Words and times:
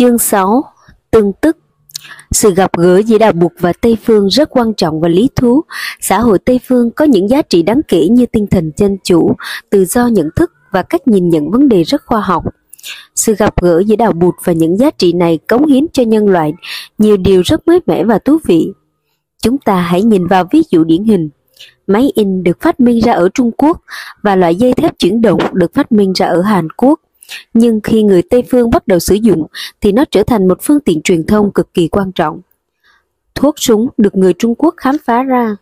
Chương 0.00 0.18
6 0.18 0.64
Tương 1.10 1.32
tức 1.32 1.56
Sự 2.30 2.54
gặp 2.54 2.70
gỡ 2.76 2.98
giữa 2.98 3.18
Đạo 3.18 3.32
Bụt 3.32 3.52
và 3.60 3.72
Tây 3.80 3.96
Phương 4.04 4.28
rất 4.28 4.50
quan 4.50 4.74
trọng 4.74 5.00
và 5.00 5.08
lý 5.08 5.28
thú. 5.36 5.60
Xã 6.00 6.18
hội 6.18 6.38
Tây 6.38 6.60
Phương 6.68 6.90
có 6.90 7.04
những 7.04 7.28
giá 7.28 7.42
trị 7.42 7.62
đáng 7.62 7.80
kể 7.88 8.08
như 8.08 8.26
tinh 8.26 8.46
thần 8.46 8.72
dân 8.76 8.96
chủ, 9.04 9.36
tự 9.70 9.84
do 9.84 10.06
nhận 10.06 10.28
thức 10.36 10.52
và 10.70 10.82
cách 10.82 11.08
nhìn 11.08 11.28
nhận 11.28 11.50
vấn 11.50 11.68
đề 11.68 11.82
rất 11.82 12.06
khoa 12.06 12.20
học. 12.20 12.44
Sự 13.14 13.34
gặp 13.34 13.62
gỡ 13.62 13.82
giữa 13.86 13.96
Đạo 13.96 14.12
Bụt 14.12 14.34
và 14.44 14.52
những 14.52 14.76
giá 14.76 14.90
trị 14.90 15.12
này 15.12 15.38
cống 15.48 15.66
hiến 15.66 15.86
cho 15.92 16.02
nhân 16.02 16.28
loại 16.28 16.52
nhiều 16.98 17.16
điều 17.16 17.42
rất 17.42 17.68
mới 17.68 17.80
mẻ 17.86 18.04
và 18.04 18.18
thú 18.18 18.38
vị. 18.44 18.72
Chúng 19.42 19.58
ta 19.58 19.80
hãy 19.80 20.02
nhìn 20.02 20.26
vào 20.26 20.44
ví 20.52 20.62
dụ 20.70 20.84
điển 20.84 21.04
hình. 21.04 21.28
Máy 21.86 22.12
in 22.14 22.42
được 22.42 22.60
phát 22.60 22.80
minh 22.80 23.00
ra 23.00 23.12
ở 23.12 23.28
Trung 23.34 23.50
Quốc 23.56 23.80
và 24.22 24.36
loại 24.36 24.54
dây 24.54 24.74
thép 24.74 24.98
chuyển 24.98 25.20
động 25.20 25.40
được 25.52 25.74
phát 25.74 25.92
minh 25.92 26.12
ra 26.12 26.26
ở 26.26 26.42
Hàn 26.42 26.68
Quốc 26.70 27.00
nhưng 27.54 27.80
khi 27.80 28.02
người 28.02 28.22
Tây 28.22 28.42
phương 28.50 28.70
bắt 28.70 28.86
đầu 28.86 28.98
sử 28.98 29.14
dụng, 29.14 29.46
thì 29.80 29.92
nó 29.92 30.04
trở 30.10 30.22
thành 30.22 30.48
một 30.48 30.58
phương 30.62 30.80
tiện 30.80 31.02
truyền 31.02 31.26
thông 31.26 31.52
cực 31.52 31.74
kỳ 31.74 31.88
quan 31.88 32.12
trọng. 32.12 32.40
Thuốc 33.34 33.54
súng 33.58 33.88
được 33.96 34.16
người 34.16 34.32
Trung 34.32 34.54
Quốc 34.54 34.74
khám 34.76 34.96
phá 35.04 35.22
ra. 35.22 35.56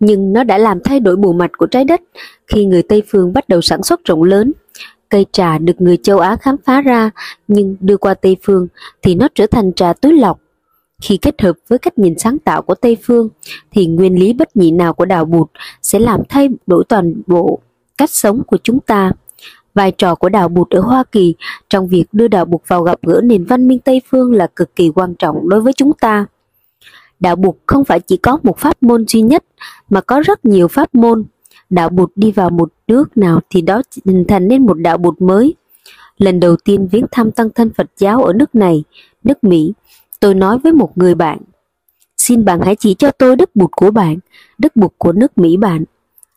Nhưng 0.00 0.32
nó 0.32 0.44
đã 0.44 0.58
làm 0.58 0.78
thay 0.84 1.00
đổi 1.00 1.16
bộ 1.16 1.32
mặt 1.32 1.50
của 1.58 1.66
trái 1.66 1.84
đất 1.84 2.00
khi 2.46 2.64
người 2.64 2.82
Tây 2.82 3.02
phương 3.08 3.32
bắt 3.32 3.48
đầu 3.48 3.60
sản 3.60 3.82
xuất 3.82 4.04
rộng 4.04 4.22
lớn. 4.22 4.52
Cây 5.08 5.26
trà 5.32 5.58
được 5.58 5.80
người 5.80 5.96
châu 5.96 6.18
Á 6.18 6.36
khám 6.36 6.56
phá 6.64 6.80
ra, 6.80 7.10
nhưng 7.48 7.76
đưa 7.80 7.96
qua 7.96 8.14
Tây 8.14 8.36
phương 8.42 8.68
thì 9.02 9.14
nó 9.14 9.28
trở 9.34 9.46
thành 9.46 9.72
trà 9.72 9.92
túi 9.92 10.12
lọc. 10.12 10.40
Khi 11.02 11.16
kết 11.16 11.42
hợp 11.42 11.56
với 11.68 11.78
cách 11.78 11.98
nhìn 11.98 12.18
sáng 12.18 12.38
tạo 12.38 12.62
của 12.62 12.74
Tây 12.74 12.96
phương, 13.02 13.28
thì 13.70 13.86
nguyên 13.86 14.18
lý 14.18 14.32
bất 14.32 14.56
nhị 14.56 14.70
nào 14.70 14.94
của 14.94 15.04
đạo 15.04 15.24
Bụt 15.24 15.50
sẽ 15.82 15.98
làm 15.98 16.20
thay 16.28 16.48
đổi 16.66 16.84
toàn 16.88 17.14
bộ 17.26 17.60
cách 17.98 18.10
sống 18.10 18.42
của 18.46 18.58
chúng 18.62 18.80
ta. 18.80 19.12
Vai 19.74 19.90
trò 19.90 20.14
của 20.14 20.28
đạo 20.28 20.48
Bụt 20.48 20.70
ở 20.70 20.80
Hoa 20.80 21.04
Kỳ 21.12 21.34
trong 21.68 21.88
việc 21.88 22.04
đưa 22.12 22.28
đạo 22.28 22.44
Bụt 22.44 22.60
vào 22.66 22.82
gặp 22.82 22.98
gỡ 23.02 23.20
nền 23.24 23.44
văn 23.44 23.68
minh 23.68 23.78
Tây 23.78 24.02
phương 24.10 24.32
là 24.32 24.46
cực 24.56 24.76
kỳ 24.76 24.90
quan 24.94 25.14
trọng 25.14 25.48
đối 25.48 25.60
với 25.60 25.72
chúng 25.72 25.92
ta. 25.92 26.26
Đạo 27.20 27.36
Bụt 27.36 27.54
không 27.66 27.84
phải 27.84 28.00
chỉ 28.00 28.16
có 28.16 28.38
một 28.42 28.58
pháp 28.58 28.82
môn 28.82 29.04
duy 29.08 29.22
nhất 29.22 29.44
mà 29.90 30.00
có 30.00 30.20
rất 30.20 30.44
nhiều 30.44 30.68
pháp 30.68 30.94
môn. 30.94 31.24
Đạo 31.70 31.88
Bụt 31.88 32.12
đi 32.14 32.32
vào 32.32 32.50
một 32.50 32.72
nước 32.86 33.16
nào 33.16 33.40
thì 33.50 33.62
đó 33.62 33.82
hình 34.04 34.24
thành 34.28 34.48
nên 34.48 34.66
một 34.66 34.74
đạo 34.74 34.98
Bụt 34.98 35.20
mới. 35.20 35.54
Lần 36.18 36.40
đầu 36.40 36.56
tiên 36.64 36.88
viếng 36.92 37.06
thăm 37.10 37.30
tăng 37.30 37.50
thân 37.50 37.70
Phật 37.76 37.90
giáo 37.96 38.24
ở 38.24 38.32
nước 38.32 38.54
này, 38.54 38.84
nước 39.24 39.44
Mỹ, 39.44 39.72
tôi 40.20 40.34
nói 40.34 40.58
với 40.58 40.72
một 40.72 40.98
người 40.98 41.14
bạn, 41.14 41.38
xin 42.16 42.44
bạn 42.44 42.60
hãy 42.60 42.76
chỉ 42.76 42.94
cho 42.94 43.10
tôi 43.10 43.36
đức 43.36 43.50
Bụt 43.56 43.70
của 43.70 43.90
bạn, 43.90 44.16
đức 44.58 44.76
Bụt 44.76 44.92
của 44.98 45.12
nước 45.12 45.38
Mỹ 45.38 45.56
bạn. 45.56 45.84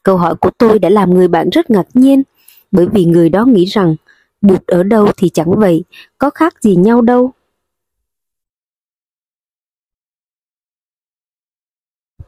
Câu 0.08 0.18
hỏi 0.18 0.36
của 0.36 0.50
tôi 0.58 0.80
đã 0.80 0.90
làm 0.90 1.14
người 1.14 1.28
bạn 1.28 1.50
rất 1.50 1.70
ngạc 1.70 1.88
nhiên, 1.94 2.24
bởi 2.72 2.88
vì 2.94 3.06
người 3.06 3.30
đó 3.30 3.46
nghĩ 3.46 3.66
rằng 3.66 3.96
bụt 4.42 4.68
ở 4.68 4.84
đâu 4.84 5.08
thì 5.18 5.30
chẳng 5.30 5.60
vậy, 5.60 5.84
có 6.18 6.30
khác 6.30 6.54
gì 6.62 6.76
nhau 6.76 7.02
đâu. 7.02 7.32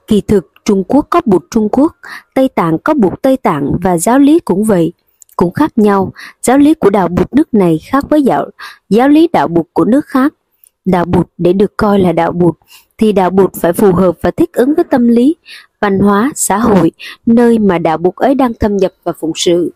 Kỳ 0.07 0.22
thực, 0.22 0.52
Trung 0.66 0.83
Quốc 0.88 1.07
có 1.09 1.22
bụt 1.25 1.45
Trung 1.52 1.69
Quốc, 1.72 1.95
Tây 2.35 2.47
Tạng 2.47 2.77
có 2.83 2.94
bụt 2.94 3.22
Tây 3.22 3.38
Tạng 3.38 3.72
và 3.81 3.97
giáo 3.97 4.19
lý 4.19 4.39
cũng 4.39 4.63
vậy, 4.63 4.94
cũng 5.35 5.53
khác 5.53 5.77
nhau. 5.77 6.13
Giáo 6.41 6.57
lý 6.57 6.73
của 6.73 6.89
đạo 6.89 7.07
bụt 7.07 7.33
nước 7.33 7.53
này 7.53 7.80
khác 7.85 8.05
với 8.09 8.22
giáo, 8.22 8.45
giáo 8.89 9.09
lý 9.09 9.27
đạo 9.33 9.47
bụt 9.47 9.66
của 9.73 9.85
nước 9.85 10.05
khác. 10.05 10.33
Đạo 10.85 11.05
bụt 11.05 11.27
để 11.38 11.53
được 11.53 11.77
coi 11.77 12.00
là 12.00 12.11
đạo 12.11 12.31
bụt 12.31 12.55
thì 12.97 13.11
đạo 13.11 13.30
bụt 13.30 13.53
phải 13.55 13.73
phù 13.73 13.94
hợp 13.94 14.17
và 14.22 14.31
thích 14.31 14.53
ứng 14.53 14.75
với 14.75 14.83
tâm 14.83 15.07
lý 15.07 15.35
văn 15.81 15.99
hóa, 15.99 16.31
xã 16.35 16.58
hội, 16.58 16.91
nơi 17.25 17.59
mà 17.59 17.77
đạo 17.77 17.97
Bụt 17.97 18.16
ấy 18.16 18.35
đang 18.35 18.53
thâm 18.53 18.77
nhập 18.77 18.94
và 19.03 19.13
phụng 19.19 19.31
sự. 19.35 19.73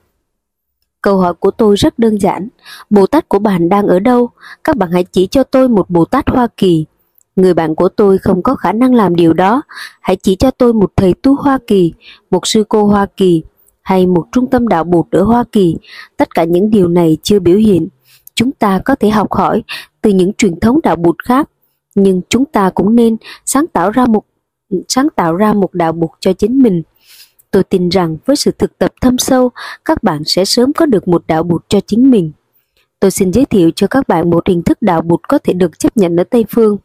Câu 1.02 1.18
hỏi 1.18 1.34
của 1.34 1.52
tôi 1.52 1.76
rất 1.76 2.00
đơn 2.00 2.22
giản, 2.22 2.48
Bồ 2.90 3.08
Tát 3.08 3.30
của 3.30 3.40
bạn 3.40 3.70
đang 3.70 3.88
ở 3.88 4.00
đâu? 4.00 4.30
Các 4.64 4.78
bạn 4.78 4.92
hãy 4.92 5.04
chỉ 5.04 5.28
cho 5.28 5.44
tôi 5.44 5.70
một 5.70 5.90
Bồ 5.90 6.06
Tát 6.06 6.30
Hoa 6.30 6.48
Kỳ. 6.58 6.86
Người 7.36 7.54
bạn 7.54 7.76
của 7.76 7.90
tôi 7.90 8.18
không 8.18 8.44
có 8.44 8.56
khả 8.56 8.72
năng 8.72 8.96
làm 8.96 9.16
điều 9.16 9.34
đó, 9.34 9.62
hãy 10.02 10.16
chỉ 10.16 10.36
cho 10.36 10.52
tôi 10.52 10.74
một 10.74 10.92
thầy 10.96 11.14
tu 11.14 11.36
Hoa 11.36 11.60
Kỳ, 11.68 11.94
một 12.32 12.48
sư 12.48 12.64
cô 12.70 12.84
Hoa 12.86 13.06
Kỳ, 13.18 13.44
hay 13.82 14.08
một 14.08 14.26
trung 14.32 14.50
tâm 14.50 14.68
đạo 14.68 14.84
Bụt 14.84 15.06
ở 15.12 15.24
Hoa 15.24 15.44
Kỳ. 15.52 15.78
Tất 16.18 16.36
cả 16.36 16.44
những 16.44 16.70
điều 16.70 16.88
này 16.88 17.18
chưa 17.24 17.40
biểu 17.40 17.58
hiện. 17.58 17.88
Chúng 18.36 18.52
ta 18.52 18.80
có 18.86 18.96
thể 18.96 19.10
học 19.10 19.32
hỏi 19.32 19.64
từ 20.02 20.10
những 20.10 20.34
truyền 20.34 20.60
thống 20.60 20.80
đạo 20.84 20.96
Bụt 20.96 21.16
khác, 21.24 21.50
nhưng 21.96 22.22
chúng 22.30 22.46
ta 22.46 22.70
cũng 22.70 22.96
nên 22.96 23.18
sáng 23.46 23.68
tạo 23.68 23.90
ra 23.90 24.06
một 24.06 24.24
sáng 24.88 25.08
tạo 25.16 25.36
ra 25.36 25.54
một 25.54 25.74
đạo 25.74 25.92
buộc 25.92 26.18
cho 26.20 26.34
chính 26.34 26.62
mình. 26.62 26.84
Tôi 27.52 27.64
tin 27.64 27.90
rằng 27.90 28.18
với 28.26 28.36
sự 28.36 28.52
thực 28.52 28.78
tập 28.78 28.94
thâm 29.02 29.18
sâu, 29.18 29.52
các 29.86 30.04
bạn 30.04 30.22
sẽ 30.26 30.46
sớm 30.46 30.74
có 30.74 30.86
được 30.86 31.08
một 31.08 31.24
đạo 31.28 31.44
buộc 31.44 31.62
cho 31.68 31.80
chính 31.80 32.12
mình. 32.12 32.32
Tôi 33.04 33.12
xin 33.12 33.34
giới 33.34 33.46
thiệu 33.46 33.72
cho 33.76 33.88
các 33.88 34.08
bạn 34.08 34.30
một 34.30 34.48
hình 34.48 34.64
thức 34.64 34.82
đạo 34.82 35.02
bụt 35.02 35.20
có 35.28 35.38
thể 35.38 35.54
được 35.54 35.80
chấp 35.80 35.98
nhận 35.98 36.16
ở 36.16 36.24
Tây 36.24 36.46
Phương. 36.50 36.78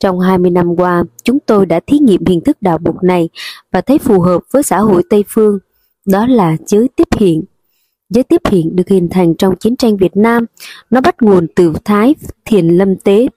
Trong 0.00 0.20
20 0.20 0.50
năm 0.50 0.76
qua, 0.76 1.04
chúng 1.24 1.38
tôi 1.46 1.66
đã 1.66 1.80
thí 1.86 1.98
nghiệm 1.98 2.24
hình 2.26 2.40
thức 2.40 2.56
đạo 2.60 2.78
bụt 2.78 2.94
này 3.02 3.28
và 3.72 3.80
thấy 3.80 3.98
phù 3.98 4.20
hợp 4.20 4.42
với 4.52 4.62
xã 4.62 4.78
hội 4.78 5.02
Tây 5.10 5.24
Phương. 5.28 5.58
Đó 6.06 6.26
là 6.26 6.56
giới 6.66 6.88
tiếp 6.96 7.08
hiện. 7.18 7.44
Giới 8.10 8.24
tiếp 8.24 8.40
hiện 8.50 8.76
được 8.76 8.88
hình 8.88 9.08
thành 9.10 9.34
trong 9.34 9.56
chiến 9.56 9.76
tranh 9.76 9.96
Việt 9.96 10.16
Nam. 10.16 10.46
Nó 10.90 11.00
bắt 11.00 11.22
nguồn 11.22 11.46
từ 11.56 11.72
Thái 11.84 12.14
Thiền 12.44 12.68
Lâm 12.68 12.96
Tế 12.96 13.28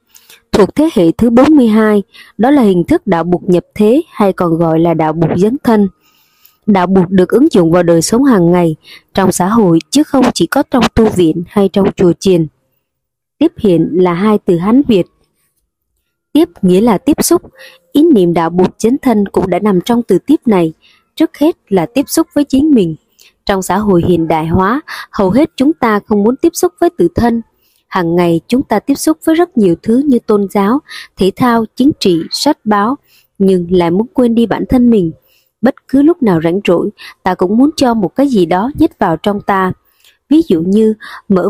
thuộc 0.58 0.76
thế 0.76 0.90
hệ 0.94 1.12
thứ 1.12 1.30
42, 1.30 2.04
đó 2.38 2.52
là 2.52 2.62
hình 2.62 2.84
thức 2.84 3.08
đạo 3.08 3.24
buộc 3.24 3.50
nhập 3.50 3.66
thế 3.76 4.02
hay 4.10 4.34
còn 4.34 4.58
gọi 4.58 4.80
là 4.80 4.94
đạo 4.94 5.14
buộc 5.14 5.30
dấn 5.38 5.58
thân. 5.64 5.88
Đạo 6.66 6.88
buộc 6.88 7.10
được 7.10 7.30
ứng 7.30 7.48
dụng 7.52 7.72
vào 7.72 7.84
đời 7.84 8.02
sống 8.02 8.24
hàng 8.24 8.52
ngày, 8.52 8.76
trong 9.14 9.32
xã 9.32 9.48
hội 9.48 9.80
chứ 9.90 10.04
không 10.04 10.26
chỉ 10.34 10.48
có 10.48 10.64
trong 10.72 10.84
tu 10.96 11.10
viện 11.10 11.44
hay 11.48 11.70
trong 11.74 11.92
chùa 11.96 12.14
chiền. 12.20 12.48
Tiếp 13.38 13.52
hiện 13.58 13.90
là 13.92 14.14
hai 14.14 14.38
từ 14.46 14.58
Hán 14.58 14.82
Việt. 14.88 15.06
Tiếp 16.34 16.50
nghĩa 16.62 16.82
là 16.82 16.98
tiếp 16.98 17.24
xúc, 17.24 17.42
ý 17.92 18.04
niệm 18.16 18.34
đạo 18.34 18.50
buộc 18.50 18.70
dấn 18.78 18.98
thân 19.02 19.28
cũng 19.28 19.50
đã 19.50 19.60
nằm 19.60 19.80
trong 19.86 20.04
từ 20.04 20.20
tiếp 20.20 20.40
này, 20.46 20.74
trước 21.16 21.38
hết 21.38 21.56
là 21.70 21.86
tiếp 21.86 22.04
xúc 22.08 22.28
với 22.36 22.44
chính 22.44 22.72
mình. 22.72 22.96
Trong 23.46 23.62
xã 23.62 23.78
hội 23.78 24.04
hiện 24.08 24.28
đại 24.28 24.48
hóa, 24.48 24.82
hầu 25.12 25.30
hết 25.30 25.52
chúng 25.56 25.74
ta 25.74 26.00
không 26.08 26.24
muốn 26.24 26.36
tiếp 26.36 26.52
xúc 26.54 26.74
với 26.80 26.90
tự 26.98 27.08
thân, 27.16 27.42
Hàng 27.98 28.16
ngày 28.16 28.42
chúng 28.48 28.64
ta 28.64 28.80
tiếp 28.80 28.96
xúc 28.96 29.18
với 29.26 29.36
rất 29.36 29.58
nhiều 29.58 29.76
thứ 29.84 30.04
như 30.06 30.20
tôn 30.20 30.48
giáo, 30.52 30.80
thể 31.18 31.32
thao, 31.36 31.66
chính 31.76 31.92
trị, 32.00 32.22
sách 32.32 32.58
báo, 32.64 32.96
nhưng 33.38 33.68
lại 33.70 33.92
muốn 33.92 34.08
quên 34.14 34.36
đi 34.36 34.46
bản 34.46 34.66
thân 34.70 34.90
mình. 34.90 35.12
Bất 35.62 35.76
cứ 35.88 36.02
lúc 36.02 36.24
nào 36.24 36.40
rảnh 36.44 36.60
rỗi, 36.68 36.90
ta 37.24 37.36
cũng 37.36 37.58
muốn 37.58 37.70
cho 37.76 37.94
một 37.94 38.16
cái 38.16 38.28
gì 38.28 38.46
đó 38.46 38.72
nhét 38.80 39.00
vào 39.00 39.18
trong 39.18 39.42
ta. 39.42 39.72
Ví 40.30 40.42
dụ 40.48 40.62
như 40.62 40.94
mở 41.30 41.50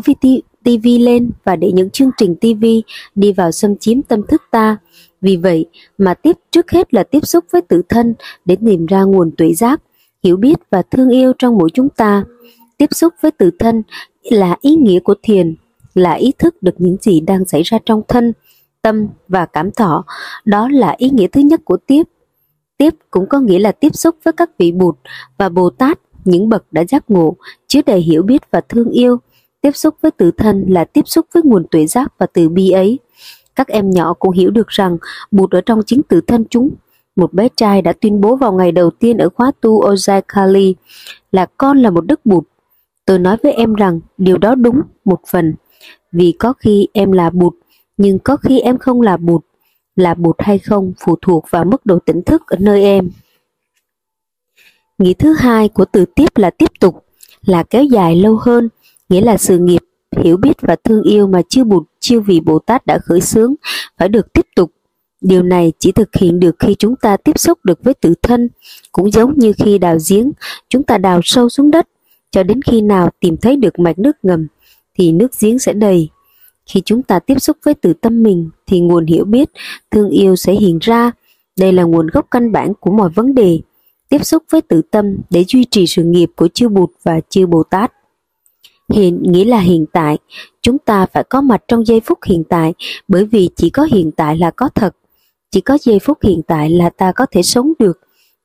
TV 0.64 0.88
lên 1.00 1.32
và 1.44 1.56
để 1.56 1.72
những 1.72 1.90
chương 1.90 2.12
trình 2.18 2.36
TV 2.36 2.66
đi 3.16 3.34
vào 3.34 3.52
xâm 3.52 3.78
chiếm 3.78 4.02
tâm 4.02 4.22
thức 4.28 4.42
ta. 4.52 4.78
Vì 5.22 5.38
vậy 5.38 5.66
mà 5.98 6.14
tiếp 6.14 6.38
trước 6.52 6.72
hết 6.72 6.94
là 6.94 7.04
tiếp 7.04 7.28
xúc 7.28 7.46
với 7.52 7.62
tự 7.62 7.82
thân 7.90 8.14
để 8.46 8.58
tìm 8.66 8.86
ra 8.86 9.04
nguồn 9.04 9.32
tuệ 9.38 9.54
giác, 9.54 9.82
hiểu 10.24 10.38
biết 10.38 10.56
và 10.72 10.82
thương 10.82 11.10
yêu 11.10 11.34
trong 11.40 11.58
mỗi 11.58 11.70
chúng 11.74 11.90
ta. 11.90 12.24
Tiếp 12.78 12.90
xúc 12.92 13.14
với 13.22 13.32
tự 13.32 13.52
thân 13.60 13.84
là 14.24 14.58
ý 14.62 14.76
nghĩa 14.76 15.00
của 15.00 15.16
thiền 15.24 15.56
là 15.98 16.14
ý 16.14 16.34
thức 16.38 16.64
được 16.64 16.76
những 16.78 16.98
gì 17.02 17.20
đang 17.20 17.46
xảy 17.46 17.64
ra 17.64 17.78
trong 17.86 18.02
thân, 18.08 18.34
tâm 18.82 19.08
và 19.28 19.46
cảm 19.46 19.72
thọ. 19.72 20.06
Đó 20.46 20.70
là 20.72 20.96
ý 20.98 21.10
nghĩa 21.10 21.28
thứ 21.28 21.42
nhất 21.42 21.62
của 21.66 21.78
tiếp. 21.78 22.04
Tiếp 22.78 22.94
cũng 23.12 23.30
có 23.30 23.40
nghĩa 23.40 23.60
là 23.60 23.72
tiếp 23.72 23.96
xúc 23.96 24.16
với 24.24 24.34
các 24.34 24.50
vị 24.58 24.72
Bụt 24.72 24.96
và 25.38 25.50
Bồ 25.50 25.70
Tát, 25.70 26.00
những 26.26 26.50
bậc 26.50 26.64
đã 26.72 26.84
giác 26.86 27.04
ngộ, 27.08 27.36
chứa 27.68 27.82
đầy 27.86 28.00
hiểu 28.00 28.24
biết 28.24 28.42
và 28.52 28.62
thương 28.70 28.90
yêu. 28.90 29.18
Tiếp 29.62 29.72
xúc 29.72 29.96
với 30.02 30.12
tự 30.12 30.32
thân 30.32 30.66
là 30.68 30.86
tiếp 30.86 31.02
xúc 31.06 31.26
với 31.34 31.44
nguồn 31.44 31.66
tuệ 31.72 31.88
giác 31.88 32.14
và 32.18 32.26
từ 32.34 32.50
bi 32.50 32.70
ấy. 32.70 33.00
Các 33.56 33.68
em 33.68 33.92
nhỏ 33.92 34.14
cũng 34.14 34.32
hiểu 34.32 34.52
được 34.52 34.68
rằng 34.68 34.98
Bụt 35.32 35.52
ở 35.52 35.62
trong 35.62 35.82
chính 35.86 36.04
tự 36.04 36.22
thân 36.22 36.46
chúng. 36.50 36.70
Một 37.16 37.34
bé 37.34 37.48
trai 37.56 37.82
đã 37.82 37.94
tuyên 37.94 38.22
bố 38.22 38.36
vào 38.36 38.54
ngày 38.54 38.72
đầu 38.72 38.90
tiên 38.90 39.18
ở 39.18 39.30
khóa 39.30 39.52
tu 39.62 39.82
Ojai 39.82 40.22
Kali 40.28 40.76
là 41.32 41.46
con 41.58 41.78
là 41.78 41.90
một 41.90 42.06
đức 42.06 42.26
Bụt. 42.26 42.44
Tôi 43.06 43.20
nói 43.20 43.38
với 43.44 43.52
em 43.52 43.74
rằng 43.74 44.00
điều 44.18 44.38
đó 44.38 44.56
đúng 44.56 44.82
một 45.06 45.20
phần 45.28 45.56
vì 46.12 46.32
có 46.40 46.54
khi 46.54 46.88
em 46.94 47.12
là 47.12 47.30
bụt, 47.30 47.54
nhưng 47.98 48.20
có 48.20 48.38
khi 48.38 48.60
em 48.60 48.78
không 48.78 49.02
là 49.02 49.18
bụt. 49.18 49.42
Là 49.96 50.14
bụt 50.14 50.36
hay 50.40 50.60
không 50.60 50.94
phụ 51.00 51.16
thuộc 51.22 51.46
vào 51.50 51.66
mức 51.66 51.86
độ 51.86 52.00
tỉnh 52.00 52.22
thức 52.24 52.48
ở 52.48 52.58
nơi 52.60 52.84
em. 52.84 53.10
Nghĩa 54.98 55.14
thứ 55.14 55.34
hai 55.34 55.70
của 55.70 55.86
từ 55.86 56.06
tiếp 56.16 56.38
là 56.38 56.50
tiếp 56.50 56.72
tục, 56.80 57.06
là 57.46 57.64
kéo 57.64 57.84
dài 57.84 58.16
lâu 58.16 58.38
hơn, 58.42 58.70
nghĩa 59.10 59.22
là 59.22 59.38
sự 59.38 59.58
nghiệp, 59.58 59.82
hiểu 60.18 60.38
biết 60.38 60.62
và 60.62 60.76
thương 60.84 61.04
yêu 61.04 61.28
mà 61.28 61.42
chư 61.50 61.64
Bụt, 61.64 61.84
chư 62.00 62.20
vị 62.20 62.40
Bồ 62.40 62.60
Tát 62.60 62.86
đã 62.86 63.00
khởi 63.00 63.22
xướng 63.22 63.54
phải 63.98 64.10
được 64.10 64.34
tiếp 64.34 64.46
tục. 64.56 64.72
Điều 65.22 65.44
này 65.44 65.74
chỉ 65.80 65.92
thực 65.92 66.16
hiện 66.16 66.40
được 66.40 66.56
khi 66.60 66.76
chúng 66.76 66.96
ta 66.96 67.18
tiếp 67.18 67.40
xúc 67.40 67.60
được 67.64 67.84
với 67.84 67.94
tự 67.94 68.14
thân, 68.22 68.50
cũng 68.92 69.12
giống 69.12 69.34
như 69.40 69.54
khi 69.58 69.78
đào 69.78 69.98
giếng, 70.10 70.32
chúng 70.70 70.84
ta 70.84 70.98
đào 70.98 71.22
sâu 71.24 71.50
xuống 71.50 71.72
đất, 71.72 71.88
cho 72.32 72.44
đến 72.44 72.62
khi 72.62 72.82
nào 72.82 73.10
tìm 73.20 73.38
thấy 73.38 73.56
được 73.56 73.80
mạch 73.80 74.00
nước 74.00 74.18
ngầm 74.24 74.48
thì 74.98 75.12
nước 75.12 75.32
giếng 75.40 75.60
sẽ 75.60 75.74
đầy. 75.74 76.10
Khi 76.66 76.82
chúng 76.86 77.02
ta 77.02 77.20
tiếp 77.20 77.40
xúc 77.40 77.58
với 77.66 77.74
tự 77.74 77.94
tâm 77.94 78.24
mình 78.24 78.50
thì 78.68 78.80
nguồn 78.80 79.06
hiểu 79.06 79.26
biết, 79.26 79.50
thương 79.92 80.10
yêu 80.10 80.36
sẽ 80.36 80.54
hiện 80.54 80.78
ra. 80.82 81.12
Đây 81.60 81.72
là 81.72 81.84
nguồn 81.84 82.08
gốc 82.08 82.28
căn 82.32 82.52
bản 82.52 82.74
của 82.80 82.92
mọi 82.92 83.10
vấn 83.10 83.36
đề. 83.36 83.60
Tiếp 84.10 84.26
xúc 84.26 84.44
với 84.50 84.62
tự 84.62 84.82
tâm 84.92 85.18
để 85.30 85.46
duy 85.48 85.66
trì 85.72 85.88
sự 85.88 86.04
nghiệp 86.04 86.30
của 86.36 86.48
chư 86.48 86.70
Bụt 86.70 86.90
và 87.04 87.20
chư 87.30 87.46
Bồ 87.46 87.64
Tát. 87.64 87.94
Hiện 88.94 89.24
nghĩa 89.32 89.46
là 89.46 89.60
hiện 89.60 89.86
tại, 89.94 90.18
Chúng 90.68 90.78
ta 90.78 91.06
phải 91.06 91.24
có 91.24 91.42
mặt 91.42 91.64
trong 91.68 91.86
giây 91.86 92.02
phút 92.06 92.20
hiện 92.26 92.44
tại 92.50 92.74
bởi 93.08 93.26
vì 93.26 93.50
chỉ 93.56 93.70
có 93.70 93.84
hiện 93.84 94.12
tại 94.12 94.38
là 94.38 94.52
có 94.52 94.70
thật. 94.76 94.96
Chỉ 95.52 95.62
có 95.62 95.78
giây 95.82 96.00
phút 96.00 96.18
hiện 96.24 96.42
tại 96.48 96.70
là 96.70 96.90
ta 96.90 97.12
có 97.12 97.26
thể 97.32 97.44
sống 97.44 97.74
được. 97.80 98.00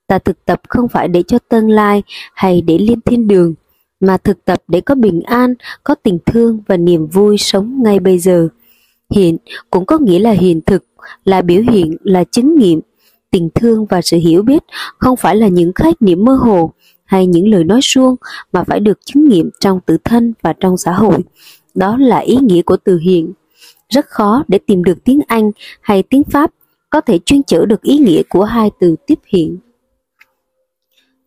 Ta 0.07 0.19
thực 0.19 0.45
tập 0.45 0.61
không 0.69 0.89
phải 0.89 1.09
để 1.09 1.23
cho 1.23 1.39
tương 1.39 1.71
lai 1.71 2.03
hay 2.35 2.61
để 2.61 2.79
lên 2.79 3.01
thiên 3.01 3.29
đường, 3.29 3.55
mà 4.03 4.17
thực 4.17 4.45
tập 4.45 4.63
để 4.69 4.81
có 4.81 4.95
bình 4.95 5.23
an, 5.23 5.55
có 5.85 5.95
tình 5.95 6.19
thương 6.27 6.61
và 6.67 6.77
niềm 6.77 7.07
vui 7.07 7.39
sống 7.39 7.83
ngay 7.83 8.01
bây 8.01 8.19
giờ. 8.19 8.49
Hiện 9.15 9.37
cũng 9.71 9.87
có 9.87 9.99
nghĩa 9.99 10.19
là 10.19 10.31
hiện 10.31 10.61
thực, 10.67 10.85
là 11.25 11.43
biểu 11.43 11.63
hiện, 11.71 11.97
là 12.03 12.25
chứng 12.25 12.59
nghiệm. 12.59 12.81
Tình 13.31 13.49
thương 13.55 13.87
và 13.87 14.03
sự 14.03 14.17
hiểu 14.17 14.43
biết 14.43 14.63
không 14.99 15.17
phải 15.17 15.37
là 15.37 15.49
những 15.49 15.73
khái 15.73 15.93
niệm 16.01 16.25
mơ 16.25 16.35
hồ 16.35 16.73
hay 17.05 17.27
những 17.27 17.49
lời 17.49 17.65
nói 17.65 17.81
suông 17.83 18.17
mà 18.53 18.65
phải 18.65 18.81
được 18.81 18.99
chứng 19.05 19.29
nghiệm 19.29 19.51
trong 19.61 19.81
tự 19.87 19.97
thân 20.05 20.35
và 20.43 20.53
trong 20.53 20.77
xã 20.77 20.93
hội. 20.93 21.19
Đó 21.75 21.97
là 21.97 22.19
ý 22.19 22.37
nghĩa 22.37 22.63
của 22.63 22.77
từ 22.77 22.99
hiện. 22.99 23.33
Rất 23.89 24.07
khó 24.07 24.45
để 24.49 24.59
tìm 24.67 24.85
được 24.85 25.05
tiếng 25.05 25.21
Anh 25.27 25.51
hay 25.81 26.03
tiếng 26.03 26.25
Pháp 26.25 26.51
có 26.91 27.01
thể 27.01 27.19
chuyên 27.19 27.43
chở 27.43 27.67
được 27.67 27.83
ý 27.83 27.99
nghĩa 27.99 28.23
của 28.29 28.45
hai 28.45 28.71
từ 28.81 28.97
tiếp 29.07 29.19
hiện. 29.27 29.59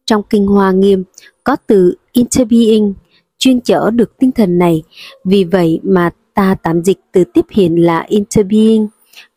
Trong 0.06 0.24
Kinh 0.30 0.48
Hoa 0.48 0.72
Nghiêm 0.72 1.04
có 1.44 1.56
từ 1.68 1.96
interbeing 2.16 2.94
chuyên 3.38 3.62
chở 3.62 3.92
được 3.92 4.18
tinh 4.20 4.32
thần 4.32 4.58
này, 4.58 4.84
vì 5.24 5.44
vậy 5.44 5.80
mà 5.84 6.10
ta 6.34 6.56
tạm 6.64 6.84
dịch 6.84 7.00
từ 7.12 7.24
tiếp 7.34 7.46
hiện 7.52 7.76
là 7.86 8.06
interbeing. 8.08 8.88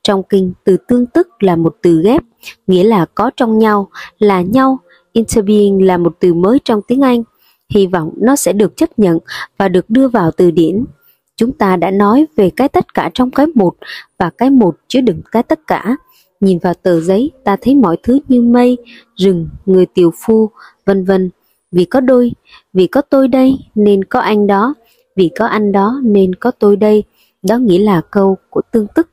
Trong 0.03 0.23
kinh, 0.29 0.53
từ 0.65 0.77
tương 0.89 1.07
tức 1.07 1.29
là 1.41 1.57
một 1.57 1.77
từ 1.83 2.03
ghép, 2.05 2.23
nghĩa 2.67 2.85
là 2.85 3.07
có 3.15 3.31
trong 3.37 3.59
nhau, 3.59 3.91
là 4.19 4.43
nhau. 4.43 4.79
Interbeing 5.13 5.87
là 5.87 5.99
một 5.99 6.17
từ 6.21 6.35
mới 6.35 6.59
trong 6.65 6.81
tiếng 6.89 7.01
Anh. 7.01 7.23
Hy 7.75 7.87
vọng 7.87 8.15
nó 8.17 8.37
sẽ 8.37 8.53
được 8.53 8.77
chấp 8.77 8.99
nhận 8.99 9.19
và 9.59 9.69
được 9.69 9.91
đưa 9.91 10.09
vào 10.09 10.31
từ 10.31 10.51
điển. 10.51 10.85
Chúng 11.37 11.53
ta 11.53 11.77
đã 11.77 11.91
nói 11.91 12.27
về 12.37 12.51
cái 12.51 12.69
tất 12.69 12.95
cả 12.95 13.11
trong 13.15 13.31
cái 13.31 13.47
một 13.55 13.75
và 14.19 14.31
cái 14.39 14.51
một 14.51 14.77
chứa 14.89 15.01
đựng 15.01 15.21
cái 15.33 15.43
tất 15.43 15.61
cả. 15.67 15.97
Nhìn 16.41 16.59
vào 16.59 16.75
tờ 16.75 17.01
giấy, 17.01 17.31
ta 17.45 17.57
thấy 17.61 17.75
mọi 17.75 17.97
thứ 18.03 18.19
như 18.29 18.43
mây, 18.43 18.77
rừng, 19.17 19.49
người 19.67 19.87
tiều 19.87 20.11
phu, 20.27 20.51
vân 20.87 21.05
vân. 21.05 21.31
Vì 21.73 21.85
có 21.85 22.00
đôi, 22.00 22.32
vì 22.73 22.87
có 22.87 23.03
tôi 23.03 23.29
đây 23.29 23.59
nên 23.75 24.05
có 24.05 24.20
anh 24.20 24.47
đó, 24.47 24.75
vì 25.17 25.31
có 25.38 25.47
anh 25.47 25.73
đó 25.73 26.00
nên 26.05 26.35
có 26.35 26.50
tôi 26.50 26.76
đây. 26.76 27.05
Đó 27.43 27.59
nghĩa 27.59 27.79
là 27.79 28.00
câu 28.11 28.37
của 28.50 28.62
tương 28.73 28.87
tức. 28.94 29.09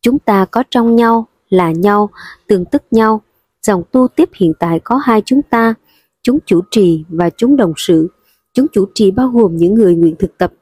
Chúng 0.00 0.18
ta 0.18 0.44
có 0.44 0.62
trong 0.70 0.96
nhau, 0.96 1.26
là 1.48 1.72
nhau, 1.72 2.10
tương 2.46 2.64
tức 2.64 2.82
nhau. 2.90 3.22
Dòng 3.62 3.82
tu 3.92 4.08
tiếp 4.08 4.30
hiện 4.34 4.52
tại 4.58 4.80
có 4.84 4.96
hai 4.96 5.22
chúng 5.24 5.42
ta, 5.42 5.74
chúng 6.22 6.38
chủ 6.46 6.60
trì 6.70 7.04
và 7.08 7.30
chúng 7.30 7.56
đồng 7.56 7.72
sự. 7.76 8.08
Chúng 8.52 8.66
chủ 8.72 8.86
trì 8.94 9.10
bao 9.10 9.28
gồm 9.28 9.56
những 9.56 9.74
người 9.74 9.94
nguyện 9.94 10.16
thực 10.18 10.38
tập 10.38 10.52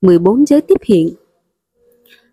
14 0.00 0.46
giới 0.46 0.60
tiếp 0.60 0.78
hiện. 0.84 1.08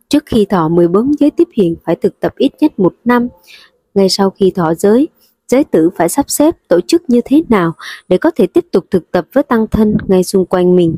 Trước 0.09 0.23
khi 0.25 0.45
thọ 0.45 0.69
14 0.69 1.11
giới 1.19 1.31
tiếp 1.31 1.47
hiện 1.53 1.75
phải 1.85 1.95
thực 1.95 2.19
tập 2.19 2.33
ít 2.37 2.51
nhất 2.61 2.79
một 2.79 2.93
năm. 3.05 3.27
Ngay 3.93 4.09
sau 4.09 4.29
khi 4.29 4.51
thọ 4.51 4.73
giới, 4.73 5.07
giới 5.49 5.63
tử 5.63 5.89
phải 5.97 6.09
sắp 6.09 6.29
xếp 6.29 6.55
tổ 6.67 6.79
chức 6.87 7.03
như 7.07 7.21
thế 7.25 7.43
nào 7.49 7.73
để 8.07 8.17
có 8.17 8.31
thể 8.35 8.47
tiếp 8.47 8.65
tục 8.71 8.85
thực 8.91 9.11
tập 9.11 9.25
với 9.33 9.43
tăng 9.43 9.67
thân 9.67 9.97
ngay 10.07 10.23
xung 10.23 10.45
quanh 10.45 10.75
mình. 10.75 10.97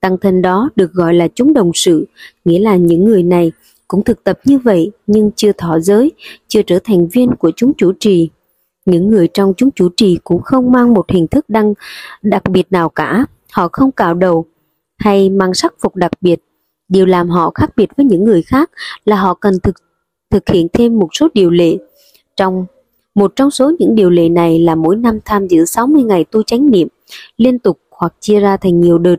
Tăng 0.00 0.18
thân 0.18 0.42
đó 0.42 0.70
được 0.76 0.92
gọi 0.92 1.14
là 1.14 1.28
chúng 1.34 1.54
đồng 1.54 1.70
sự, 1.74 2.06
nghĩa 2.44 2.58
là 2.58 2.76
những 2.76 3.04
người 3.04 3.22
này 3.22 3.52
cũng 3.88 4.04
thực 4.04 4.24
tập 4.24 4.38
như 4.44 4.58
vậy 4.58 4.90
nhưng 5.06 5.30
chưa 5.36 5.52
thọ 5.52 5.78
giới, 5.80 6.12
chưa 6.48 6.62
trở 6.62 6.78
thành 6.84 7.08
viên 7.08 7.30
của 7.38 7.50
chúng 7.56 7.72
chủ 7.76 7.92
trì. 8.00 8.30
Những 8.86 9.08
người 9.08 9.28
trong 9.34 9.52
chúng 9.56 9.70
chủ 9.70 9.88
trì 9.96 10.18
cũng 10.24 10.42
không 10.42 10.72
mang 10.72 10.94
một 10.94 11.10
hình 11.10 11.26
thức 11.26 11.44
đăng 11.48 11.74
đặc 12.22 12.42
biệt 12.50 12.66
nào 12.70 12.88
cả, 12.88 13.26
họ 13.52 13.68
không 13.72 13.92
cạo 13.92 14.14
đầu 14.14 14.46
hay 14.98 15.30
mang 15.30 15.54
sắc 15.54 15.74
phục 15.80 15.96
đặc 15.96 16.12
biệt. 16.20 16.40
Điều 16.88 17.06
làm 17.06 17.28
họ 17.28 17.50
khác 17.54 17.70
biệt 17.76 17.88
với 17.96 18.06
những 18.06 18.24
người 18.24 18.42
khác 18.42 18.70
là 19.04 19.16
họ 19.16 19.34
cần 19.34 19.60
thực 19.62 19.74
thực 20.30 20.48
hiện 20.48 20.66
thêm 20.72 20.98
một 20.98 21.08
số 21.12 21.28
điều 21.34 21.50
lệ. 21.50 21.76
Trong 22.36 22.66
một 23.14 23.32
trong 23.36 23.50
số 23.50 23.72
những 23.78 23.94
điều 23.94 24.10
lệ 24.10 24.28
này 24.28 24.58
là 24.58 24.74
mỗi 24.74 24.96
năm 24.96 25.18
tham 25.24 25.48
dự 25.48 25.64
60 25.64 26.02
ngày 26.02 26.24
tu 26.24 26.42
chánh 26.42 26.70
niệm 26.70 26.88
liên 27.36 27.58
tục 27.58 27.78
hoặc 27.90 28.14
chia 28.20 28.40
ra 28.40 28.56
thành 28.56 28.80
nhiều 28.80 28.98
đợt. 28.98 29.16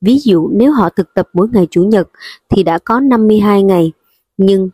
Ví 0.00 0.18
dụ 0.18 0.48
nếu 0.52 0.72
họ 0.72 0.88
thực 0.88 1.14
tập 1.14 1.28
mỗi 1.32 1.48
ngày 1.52 1.66
Chủ 1.70 1.82
nhật 1.82 2.08
thì 2.48 2.62
đã 2.62 2.78
có 2.78 3.00
52 3.00 3.62
ngày, 3.62 3.92
nhưng 4.38 4.68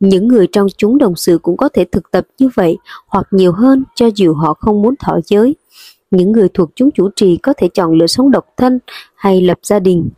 những 0.00 0.28
người 0.28 0.46
trong 0.52 0.66
chúng 0.76 0.98
đồng 0.98 1.16
sự 1.16 1.38
cũng 1.42 1.56
có 1.56 1.68
thể 1.68 1.84
thực 1.92 2.10
tập 2.10 2.26
như 2.38 2.48
vậy 2.54 2.78
hoặc 3.06 3.26
nhiều 3.30 3.52
hơn 3.52 3.84
cho 3.94 4.10
dù 4.14 4.34
họ 4.34 4.54
không 4.54 4.82
muốn 4.82 4.94
thọ 4.96 5.18
giới. 5.24 5.56
Những 6.10 6.32
người 6.32 6.48
thuộc 6.54 6.70
chúng 6.74 6.90
chủ 6.90 7.08
trì 7.16 7.36
có 7.36 7.52
thể 7.56 7.68
chọn 7.74 7.92
lựa 7.92 8.06
sống 8.06 8.30
độc 8.30 8.46
thân 8.56 8.78
hay 9.14 9.40
lập 9.40 9.58
gia 9.62 9.78
đình. 9.78 10.08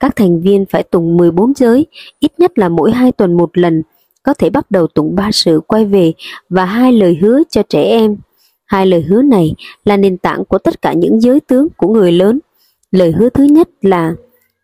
Các 0.00 0.16
thành 0.16 0.40
viên 0.40 0.64
phải 0.70 0.82
tùng 0.82 1.16
14 1.16 1.52
giới, 1.56 1.86
ít 2.20 2.32
nhất 2.38 2.58
là 2.58 2.68
mỗi 2.68 2.92
hai 2.92 3.12
tuần 3.12 3.36
một 3.36 3.58
lần, 3.58 3.82
có 4.24 4.34
thể 4.34 4.50
bắt 4.50 4.70
đầu 4.70 4.86
tụng 4.86 5.14
ba 5.14 5.32
sự 5.32 5.60
quay 5.66 5.84
về 5.84 6.12
và 6.48 6.64
hai 6.64 6.92
lời 6.92 7.18
hứa 7.20 7.42
cho 7.50 7.62
trẻ 7.68 7.82
em. 7.82 8.16
Hai 8.66 8.86
lời 8.86 9.02
hứa 9.02 9.22
này 9.22 9.54
là 9.84 9.96
nền 9.96 10.18
tảng 10.18 10.44
của 10.44 10.58
tất 10.58 10.82
cả 10.82 10.92
những 10.92 11.20
giới 11.20 11.40
tướng 11.40 11.68
của 11.76 11.88
người 11.88 12.12
lớn. 12.12 12.38
Lời 12.90 13.12
hứa 13.12 13.28
thứ 13.28 13.44
nhất 13.44 13.68
là 13.82 14.14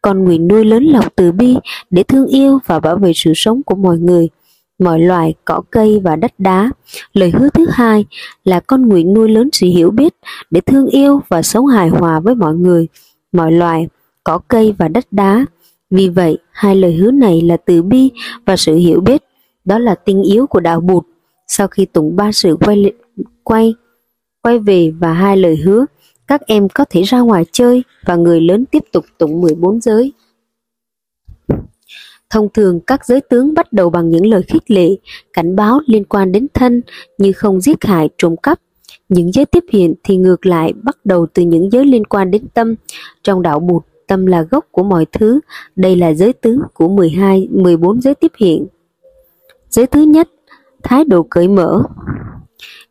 con 0.03 0.25
nguyện 0.25 0.49
nuôi 0.49 0.65
lớn 0.65 0.85
lòng 0.85 1.05
từ 1.17 1.33
bi 1.33 1.57
để 1.91 2.03
thương 2.03 2.27
yêu 2.27 2.59
và 2.67 2.81
bảo 2.81 2.97
vệ 2.97 3.13
sự 3.15 3.33
sống 3.35 3.63
của 3.63 3.75
mọi 3.75 3.99
người, 3.99 4.29
mọi 4.79 5.01
loài, 5.01 5.35
cỏ 5.45 5.63
cây 5.71 6.01
và 6.05 6.17
đất 6.17 6.33
đá. 6.39 6.71
Lời 7.13 7.31
hứa 7.31 7.49
thứ 7.55 7.67
hai 7.73 8.05
là 8.45 8.61
con 8.61 8.89
nguyện 8.89 9.15
nuôi 9.15 9.29
lớn 9.29 9.49
sự 9.53 9.67
hiểu 9.67 9.91
biết 9.91 10.15
để 10.51 10.61
thương 10.61 10.87
yêu 10.87 11.21
và 11.29 11.43
sống 11.43 11.67
hài 11.67 11.89
hòa 11.89 12.21
với 12.21 12.35
mọi 12.35 12.55
người, 12.55 12.89
mọi 13.33 13.53
loài, 13.53 13.89
cỏ 14.25 14.39
cây 14.49 14.75
và 14.79 14.89
đất 14.89 15.05
đá. 15.11 15.47
Vì 15.91 16.09
vậy, 16.09 16.39
hai 16.51 16.77
lời 16.77 16.95
hứa 16.95 17.11
này 17.11 17.41
là 17.43 17.57
từ 17.57 17.83
bi 17.83 18.11
và 18.47 18.57
sự 18.57 18.75
hiểu 18.75 19.01
biết, 19.01 19.23
đó 19.65 19.79
là 19.79 19.95
tinh 19.95 20.23
yếu 20.23 20.47
của 20.47 20.61
đạo 20.61 20.81
Bụt. 20.81 21.05
Sau 21.47 21.69
khi 21.69 21.85
tụng 21.85 22.17
ba 22.17 22.33
sự 22.33 22.57
quay 22.61 22.93
quay 23.45 23.75
quay 24.43 24.59
về 24.59 24.93
và 24.99 25.13
hai 25.13 25.37
lời 25.37 25.57
hứa, 25.57 25.87
các 26.27 26.41
em 26.47 26.69
có 26.69 26.85
thể 26.91 27.03
ra 27.03 27.21
ngoài 27.21 27.45
chơi 27.53 27.83
và 28.05 28.17
người 28.17 28.41
lớn 28.41 28.65
tiếp 28.71 28.83
tục 28.93 29.05
tụng 29.19 29.41
14 29.41 29.81
giới. 29.81 30.13
Thông 32.31 32.49
thường 32.55 32.81
các 32.81 33.07
giới 33.07 33.21
tướng 33.21 33.55
bắt 33.55 33.73
đầu 33.73 33.91
bằng 33.91 34.09
những 34.09 34.27
lời 34.27 34.43
khích 34.43 34.71
lệ, 34.71 34.89
cảnh 35.33 35.57
báo 35.57 35.81
liên 35.87 36.05
quan 36.05 36.33
đến 36.33 36.47
thân 36.55 36.83
như 37.19 37.33
không 37.33 37.61
giết 37.61 37.85
hại, 37.85 38.09
trộm 38.19 38.37
cắp. 38.37 38.61
Những 39.09 39.33
giới 39.33 39.45
tiếp 39.45 39.65
hiện 39.73 39.95
thì 40.03 40.17
ngược 40.17 40.47
lại 40.47 40.73
bắt 40.83 40.97
đầu 41.05 41.27
từ 41.35 41.43
những 41.43 41.71
giới 41.71 41.87
liên 41.87 42.05
quan 42.05 42.31
đến 42.31 42.47
tâm. 42.55 42.75
Trong 43.23 43.43
đạo 43.43 43.61
Bụt, 43.61 43.83
tâm 44.07 44.27
là 44.27 44.43
gốc 44.43 44.67
của 44.71 44.83
mọi 44.83 45.07
thứ. 45.13 45.41
Đây 45.77 45.97
là 45.97 46.13
giới 46.13 46.33
tướng 46.33 46.61
của 46.75 46.89
12, 46.89 47.49
14 47.51 48.01
giới 48.01 48.15
tiếp 48.15 48.33
hiện. 48.39 48.67
Giới 49.71 49.87
thứ 49.87 50.01
nhất, 50.01 50.29
thái 50.83 51.05
độ 51.05 51.27
cởi 51.31 51.49
mở. 51.49 51.83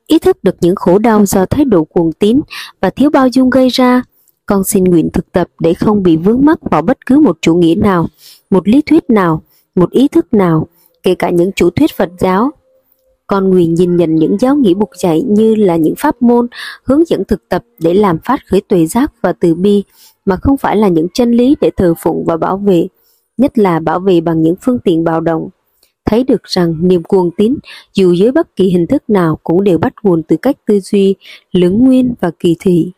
Ý 0.08 0.20
thức 0.20 0.44
được 0.44 0.56
những 0.62 0.76
khổ 0.76 1.00
đau 1.00 1.26
do 1.26 1.46
thái 1.46 1.66
độ 1.66 1.84
cuồng 1.84 2.12
tín 2.12 2.40
và 2.82 2.90
thiếu 2.90 3.10
bao 3.10 3.28
dung 3.28 3.50
gây 3.50 3.70
ra, 3.70 4.04
con 4.46 4.64
xin 4.64 4.84
nguyện 4.84 5.10
thực 5.14 5.32
tập 5.32 5.48
để 5.60 5.74
không 5.74 6.04
bị 6.04 6.18
vướng 6.18 6.46
mắc 6.46 6.60
vào 6.72 6.82
bất 6.82 7.06
cứ 7.06 7.20
một 7.20 7.38
chủ 7.42 7.56
nghĩa 7.56 7.76
nào, 7.76 8.08
một 8.50 8.68
lý 8.68 8.82
thuyết 8.82 9.10
nào, 9.10 9.42
một 9.76 9.92
ý 9.92 10.08
thức 10.08 10.34
nào, 10.34 10.68
kể 11.04 11.16
cả 11.16 11.30
những 11.30 11.52
chủ 11.56 11.70
thuyết 11.70 11.92
Phật 11.98 12.10
giáo. 12.20 12.52
Con 13.28 13.50
nguyện 13.50 13.74
nhìn 13.74 13.98
nhận 13.98 14.16
những 14.16 14.38
giáo 14.40 14.56
nghĩa 14.56 14.74
buộc 14.74 14.90
dạy 14.98 15.22
như 15.22 15.56
là 15.56 15.76
những 15.76 15.96
pháp 15.98 16.22
môn 16.22 16.48
hướng 16.84 17.06
dẫn 17.06 17.24
thực 17.26 17.50
tập 17.50 17.64
để 17.80 17.94
làm 17.94 18.20
phát 18.26 18.40
khởi 18.48 18.62
tuệ 18.62 18.86
giác 18.86 19.12
và 19.22 19.34
từ 19.34 19.56
bi, 19.56 19.84
mà 20.26 20.38
không 20.42 20.58
phải 20.58 20.78
là 20.78 20.88
những 20.88 21.08
chân 21.14 21.32
lý 21.32 21.56
để 21.62 21.70
thờ 21.78 21.94
phụng 22.00 22.24
và 22.28 22.38
bảo 22.38 22.58
vệ, 22.58 22.88
nhất 23.38 23.58
là 23.58 23.80
bảo 23.80 24.00
vệ 24.00 24.22
bằng 24.22 24.42
những 24.42 24.56
phương 24.62 24.80
tiện 24.80 25.04
bạo 25.04 25.22
động 25.22 25.50
thấy 26.10 26.24
được 26.24 26.44
rằng 26.44 26.76
niềm 26.82 27.04
cuồng 27.04 27.32
tín 27.38 27.56
dù 27.94 28.14
dưới 28.14 28.32
bất 28.32 28.56
kỳ 28.56 28.66
hình 28.70 28.88
thức 28.88 29.04
nào 29.10 29.40
cũng 29.44 29.64
đều 29.64 29.78
bắt 29.78 29.94
nguồn 30.04 30.24
từ 30.24 30.38
cách 30.38 30.58
tư 30.66 30.80
duy, 30.80 31.16
lưỡng 31.52 31.86
nguyên 31.86 32.14
và 32.20 32.32
kỳ 32.40 32.56
thị. 32.60 32.92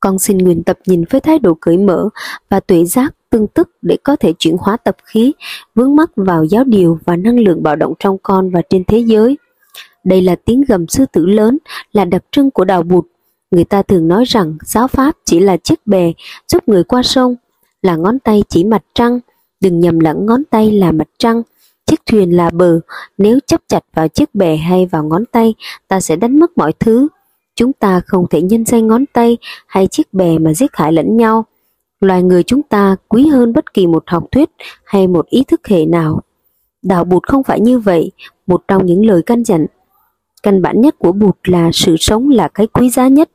Con 0.00 0.18
xin 0.18 0.38
nguyện 0.38 0.62
tập 0.62 0.78
nhìn 0.86 1.04
với 1.10 1.20
thái 1.20 1.38
độ 1.38 1.54
cởi 1.60 1.78
mở 1.78 2.08
và 2.50 2.60
tuệ 2.60 2.84
giác 2.84 3.14
tương 3.30 3.46
tức 3.46 3.70
để 3.82 3.96
có 4.04 4.16
thể 4.16 4.32
chuyển 4.38 4.56
hóa 4.60 4.76
tập 4.76 4.96
khí, 5.04 5.32
vướng 5.74 5.96
mắc 5.96 6.10
vào 6.16 6.44
giáo 6.44 6.64
điều 6.64 6.98
và 7.04 7.16
năng 7.16 7.40
lượng 7.40 7.62
bạo 7.62 7.76
động 7.76 7.94
trong 7.98 8.16
con 8.22 8.50
và 8.50 8.62
trên 8.70 8.84
thế 8.84 8.98
giới. 8.98 9.38
Đây 10.04 10.22
là 10.22 10.36
tiếng 10.44 10.64
gầm 10.68 10.86
sư 10.88 11.04
tử 11.12 11.26
lớn, 11.26 11.58
là 11.92 12.04
đặc 12.04 12.24
trưng 12.32 12.50
của 12.50 12.64
đạo 12.64 12.82
bụt. 12.82 13.06
Người 13.50 13.64
ta 13.64 13.82
thường 13.82 14.08
nói 14.08 14.24
rằng 14.24 14.56
giáo 14.64 14.88
pháp 14.88 15.16
chỉ 15.24 15.40
là 15.40 15.56
chiếc 15.56 15.86
bè 15.86 16.12
giúp 16.48 16.68
người 16.68 16.84
qua 16.84 17.02
sông, 17.02 17.36
là 17.82 17.96
ngón 17.96 18.18
tay 18.18 18.44
chỉ 18.48 18.64
mặt 18.64 18.84
trăng, 18.94 19.20
đừng 19.60 19.80
nhầm 19.80 19.98
lẫn 19.98 20.26
ngón 20.26 20.44
tay 20.50 20.72
là 20.72 20.92
mặt 20.92 21.08
trăng, 21.18 21.42
Chiếc 21.86 22.00
thuyền 22.06 22.36
là 22.36 22.50
bờ, 22.50 22.80
nếu 23.18 23.38
chấp 23.46 23.60
chặt 23.68 23.84
vào 23.94 24.08
chiếc 24.08 24.34
bè 24.34 24.56
hay 24.56 24.86
vào 24.86 25.04
ngón 25.04 25.24
tay, 25.32 25.54
ta 25.88 26.00
sẽ 26.00 26.16
đánh 26.16 26.38
mất 26.38 26.58
mọi 26.58 26.72
thứ. 26.72 27.08
Chúng 27.56 27.72
ta 27.72 28.00
không 28.06 28.26
thể 28.30 28.42
nhân 28.42 28.64
danh 28.64 28.86
ngón 28.86 29.04
tay 29.12 29.38
hay 29.66 29.86
chiếc 29.86 30.14
bè 30.14 30.38
mà 30.38 30.54
giết 30.54 30.70
hại 30.72 30.92
lẫn 30.92 31.16
nhau. 31.16 31.44
Loài 32.00 32.22
người 32.22 32.42
chúng 32.42 32.62
ta 32.62 32.96
quý 33.08 33.26
hơn 33.26 33.52
bất 33.52 33.74
kỳ 33.74 33.86
một 33.86 34.04
học 34.06 34.24
thuyết 34.30 34.50
hay 34.84 35.06
một 35.06 35.26
ý 35.26 35.44
thức 35.44 35.68
hệ 35.68 35.86
nào. 35.86 36.20
Đạo 36.82 37.04
Bụt 37.04 37.22
không 37.26 37.42
phải 37.42 37.60
như 37.60 37.78
vậy, 37.78 38.12
một 38.46 38.62
trong 38.68 38.86
những 38.86 39.06
lời 39.06 39.22
căn 39.26 39.44
dặn. 39.44 39.66
Căn 40.42 40.62
bản 40.62 40.80
nhất 40.80 40.94
của 40.98 41.12
Bụt 41.12 41.36
là 41.44 41.70
sự 41.72 41.96
sống 42.00 42.30
là 42.30 42.48
cái 42.48 42.66
quý 42.66 42.90
giá 42.90 43.08
nhất. 43.08 43.30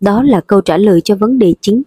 Đó 0.00 0.22
là 0.22 0.40
câu 0.40 0.60
trả 0.60 0.76
lời 0.76 1.00
cho 1.00 1.14
vấn 1.14 1.38
đề 1.38 1.54
chính, 1.60 1.82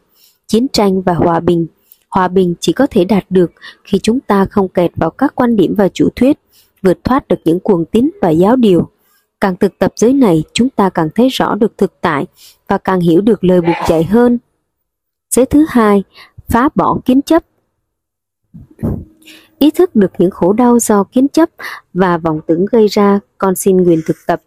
chiến 0.47 0.67
tranh 0.67 1.01
và 1.01 1.13
hòa 1.13 1.39
bình. 1.39 1.67
Hòa 2.15 2.27
bình 2.27 2.53
chỉ 2.59 2.73
có 2.73 2.87
thể 2.91 3.05
đạt 3.05 3.25
được 3.29 3.51
khi 3.83 3.99
chúng 4.03 4.19
ta 4.19 4.45
không 4.45 4.69
kẹt 4.69 4.91
vào 4.95 5.09
các 5.09 5.35
quan 5.35 5.55
điểm 5.55 5.75
và 5.77 5.87
chủ 5.89 6.09
thuyết, 6.15 6.39
vượt 6.81 7.03
thoát 7.03 7.27
được 7.27 7.35
những 7.45 7.59
cuồng 7.59 7.85
tín 7.85 8.09
và 8.21 8.29
giáo 8.29 8.55
điều. 8.55 8.89
Càng 9.41 9.55
thực 9.55 9.79
tập 9.79 9.93
giới 9.95 10.13
này, 10.13 10.43
chúng 10.53 10.69
ta 10.69 10.89
càng 10.89 11.09
thấy 11.15 11.29
rõ 11.29 11.55
được 11.55 11.77
thực 11.77 12.01
tại 12.01 12.25
và 12.67 12.77
càng 12.77 12.99
hiểu 12.99 13.21
được 13.21 13.43
lời 13.43 13.61
buộc 13.61 13.75
dạy 13.89 14.03
hơn. 14.03 14.37
Giới 15.29 15.45
thứ 15.45 15.65
hai, 15.69 16.03
phá 16.47 16.69
bỏ 16.75 16.97
kiến 17.05 17.21
chấp. 17.21 17.43
Ý 19.59 19.71
thức 19.71 19.95
được 19.95 20.11
những 20.17 20.31
khổ 20.31 20.53
đau 20.53 20.79
do 20.79 21.03
kiến 21.03 21.27
chấp 21.27 21.49
và 21.93 22.17
vọng 22.17 22.39
tưởng 22.47 22.65
gây 22.71 22.87
ra, 22.87 23.19
con 23.37 23.55
xin 23.55 23.77
nguyện 23.77 23.99
thực 24.05 24.17
tập 24.27 24.41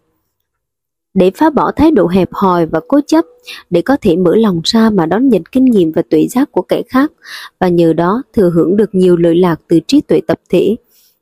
để 1.13 1.31
phá 1.35 1.49
bỏ 1.49 1.71
thái 1.75 1.91
độ 1.91 2.07
hẹp 2.07 2.29
hòi 2.31 2.65
và 2.65 2.79
cố 2.87 2.99
chấp, 3.07 3.25
để 3.69 3.81
có 3.81 3.97
thể 4.01 4.15
mở 4.15 4.35
lòng 4.35 4.61
ra 4.63 4.89
mà 4.89 5.05
đón 5.05 5.29
nhận 5.29 5.43
kinh 5.45 5.65
nghiệm 5.65 5.91
và 5.91 6.01
tuệ 6.09 6.27
giác 6.27 6.51
của 6.51 6.61
kẻ 6.61 6.81
khác, 6.89 7.11
và 7.59 7.67
nhờ 7.67 7.93
đó 7.93 8.23
thừa 8.33 8.49
hưởng 8.49 8.77
được 8.77 8.95
nhiều 8.95 9.17
lợi 9.17 9.35
lạc 9.35 9.61
từ 9.67 9.79
trí 9.87 10.01
tuệ 10.01 10.21
tập 10.27 10.39
thể. 10.49 10.75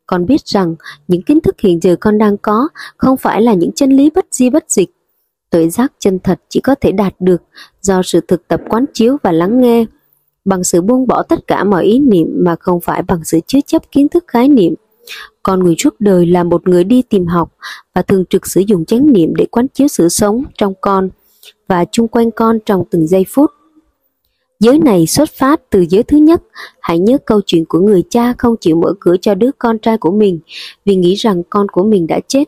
Con 0.06 0.26
biết 0.26 0.46
rằng 0.46 0.76
những 1.08 1.22
kiến 1.22 1.42
thức 1.42 1.56
hiện 1.60 1.80
giờ 1.82 1.96
con 2.00 2.18
đang 2.18 2.38
có 2.38 2.68
không 2.98 3.18
phải 3.18 3.42
là 3.42 3.54
những 3.54 3.72
chân 3.72 3.90
lý 3.90 4.10
bất 4.10 4.26
di 4.32 4.50
bất 4.50 4.72
dịch. 4.72 4.90
Tuệ 5.50 5.70
giác 5.70 5.94
chân 6.00 6.20
thật 6.20 6.40
chỉ 6.50 6.60
có 6.60 6.76
thể 6.76 6.92
đạt 6.92 7.14
được 7.20 7.42
do 7.82 8.02
sự 8.04 8.22
thực 8.28 8.48
tập 8.48 8.62
quán 8.70 8.86
chiếu 8.94 9.18
và 9.24 9.32
lắng 9.32 9.62
nghe, 9.62 9.86
bằng 10.46 10.64
sự 10.64 10.82
buông 10.82 11.08
bỏ 11.08 11.24
tất 11.24 11.48
cả 11.48 11.64
mọi 11.64 11.86
ý 11.86 12.00
niệm 12.00 12.28
mà 12.36 12.56
không 12.60 12.82
phải 12.82 13.04
bằng 13.04 13.24
sự 13.24 13.40
chứa 13.48 13.60
chấp 13.66 13.92
kiến 13.92 14.10
thức 14.10 14.24
khái 14.28 14.48
niệm. 14.48 14.74
Con 15.48 15.64
người 15.64 15.76
suốt 15.78 15.96
đời 16.00 16.26
là 16.26 16.44
một 16.44 16.68
người 16.68 16.84
đi 16.84 17.02
tìm 17.02 17.26
học 17.26 17.54
và 17.96 18.02
thường 18.02 18.24
trực 18.30 18.48
sử 18.48 18.62
dụng 18.62 18.86
chánh 18.86 19.14
niệm 19.14 19.36
để 19.36 19.46
quán 19.46 19.68
chiếu 19.68 19.88
sự 19.88 20.10
sống 20.10 20.44
trong 20.58 20.74
con 20.82 21.10
và 21.68 21.86
chung 21.92 22.08
quanh 22.08 22.32
con 22.32 22.60
trong 22.66 22.84
từng 22.92 23.08
giây 23.08 23.26
phút. 23.30 23.52
Giới 24.60 24.80
này 24.80 25.08
xuất 25.08 25.30
phát 25.30 25.62
từ 25.70 25.86
giới 25.90 26.04
thứ 26.04 26.18
nhất, 26.18 26.42
hãy 26.82 27.00
nhớ 27.00 27.18
câu 27.26 27.42
chuyện 27.46 27.66
của 27.66 27.80
người 27.80 28.04
cha 28.10 28.34
không 28.38 28.56
chịu 28.62 28.76
mở 28.76 28.94
cửa 29.00 29.16
cho 29.22 29.36
đứa 29.36 29.50
con 29.58 29.80
trai 29.80 29.98
của 29.98 30.12
mình 30.12 30.40
vì 30.86 30.96
nghĩ 30.96 31.16
rằng 31.16 31.44
con 31.50 31.68
của 31.72 31.84
mình 31.84 32.08
đã 32.08 32.20
chết. 32.28 32.44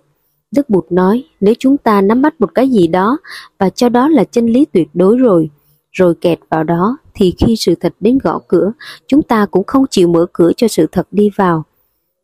Đức 0.51 0.69
Bụt 0.69 0.85
nói, 0.89 1.23
nếu 1.41 1.53
chúng 1.59 1.77
ta 1.77 2.01
nắm 2.01 2.21
bắt 2.21 2.41
một 2.41 2.55
cái 2.55 2.69
gì 2.69 2.87
đó 2.87 3.17
và 3.59 3.69
cho 3.69 3.89
đó 3.89 4.09
là 4.09 4.23
chân 4.23 4.45
lý 4.45 4.65
tuyệt 4.65 4.87
đối 4.93 5.17
rồi, 5.17 5.49
rồi 5.91 6.15
kẹt 6.21 6.39
vào 6.49 6.63
đó, 6.63 6.97
thì 7.13 7.33
khi 7.37 7.55
sự 7.55 7.75
thật 7.75 7.93
đến 7.99 8.17
gõ 8.23 8.39
cửa, 8.47 8.71
chúng 9.07 9.21
ta 9.21 9.45
cũng 9.45 9.63
không 9.67 9.85
chịu 9.89 10.07
mở 10.07 10.25
cửa 10.33 10.51
cho 10.57 10.67
sự 10.67 10.87
thật 10.91 11.07
đi 11.11 11.29
vào. 11.35 11.63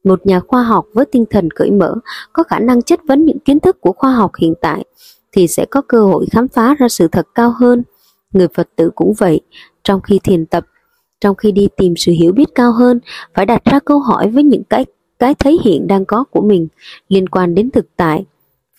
Một 0.06 0.26
nhà 0.26 0.40
khoa 0.40 0.64
học 0.64 0.86
với 0.94 1.06
tinh 1.06 1.26
thần 1.30 1.50
cởi 1.52 1.72
mở 1.72 1.96
có 2.34 2.44
khả 2.44 2.60
năng 2.60 2.82
chất 2.82 3.00
vấn 3.08 3.26
những 3.26 3.40
kiến 3.40 3.60
thức 3.60 3.82
của 3.82 3.92
khoa 3.92 4.12
học 4.12 4.32
hiện 4.38 4.54
tại 4.62 4.86
thì 5.32 5.48
sẽ 5.48 5.66
có 5.66 5.82
cơ 5.82 6.04
hội 6.04 6.26
khám 6.32 6.48
phá 6.48 6.76
ra 6.80 6.90
sự 6.90 7.08
thật 7.08 7.28
cao 7.36 7.54
hơn. 7.60 7.84
Người 8.32 8.48
Phật 8.54 8.70
tử 8.76 8.90
cũng 8.96 9.14
vậy, 9.18 9.42
trong 9.84 10.02
khi 10.02 10.20
thiền 10.20 10.46
tập, 10.46 10.66
trong 11.22 11.36
khi 11.36 11.52
đi 11.52 11.68
tìm 11.78 11.94
sự 11.98 12.12
hiểu 12.12 12.34
biết 12.34 12.50
cao 12.56 12.72
hơn, 12.72 13.00
phải 13.34 13.46
đặt 13.46 13.66
ra 13.66 13.80
câu 13.80 14.00
hỏi 14.00 14.30
với 14.30 14.44
những 14.44 14.64
cái 14.64 14.86
cái 15.20 15.34
thấy 15.34 15.60
hiện 15.64 15.88
đang 15.88 16.06
có 16.06 16.24
của 16.24 16.42
mình 16.42 16.68
liên 17.08 17.30
quan 17.30 17.56
đến 17.56 17.72
thực 17.72 17.86
tại. 17.96 18.26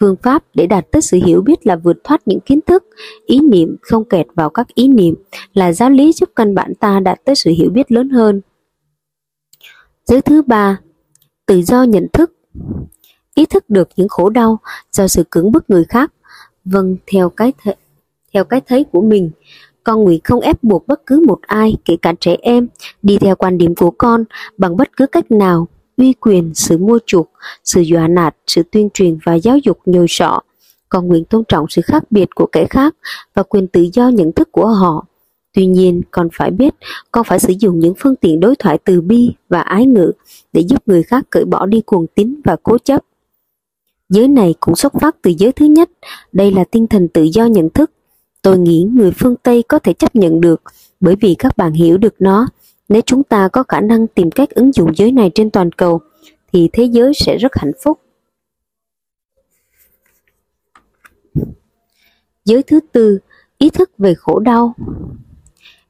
Phương 0.01 0.17
pháp 0.23 0.45
để 0.55 0.67
đạt 0.67 0.91
tới 0.93 1.03
sự 1.03 1.19
hiểu 1.25 1.43
biết 1.43 1.67
là 1.67 1.77
vượt 1.77 1.97
thoát 2.05 2.29
những 2.29 2.41
kiến 2.41 2.61
thức, 2.67 2.85
ý 3.27 3.41
niệm 3.41 3.77
không 3.81 4.05
kẹt 4.05 4.27
vào 4.35 4.51
các 4.51 4.75
ý 4.75 4.89
niệm 4.89 5.15
là 5.55 5.73
giáo 5.73 5.91
lý 5.91 6.13
giúp 6.13 6.29
căn 6.37 6.55
bản 6.55 6.75
ta 6.75 7.01
đạt 7.01 7.25
tới 7.25 7.35
sự 7.35 7.51
hiểu 7.51 7.71
biết 7.71 7.93
lớn 7.93 8.09
hơn. 8.09 8.41
Giới 10.05 10.21
thứ 10.21 10.43
ba, 10.43 10.81
tự 11.47 11.63
do 11.63 11.83
nhận 11.83 12.07
thức. 12.13 12.33
Ý 13.35 13.47
thức 13.47 13.71
được 13.71 13.89
những 13.97 14.09
khổ 14.09 14.29
đau 14.29 14.59
do 14.93 15.09
sự 15.09 15.25
cưỡng 15.31 15.53
bức 15.53 15.71
người 15.71 15.85
khác. 15.85 16.13
Vâng 16.65 16.97
theo 17.07 17.29
cái 17.31 17.53
th, 17.65 17.69
theo 18.35 18.45
cái 18.45 18.61
thấy 18.67 18.85
của 18.85 19.03
mình, 19.03 19.31
con 19.85 20.05
nguyện 20.05 20.21
không 20.25 20.41
ép 20.41 20.63
buộc 20.63 20.87
bất 20.87 21.07
cứ 21.07 21.25
một 21.27 21.39
ai, 21.43 21.77
kể 21.85 21.97
cả 22.03 22.13
trẻ 22.21 22.37
em, 22.43 22.69
đi 23.03 23.19
theo 23.19 23.37
quan 23.37 23.59
điểm 23.59 23.75
của 23.75 23.91
con 23.91 24.25
bằng 24.59 24.77
bất 24.77 24.97
cứ 24.97 25.07
cách 25.07 25.31
nào, 25.31 25.69
uy 25.97 26.13
quyền, 26.13 26.55
sự 26.55 26.79
mua 26.79 26.99
chuộc, 27.07 27.31
sự 27.65 27.81
dọa 27.81 28.09
nạt, 28.09 28.37
sự 28.47 28.63
tuyên 28.63 28.89
truyền 28.95 29.19
và 29.25 29.35
giáo 29.35 29.59
dục 29.59 29.79
nhồi 29.87 30.07
sọ. 30.09 30.41
Con 30.89 31.07
nguyện 31.07 31.25
tôn 31.25 31.45
trọng 31.49 31.67
sự 31.69 31.83
khác 31.83 32.03
biệt 32.11 32.29
của 32.35 32.47
kẻ 32.47 32.67
khác 32.71 32.95
và 33.35 33.43
quyền 33.43 33.69
tự 33.69 33.87
do 33.93 34.09
nhận 34.09 34.33
thức 34.33 34.53
của 34.53 34.67
họ. 34.67 35.07
Tuy 35.57 35.67
nhiên, 35.67 36.03
con 36.11 36.29
phải 36.33 36.51
biết 36.51 36.75
con 37.13 37.25
phải 37.25 37.39
sử 37.39 37.53
dụng 37.59 37.79
những 37.79 37.95
phương 37.99 38.17
tiện 38.17 38.41
đối 38.41 38.57
thoại 38.57 38.79
từ 38.85 39.01
bi 39.01 39.33
và 39.49 39.61
ái 39.61 39.87
ngữ 39.87 40.13
để 40.53 40.61
giúp 40.61 40.83
người 40.87 41.03
khác 41.03 41.25
cởi 41.31 41.45
bỏ 41.45 41.67
đi 41.67 41.81
cuồng 41.81 42.07
tín 42.15 42.41
và 42.45 42.57
cố 42.63 42.79
chấp. 42.79 43.05
Giới 44.09 44.29
này 44.29 44.55
cũng 44.61 44.77
xuất 44.77 44.93
phát 45.01 45.17
từ 45.23 45.33
giới 45.39 45.53
thứ 45.53 45.67
nhất, 45.67 45.91
đây 46.33 46.53
là 46.53 46.65
tinh 46.65 46.87
thần 46.87 47.09
tự 47.09 47.23
do 47.23 47.47
nhận 47.47 47.71
thức. 47.71 47.91
Tôi 48.43 48.59
nghĩ 48.59 48.87
người 48.93 49.11
phương 49.11 49.37
Tây 49.43 49.63
có 49.69 49.79
thể 49.79 49.93
chấp 49.93 50.17
nhận 50.17 50.41
được 50.41 50.63
bởi 51.01 51.17
vì 51.21 51.35
các 51.39 51.57
bạn 51.57 51.73
hiểu 51.73 51.99
được 51.99 52.15
nó. 52.19 52.47
Nếu 52.89 53.03
chúng 53.07 53.23
ta 53.23 53.49
có 53.49 53.63
khả 53.63 53.81
năng 53.81 54.07
tìm 54.07 54.31
cách 54.31 54.51
ứng 54.51 54.73
dụng 54.73 54.97
giới 54.97 55.13
này 55.13 55.31
trên 55.35 55.51
toàn 55.51 55.73
cầu, 55.73 56.01
thì 56.53 56.69
thế 56.73 56.85
giới 56.85 57.13
sẽ 57.15 57.39
rất 57.39 57.55
hạnh 57.55 57.73
phúc. 57.83 58.01
Giới 62.45 62.63
thứ 62.63 62.81
tư, 62.93 63.19
ý 63.59 63.71
thức 63.71 63.91
về 63.99 64.15
khổ 64.15 64.39
đau. 64.39 64.75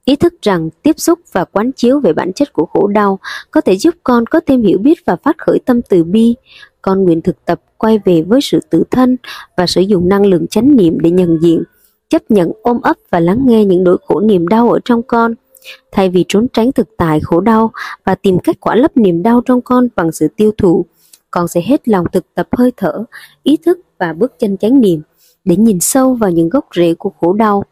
Ý 0.06 0.16
thức 0.16 0.34
rằng 0.42 0.70
tiếp 0.82 0.92
xúc 0.98 1.18
và 1.32 1.44
quán 1.44 1.72
chiếu 1.72 2.00
về 2.00 2.12
bản 2.12 2.32
chất 2.32 2.52
của 2.52 2.66
khổ 2.66 2.86
đau 2.86 3.18
có 3.50 3.60
thể 3.60 3.76
giúp 3.76 3.94
con 4.04 4.26
có 4.26 4.40
thêm 4.46 4.62
hiểu 4.62 4.78
biết 4.78 4.98
và 5.06 5.16
phát 5.16 5.38
khởi 5.38 5.58
tâm 5.58 5.82
từ 5.82 6.04
bi. 6.04 6.34
Con 6.82 7.04
nguyện 7.04 7.20
thực 7.20 7.44
tập 7.44 7.60
quay 7.76 7.98
về 8.04 8.22
với 8.22 8.40
sự 8.42 8.60
tự 8.70 8.84
thân 8.90 9.16
và 9.56 9.66
sử 9.66 9.80
dụng 9.80 10.08
năng 10.08 10.26
lượng 10.26 10.46
chánh 10.46 10.76
niệm 10.76 11.00
để 11.00 11.10
nhận 11.10 11.38
diện, 11.42 11.62
chấp 12.08 12.22
nhận 12.28 12.52
ôm 12.62 12.80
ấp 12.82 12.96
và 13.10 13.20
lắng 13.20 13.42
nghe 13.46 13.64
những 13.64 13.84
nỗi 13.84 13.98
khổ 14.06 14.20
niềm 14.20 14.48
đau 14.48 14.70
ở 14.70 14.78
trong 14.84 15.02
con. 15.02 15.34
Thay 15.92 16.10
vì 16.10 16.24
trốn 16.28 16.46
tránh 16.52 16.72
thực 16.72 16.88
tại 16.96 17.20
khổ 17.20 17.40
đau 17.40 17.72
và 18.04 18.14
tìm 18.14 18.38
cách 18.38 18.56
quả 18.60 18.74
lấp 18.74 18.96
niềm 18.96 19.22
đau 19.22 19.40
trong 19.40 19.60
con 19.60 19.88
bằng 19.96 20.12
sự 20.12 20.28
tiêu 20.36 20.50
thụ, 20.58 20.86
con 21.30 21.48
sẽ 21.48 21.60
hết 21.64 21.88
lòng 21.88 22.06
thực 22.12 22.34
tập 22.34 22.48
hơi 22.52 22.72
thở, 22.76 23.04
ý 23.42 23.56
thức 23.56 23.78
và 23.98 24.12
bước 24.12 24.32
chân 24.38 24.56
chánh 24.56 24.80
niệm 24.80 25.02
để 25.44 25.56
nhìn 25.56 25.80
sâu 25.80 26.14
vào 26.14 26.30
những 26.30 26.48
gốc 26.48 26.66
rễ 26.76 26.94
của 26.94 27.10
khổ 27.20 27.32
đau 27.32 27.64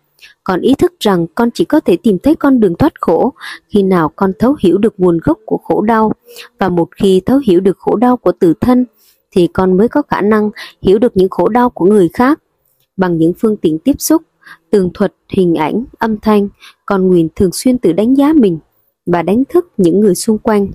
còn 0.45 0.61
ý 0.61 0.75
thức 0.75 0.93
rằng 1.01 1.27
con 1.35 1.51
chỉ 1.55 1.65
có 1.65 1.81
thể 1.81 1.97
tìm 1.97 2.19
thấy 2.19 2.35
con 2.35 2.61
đường 2.61 2.75
thoát 2.75 2.93
khổ 3.01 3.33
khi 3.69 3.83
nào 3.83 4.13
con 4.17 4.33
thấu 4.39 4.57
hiểu 4.61 4.79
được 4.79 4.95
nguồn 4.99 5.19
gốc 5.25 5.39
của 5.47 5.57
khổ 5.57 5.83
đau. 5.83 6.13
Và 6.59 6.69
một 6.69 6.89
khi 6.97 7.21
thấu 7.27 7.41
hiểu 7.47 7.61
được 7.61 7.79
khổ 7.79 7.97
đau 7.97 8.17
của 8.17 8.33
tự 8.33 8.55
thân 8.61 8.85
thì 9.31 9.47
con 9.47 9.77
mới 9.77 9.89
có 9.89 10.03
khả 10.03 10.21
năng 10.21 10.51
hiểu 10.83 10.99
được 10.99 11.17
những 11.17 11.29
khổ 11.29 11.49
đau 11.49 11.71
của 11.71 11.87
người 11.87 12.09
khác. 12.13 12.41
Bằng 12.97 13.19
những 13.19 13.33
phương 13.39 13.57
tiện 13.57 13.79
tiếp 13.79 13.97
xúc 13.99 14.23
tường 14.71 14.91
thuật 14.95 15.15
hình 15.29 15.55
ảnh 15.55 15.85
âm 15.99 16.19
thanh 16.19 16.49
con 16.87 17.07
nguyện 17.07 17.29
thường 17.37 17.53
xuyên 17.53 17.79
tự 17.79 17.93
đánh 17.93 18.15
giá 18.15 18.33
mình 18.33 18.59
và 19.07 19.23
đánh 19.23 19.43
thức 19.49 19.69
những 19.77 20.01
người 20.01 20.15
xung 20.15 20.39
quanh. 20.39 20.69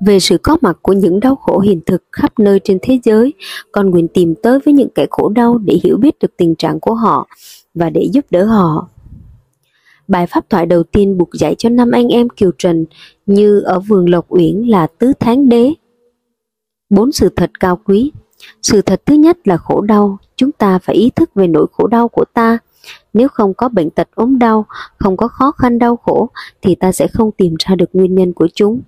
Về 0.00 0.20
sự 0.20 0.38
có 0.42 0.56
mặt 0.60 0.78
của 0.82 0.92
những 0.92 1.20
đau 1.20 1.36
khổ 1.36 1.58
hiện 1.58 1.80
thực 1.86 2.02
khắp 2.12 2.38
nơi 2.38 2.60
trên 2.64 2.78
thế 2.82 2.98
giới, 3.04 3.32
con 3.72 3.90
nguyện 3.90 4.08
tìm 4.08 4.34
tới 4.42 4.58
với 4.64 4.74
những 4.74 4.88
kẻ 4.94 5.06
khổ 5.10 5.28
đau 5.28 5.58
để 5.58 5.78
hiểu 5.84 5.96
biết 5.96 6.18
được 6.20 6.36
tình 6.36 6.54
trạng 6.54 6.80
của 6.80 6.94
họ 6.94 7.26
và 7.74 7.90
để 7.90 8.08
giúp 8.12 8.26
đỡ 8.30 8.44
họ. 8.44 8.88
Bài 10.08 10.26
pháp 10.26 10.50
thoại 10.50 10.66
đầu 10.66 10.82
tiên 10.82 11.18
buộc 11.18 11.28
dạy 11.32 11.54
cho 11.58 11.68
năm 11.68 11.90
anh 11.90 12.08
em 12.08 12.28
Kiều 12.28 12.50
Trần 12.58 12.84
như 13.26 13.60
ở 13.60 13.80
vườn 13.80 14.10
Lộc 14.10 14.26
Uyển 14.28 14.62
là 14.62 14.86
tứ 14.86 15.12
tháng 15.20 15.48
đế. 15.48 15.72
Bốn 16.90 17.12
sự 17.12 17.28
thật 17.36 17.50
cao 17.60 17.80
quý. 17.84 18.12
Sự 18.62 18.82
thật 18.82 19.02
thứ 19.06 19.14
nhất 19.14 19.38
là 19.48 19.56
khổ 19.56 19.80
đau, 19.80 20.18
chúng 20.36 20.52
ta 20.52 20.78
phải 20.78 20.96
ý 20.96 21.10
thức 21.10 21.30
về 21.34 21.46
nỗi 21.46 21.66
khổ 21.72 21.86
đau 21.86 22.08
của 22.08 22.24
ta. 22.34 22.58
Nếu 23.12 23.28
không 23.28 23.54
có 23.54 23.68
bệnh 23.68 23.90
tật 23.90 24.08
ốm 24.14 24.38
đau, 24.38 24.66
không 24.96 25.16
có 25.16 25.28
khó 25.28 25.50
khăn 25.50 25.78
đau 25.78 25.96
khổ, 25.96 26.28
thì 26.62 26.74
ta 26.74 26.92
sẽ 26.92 27.06
không 27.08 27.30
tìm 27.32 27.54
ra 27.58 27.74
được 27.74 27.90
nguyên 27.92 28.14
nhân 28.14 28.32
của 28.32 28.48
chúng, 28.54 28.80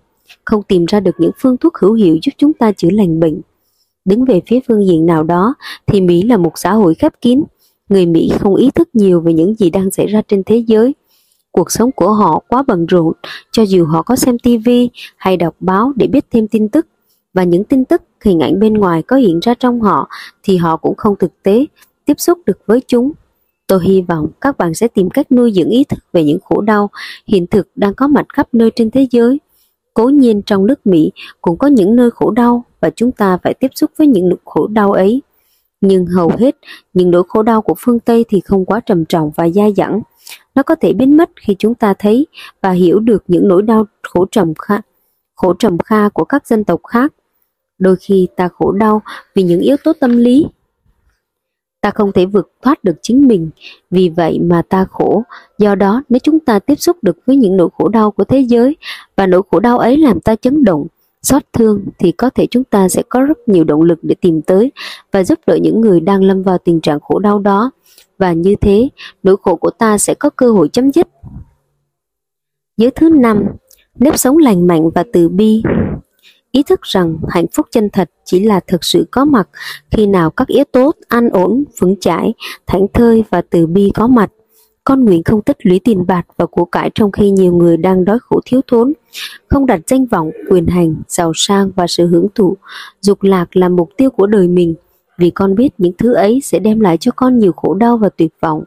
không 0.44 0.62
tìm 0.62 0.84
ra 0.84 1.00
được 1.00 1.14
những 1.18 1.30
phương 1.38 1.56
thuốc 1.56 1.78
hữu 1.78 1.92
hiệu 1.92 2.18
giúp 2.22 2.32
chúng 2.38 2.52
ta 2.52 2.72
chữa 2.72 2.90
lành 2.90 3.20
bệnh. 3.20 3.40
Đứng 4.04 4.24
về 4.24 4.40
phía 4.46 4.60
phương 4.68 4.86
diện 4.86 5.06
nào 5.06 5.22
đó, 5.22 5.54
thì 5.86 6.00
Mỹ 6.00 6.22
là 6.22 6.36
một 6.36 6.52
xã 6.54 6.72
hội 6.72 6.94
khép 6.94 7.12
kín, 7.20 7.42
người 7.88 8.06
Mỹ 8.06 8.30
không 8.40 8.54
ý 8.54 8.70
thức 8.70 8.88
nhiều 8.92 9.20
về 9.20 9.32
những 9.32 9.54
gì 9.54 9.70
đang 9.70 9.90
xảy 9.90 10.06
ra 10.06 10.22
trên 10.28 10.42
thế 10.46 10.56
giới. 10.56 10.94
Cuộc 11.52 11.70
sống 11.70 11.92
của 11.92 12.12
họ 12.12 12.42
quá 12.48 12.64
bận 12.66 12.86
rộn, 12.86 13.12
cho 13.52 13.62
dù 13.62 13.84
họ 13.84 14.02
có 14.02 14.16
xem 14.16 14.38
TV 14.38 14.70
hay 15.16 15.36
đọc 15.36 15.54
báo 15.60 15.92
để 15.96 16.06
biết 16.06 16.24
thêm 16.30 16.48
tin 16.48 16.68
tức, 16.68 16.86
và 17.34 17.44
những 17.44 17.64
tin 17.64 17.84
tức, 17.84 18.02
hình 18.24 18.40
ảnh 18.40 18.60
bên 18.60 18.74
ngoài 18.74 19.02
có 19.02 19.16
hiện 19.16 19.40
ra 19.40 19.54
trong 19.54 19.80
họ 19.80 20.08
thì 20.42 20.56
họ 20.56 20.76
cũng 20.76 20.94
không 20.96 21.16
thực 21.16 21.42
tế 21.42 21.66
tiếp 22.04 22.20
xúc 22.20 22.38
được 22.46 22.58
với 22.66 22.80
chúng. 22.86 23.12
Tôi 23.66 23.84
hy 23.84 24.02
vọng 24.02 24.26
các 24.40 24.58
bạn 24.58 24.74
sẽ 24.74 24.88
tìm 24.88 25.10
cách 25.10 25.32
nuôi 25.32 25.52
dưỡng 25.52 25.68
ý 25.68 25.84
thức 25.84 25.98
về 26.12 26.24
những 26.24 26.38
khổ 26.44 26.60
đau 26.60 26.90
hiện 27.26 27.46
thực 27.46 27.68
đang 27.74 27.94
có 27.94 28.08
mặt 28.08 28.26
khắp 28.28 28.48
nơi 28.52 28.70
trên 28.76 28.90
thế 28.90 29.06
giới. 29.10 29.40
Cố 29.94 30.08
nhiên 30.08 30.42
trong 30.42 30.66
nước 30.66 30.86
Mỹ 30.86 31.12
cũng 31.40 31.58
có 31.58 31.66
những 31.66 31.96
nơi 31.96 32.10
khổ 32.10 32.30
đau 32.30 32.64
và 32.80 32.90
chúng 32.96 33.12
ta 33.12 33.38
phải 33.42 33.54
tiếp 33.54 33.70
xúc 33.74 33.90
với 33.96 34.06
những 34.06 34.30
khổ 34.44 34.66
đau 34.66 34.92
ấy 34.92 35.22
nhưng 35.80 36.06
hầu 36.06 36.30
hết 36.38 36.56
những 36.94 37.10
nỗi 37.10 37.22
khổ 37.28 37.42
đau 37.42 37.62
của 37.62 37.74
phương 37.78 38.00
Tây 38.00 38.24
thì 38.28 38.40
không 38.40 38.64
quá 38.64 38.80
trầm 38.86 39.04
trọng 39.04 39.30
và 39.30 39.48
dai 39.48 39.72
dẳng. 39.76 40.00
Nó 40.54 40.62
có 40.62 40.74
thể 40.74 40.92
biến 40.92 41.16
mất 41.16 41.30
khi 41.36 41.56
chúng 41.58 41.74
ta 41.74 41.94
thấy 41.98 42.26
và 42.62 42.70
hiểu 42.70 43.00
được 43.00 43.24
những 43.28 43.48
nỗi 43.48 43.62
đau 43.62 43.84
khổ 44.02 44.26
trầm 44.30 44.54
kha, 44.54 44.80
khổ 45.34 45.54
trầm 45.58 45.78
kha 45.78 46.08
của 46.08 46.24
các 46.24 46.46
dân 46.46 46.64
tộc 46.64 46.80
khác. 46.84 47.12
Đôi 47.78 47.96
khi 48.00 48.28
ta 48.36 48.48
khổ 48.48 48.72
đau 48.72 49.02
vì 49.34 49.42
những 49.42 49.60
yếu 49.60 49.76
tố 49.84 49.92
tâm 50.00 50.16
lý. 50.16 50.46
ta 51.86 51.90
không 51.90 52.12
thể 52.12 52.26
vượt 52.26 52.52
thoát 52.62 52.84
được 52.84 52.96
chính 53.02 53.28
mình, 53.28 53.50
vì 53.90 54.08
vậy 54.08 54.38
mà 54.40 54.62
ta 54.62 54.86
khổ. 54.90 55.22
Do 55.58 55.74
đó, 55.74 56.02
nếu 56.08 56.18
chúng 56.22 56.40
ta 56.40 56.58
tiếp 56.58 56.74
xúc 56.74 56.96
được 57.02 57.16
với 57.26 57.36
những 57.36 57.56
nỗi 57.56 57.68
khổ 57.78 57.88
đau 57.88 58.10
của 58.10 58.24
thế 58.24 58.40
giới 58.40 58.76
và 59.16 59.26
nỗi 59.26 59.42
khổ 59.50 59.60
đau 59.60 59.78
ấy 59.78 59.96
làm 59.96 60.20
ta 60.20 60.36
chấn 60.36 60.64
động, 60.64 60.86
xót 61.26 61.42
thương 61.52 61.84
thì 61.98 62.12
có 62.12 62.30
thể 62.30 62.46
chúng 62.50 62.64
ta 62.64 62.88
sẽ 62.88 63.02
có 63.08 63.20
rất 63.20 63.38
nhiều 63.48 63.64
động 63.64 63.82
lực 63.82 63.98
để 64.02 64.14
tìm 64.20 64.42
tới 64.42 64.72
và 65.12 65.24
giúp 65.24 65.38
đỡ 65.46 65.56
những 65.56 65.80
người 65.80 66.00
đang 66.00 66.22
lâm 66.22 66.42
vào 66.42 66.58
tình 66.58 66.80
trạng 66.80 67.00
khổ 67.00 67.18
đau 67.18 67.38
đó. 67.38 67.70
Và 68.18 68.32
như 68.32 68.54
thế, 68.60 68.88
nỗi 69.22 69.36
khổ 69.42 69.56
của 69.56 69.70
ta 69.70 69.98
sẽ 69.98 70.14
có 70.14 70.30
cơ 70.30 70.50
hội 70.50 70.68
chấm 70.68 70.92
dứt. 70.92 71.08
Giới 72.76 72.90
thứ 72.90 73.08
năm, 73.08 73.44
nếp 73.94 74.18
sống 74.18 74.36
lành 74.38 74.66
mạnh 74.66 74.90
và 74.94 75.04
từ 75.12 75.28
bi 75.28 75.62
ý 76.56 76.62
thức 76.62 76.80
rằng 76.82 77.16
hạnh 77.28 77.46
phúc 77.52 77.66
chân 77.70 77.90
thật 77.90 78.10
chỉ 78.24 78.40
là 78.40 78.60
thực 78.60 78.84
sự 78.84 79.06
có 79.10 79.24
mặt 79.24 79.48
khi 79.90 80.06
nào 80.06 80.30
các 80.30 80.48
yếu 80.48 80.64
tố 80.72 80.92
an 81.08 81.28
ổn, 81.30 81.64
vững 81.78 82.00
chãi, 82.00 82.34
thảnh 82.66 82.86
thơi 82.94 83.24
và 83.30 83.42
từ 83.50 83.66
bi 83.66 83.90
có 83.94 84.06
mặt. 84.06 84.32
Con 84.84 85.04
nguyện 85.04 85.22
không 85.24 85.42
tích 85.42 85.56
lũy 85.62 85.80
tiền 85.84 86.06
bạc 86.06 86.26
và 86.36 86.46
của 86.46 86.64
cải 86.64 86.90
trong 86.94 87.12
khi 87.12 87.30
nhiều 87.30 87.52
người 87.52 87.76
đang 87.76 88.04
đói 88.04 88.18
khổ 88.18 88.40
thiếu 88.44 88.60
thốn, 88.66 88.92
không 89.48 89.66
đặt 89.66 89.80
danh 89.86 90.06
vọng, 90.06 90.30
quyền 90.48 90.66
hành, 90.66 90.94
giàu 91.08 91.32
sang 91.34 91.70
và 91.76 91.86
sự 91.86 92.06
hưởng 92.06 92.26
thụ, 92.34 92.56
dục 93.00 93.22
lạc 93.22 93.56
là 93.56 93.68
mục 93.68 93.90
tiêu 93.96 94.10
của 94.10 94.26
đời 94.26 94.48
mình, 94.48 94.74
vì 95.18 95.30
con 95.30 95.54
biết 95.54 95.68
những 95.78 95.92
thứ 95.98 96.12
ấy 96.12 96.40
sẽ 96.44 96.58
đem 96.58 96.80
lại 96.80 96.96
cho 96.96 97.12
con 97.16 97.38
nhiều 97.38 97.52
khổ 97.52 97.74
đau 97.74 97.96
và 97.96 98.08
tuyệt 98.08 98.32
vọng. 98.40 98.64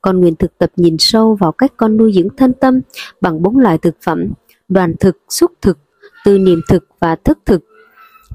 Con 0.00 0.20
nguyện 0.20 0.34
thực 0.36 0.58
tập 0.58 0.70
nhìn 0.76 0.96
sâu 0.98 1.34
vào 1.34 1.52
cách 1.52 1.72
con 1.76 1.96
nuôi 1.96 2.12
dưỡng 2.12 2.36
thân 2.36 2.52
tâm 2.52 2.80
bằng 3.20 3.42
bốn 3.42 3.58
loại 3.58 3.78
thực 3.78 3.96
phẩm, 4.04 4.32
đoàn 4.68 4.94
thực, 5.00 5.18
xúc 5.28 5.52
thực, 5.62 5.78
tư 6.24 6.38
niệm 6.38 6.60
thực 6.68 6.84
và 7.00 7.16
thức 7.16 7.38
thực. 7.46 7.64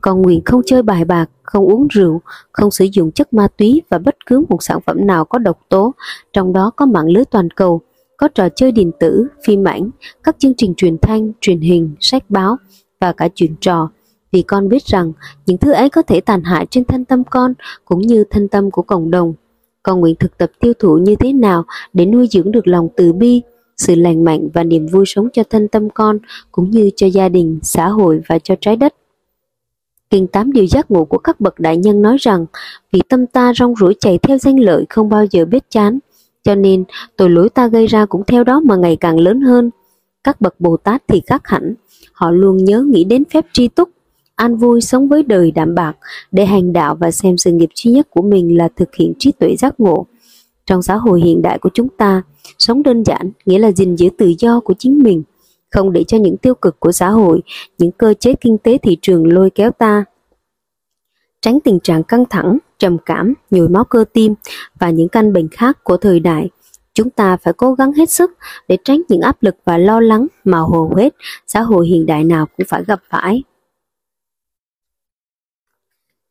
Con 0.02 0.22
nguyện 0.22 0.42
không 0.46 0.62
chơi 0.66 0.84
bài 0.84 1.06
bạc, 1.06 1.30
không 1.44 1.66
uống 1.66 1.88
rượu, 1.88 2.22
không 2.52 2.72
sử 2.72 2.88
dụng 2.92 3.12
chất 3.12 3.34
ma 3.34 3.48
túy 3.58 3.82
và 3.90 3.98
bất 3.98 4.16
cứ 4.26 4.46
một 4.50 4.64
sản 4.64 4.80
phẩm 4.86 5.08
nào 5.08 5.26
có 5.26 5.40
độc 5.40 5.60
tố, 5.70 5.94
trong 6.34 6.54
đó 6.54 6.72
có 6.76 6.86
mạng 6.86 7.08
lưới 7.08 7.26
toàn 7.26 7.50
cầu, 7.50 7.82
có 8.18 8.28
trò 8.28 8.50
chơi 8.50 8.72
điện 8.72 8.92
tử, 9.00 9.28
phim 9.46 9.64
ảnh, 9.64 9.90
các 10.24 10.36
chương 10.40 10.54
trình 10.58 10.74
truyền 10.78 10.98
thanh, 10.98 11.32
truyền 11.42 11.60
hình, 11.60 11.96
sách 12.00 12.24
báo 12.30 12.58
và 13.00 13.14
cả 13.14 13.30
chuyện 13.36 13.56
trò. 13.62 13.90
Vì 14.32 14.42
con 14.42 14.70
biết 14.70 14.86
rằng 14.86 15.12
những 15.46 15.58
thứ 15.58 15.72
ấy 15.72 15.90
có 15.90 16.02
thể 16.02 16.22
tàn 16.22 16.44
hại 16.44 16.66
trên 16.66 16.86
thân 16.86 17.06
tâm 17.06 17.24
con 17.24 17.54
cũng 17.86 18.02
như 18.02 18.24
thân 18.30 18.48
tâm 18.48 18.72
của 18.72 18.82
cộng 18.82 19.12
đồng. 19.12 19.34
Con 19.84 20.00
nguyện 20.00 20.16
thực 20.20 20.38
tập 20.38 20.52
tiêu 20.60 20.74
thụ 20.80 20.98
như 20.98 21.16
thế 21.16 21.34
nào 21.34 21.66
để 21.94 22.06
nuôi 22.06 22.28
dưỡng 22.32 22.52
được 22.52 22.68
lòng 22.68 22.88
từ 22.96 23.14
bi, 23.14 23.42
sự 23.78 23.96
lành 23.96 24.24
mạnh 24.24 24.48
và 24.54 24.64
niềm 24.64 24.88
vui 24.88 25.06
sống 25.08 25.30
cho 25.34 25.44
thân 25.50 25.68
tâm 25.68 25.90
con 25.90 26.18
cũng 26.52 26.72
như 26.72 26.90
cho 26.96 27.08
gia 27.08 27.30
đình, 27.30 27.60
xã 27.64 27.88
hội 27.88 28.22
và 28.28 28.40
cho 28.40 28.56
trái 28.62 28.76
đất. 28.76 28.94
Kinh 30.10 30.28
tám 30.28 30.52
điều 30.52 30.68
giác 30.68 30.92
ngộ 30.92 31.06
của 31.06 31.18
các 31.18 31.40
bậc 31.40 31.60
đại 31.60 31.78
nhân 31.78 32.02
nói 32.02 32.18
rằng 32.20 32.46
vì 32.92 33.02
tâm 33.10 33.28
ta 33.28 33.54
rong 33.54 33.76
ruổi 33.76 33.96
chạy 34.00 34.18
theo 34.18 34.38
danh 34.38 34.60
lợi 34.60 34.86
không 34.90 35.10
bao 35.10 35.26
giờ 35.32 35.46
biết 35.46 35.64
chán, 35.70 36.00
cho 36.48 36.56
nên 36.56 36.84
tội 37.18 37.30
lỗi 37.30 37.50
ta 37.50 37.68
gây 37.68 37.88
ra 37.88 38.06
cũng 38.06 38.24
theo 38.28 38.44
đó 38.44 38.60
mà 38.60 38.76
ngày 38.76 38.96
càng 38.96 39.20
lớn 39.20 39.42
hơn. 39.42 39.70
Các 40.24 40.42
bậc 40.42 40.60
Bồ 40.60 40.78
Tát 40.78 41.04
thì 41.08 41.22
khác 41.26 41.42
hẳn, 41.46 41.74
họ 42.14 42.32
luôn 42.32 42.58
nhớ 42.58 42.86
nghĩ 42.88 43.04
đến 43.04 43.24
phép 43.26 43.46
tri 43.54 43.68
túc, 43.68 43.90
an 44.36 44.58
vui 44.58 44.82
sống 44.82 45.08
với 45.08 45.24
đời 45.24 45.52
đạm 45.52 45.76
bạc 45.76 45.94
để 46.32 46.46
hành 46.46 46.74
đạo 46.74 46.96
và 46.96 47.12
xem 47.12 47.38
sự 47.38 47.52
nghiệp 47.52 47.70
duy 47.76 47.92
nhất 47.92 48.08
của 48.10 48.22
mình 48.22 48.58
là 48.58 48.70
thực 48.76 48.96
hiện 48.96 49.14
trí 49.20 49.32
tuệ 49.32 49.56
giác 49.56 49.80
ngộ. 49.80 50.06
Trong 50.66 50.82
xã 50.82 50.96
hội 50.96 51.22
hiện 51.22 51.42
đại 51.42 51.60
của 51.60 51.70
chúng 51.74 51.90
ta, 51.90 52.22
sống 52.58 52.84
đơn 52.84 53.04
giản 53.04 53.32
nghĩa 53.46 53.60
là 53.60 53.72
gìn 53.72 53.96
giữ 53.96 54.10
tự 54.18 54.34
do 54.40 54.60
của 54.60 54.74
chính 54.80 55.04
mình, 55.04 55.24
không 55.72 55.92
để 55.92 56.04
cho 56.04 56.18
những 56.18 56.38
tiêu 56.38 56.56
cực 56.56 56.80
của 56.80 56.92
xã 56.92 57.10
hội, 57.10 57.42
những 57.78 57.92
cơ 57.92 58.14
chế 58.14 58.34
kinh 58.34 58.58
tế 58.58 58.78
thị 58.78 58.98
trường 59.02 59.34
lôi 59.34 59.50
kéo 59.50 59.72
ta. 59.72 60.06
Tránh 61.42 61.60
tình 61.60 61.80
trạng 61.80 62.04
căng 62.04 62.26
thẳng, 62.30 62.58
trầm 62.80 62.98
cảm, 63.06 63.34
nhồi 63.50 63.70
máu 63.70 63.84
cơ 63.84 64.06
tim 64.14 64.34
và 64.80 64.90
những 64.90 65.10
căn 65.10 65.34
bệnh 65.34 65.50
khác 65.50 65.84
của 65.84 65.98
thời 65.98 66.20
đại, 66.20 66.50
chúng 66.94 67.10
ta 67.10 67.38
phải 67.38 67.54
cố 67.54 67.74
gắng 67.74 67.94
hết 67.94 68.10
sức 68.10 68.32
để 68.68 68.78
tránh 68.84 69.02
những 69.10 69.22
áp 69.22 69.44
lực 69.44 69.56
và 69.66 69.78
lo 69.78 70.00
lắng 70.00 70.28
mà 70.44 70.58
hầu 70.58 70.94
hết 70.96 71.16
xã 71.48 71.62
hội 71.62 71.88
hiện 71.88 72.06
đại 72.06 72.24
nào 72.24 72.46
cũng 72.58 72.68
phải 72.70 72.84
gặp 72.84 73.02
phải. 73.10 73.44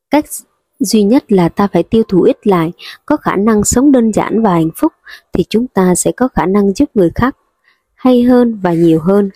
Cách 0.09 0.25
duy 0.79 1.03
nhất 1.03 1.31
là 1.31 1.49
ta 1.49 1.67
phải 1.67 1.83
tiêu 1.83 2.03
thụ 2.07 2.21
ít 2.21 2.47
lại, 2.47 2.71
có 3.05 3.17
khả 3.17 3.35
năng 3.35 3.63
sống 3.63 3.91
đơn 3.91 4.11
giản 4.13 4.41
và 4.43 4.53
hạnh 4.53 4.69
phúc 4.75 4.93
thì 5.33 5.43
chúng 5.49 5.67
ta 5.67 5.95
sẽ 5.95 6.11
có 6.11 6.27
khả 6.27 6.45
năng 6.45 6.73
giúp 6.73 6.89
người 6.93 7.11
khác 7.15 7.37
hay 7.95 8.23
hơn 8.23 8.59
và 8.63 8.73
nhiều 8.73 8.99
hơn. 8.99 9.29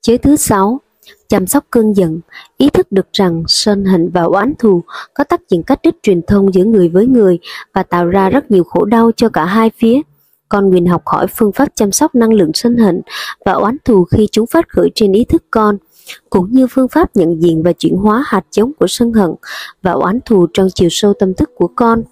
Chế 0.00 0.18
thứ 0.18 0.36
sáu, 0.36 0.80
chăm 1.28 1.46
sóc 1.46 1.64
cơn 1.70 1.92
giận, 1.92 2.20
ý 2.56 2.70
thức 2.70 2.92
được 2.92 3.06
rằng 3.12 3.44
sân 3.48 3.84
hận 3.84 4.10
và 4.10 4.22
oán 4.22 4.54
thù 4.58 4.82
có 5.14 5.24
tác 5.24 5.40
dụng 5.48 5.62
cắt 5.62 5.80
đứt 5.82 5.96
truyền 6.02 6.22
thông 6.22 6.54
giữa 6.54 6.64
người 6.64 6.88
với 6.88 7.06
người 7.06 7.38
và 7.74 7.82
tạo 7.82 8.06
ra 8.06 8.30
rất 8.30 8.50
nhiều 8.50 8.64
khổ 8.64 8.84
đau 8.84 9.10
cho 9.16 9.28
cả 9.28 9.44
hai 9.44 9.70
phía. 9.78 10.00
Con 10.48 10.70
nguyện 10.70 10.86
học 10.86 11.02
hỏi 11.06 11.26
phương 11.26 11.52
pháp 11.52 11.68
chăm 11.74 11.92
sóc 11.92 12.14
năng 12.14 12.32
lượng 12.32 12.50
sân 12.54 12.76
hận 12.76 13.00
và 13.44 13.52
oán 13.52 13.76
thù 13.84 14.04
khi 14.04 14.28
chúng 14.32 14.46
phát 14.46 14.68
khởi 14.68 14.90
trên 14.94 15.12
ý 15.12 15.24
thức 15.24 15.44
con 15.50 15.76
cũng 16.30 16.50
như 16.50 16.66
phương 16.70 16.88
pháp 16.88 17.16
nhận 17.16 17.42
diện 17.42 17.62
và 17.62 17.72
chuyển 17.72 17.96
hóa 17.96 18.24
hạt 18.26 18.44
giống 18.52 18.72
của 18.72 18.86
sân 18.86 19.12
hận 19.12 19.30
và 19.82 19.92
oán 19.92 20.18
thù 20.24 20.46
trong 20.54 20.68
chiều 20.74 20.88
sâu 20.90 21.12
tâm 21.18 21.34
thức 21.34 21.50
của 21.54 21.68
con. 21.76 22.02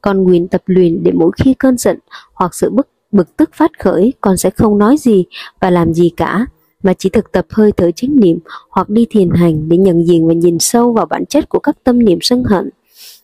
Con 0.00 0.22
nguyện 0.22 0.48
tập 0.48 0.62
luyện 0.66 1.04
để 1.04 1.12
mỗi 1.14 1.30
khi 1.36 1.54
cơn 1.54 1.78
giận 1.78 1.98
hoặc 2.34 2.54
sự 2.54 2.70
bức 2.70 2.88
bực 3.14 3.36
tức 3.36 3.50
phát 3.54 3.70
khởi, 3.78 4.12
con 4.20 4.36
sẽ 4.36 4.50
không 4.50 4.78
nói 4.78 4.96
gì 4.98 5.24
và 5.60 5.70
làm 5.70 5.94
gì 5.94 6.10
cả, 6.16 6.46
mà 6.84 6.94
chỉ 6.98 7.08
thực 7.08 7.32
tập 7.32 7.46
hơi 7.50 7.72
thở 7.72 7.90
chánh 7.90 8.20
niệm 8.20 8.38
hoặc 8.70 8.88
đi 8.88 9.06
thiền 9.10 9.30
hành 9.30 9.68
để 9.68 9.76
nhận 9.76 10.06
diện 10.06 10.28
và 10.28 10.34
nhìn 10.34 10.58
sâu 10.58 10.92
vào 10.92 11.06
bản 11.06 11.26
chất 11.26 11.48
của 11.48 11.58
các 11.58 11.76
tâm 11.84 12.04
niệm 12.04 12.18
sân 12.22 12.44
hận 12.44 12.70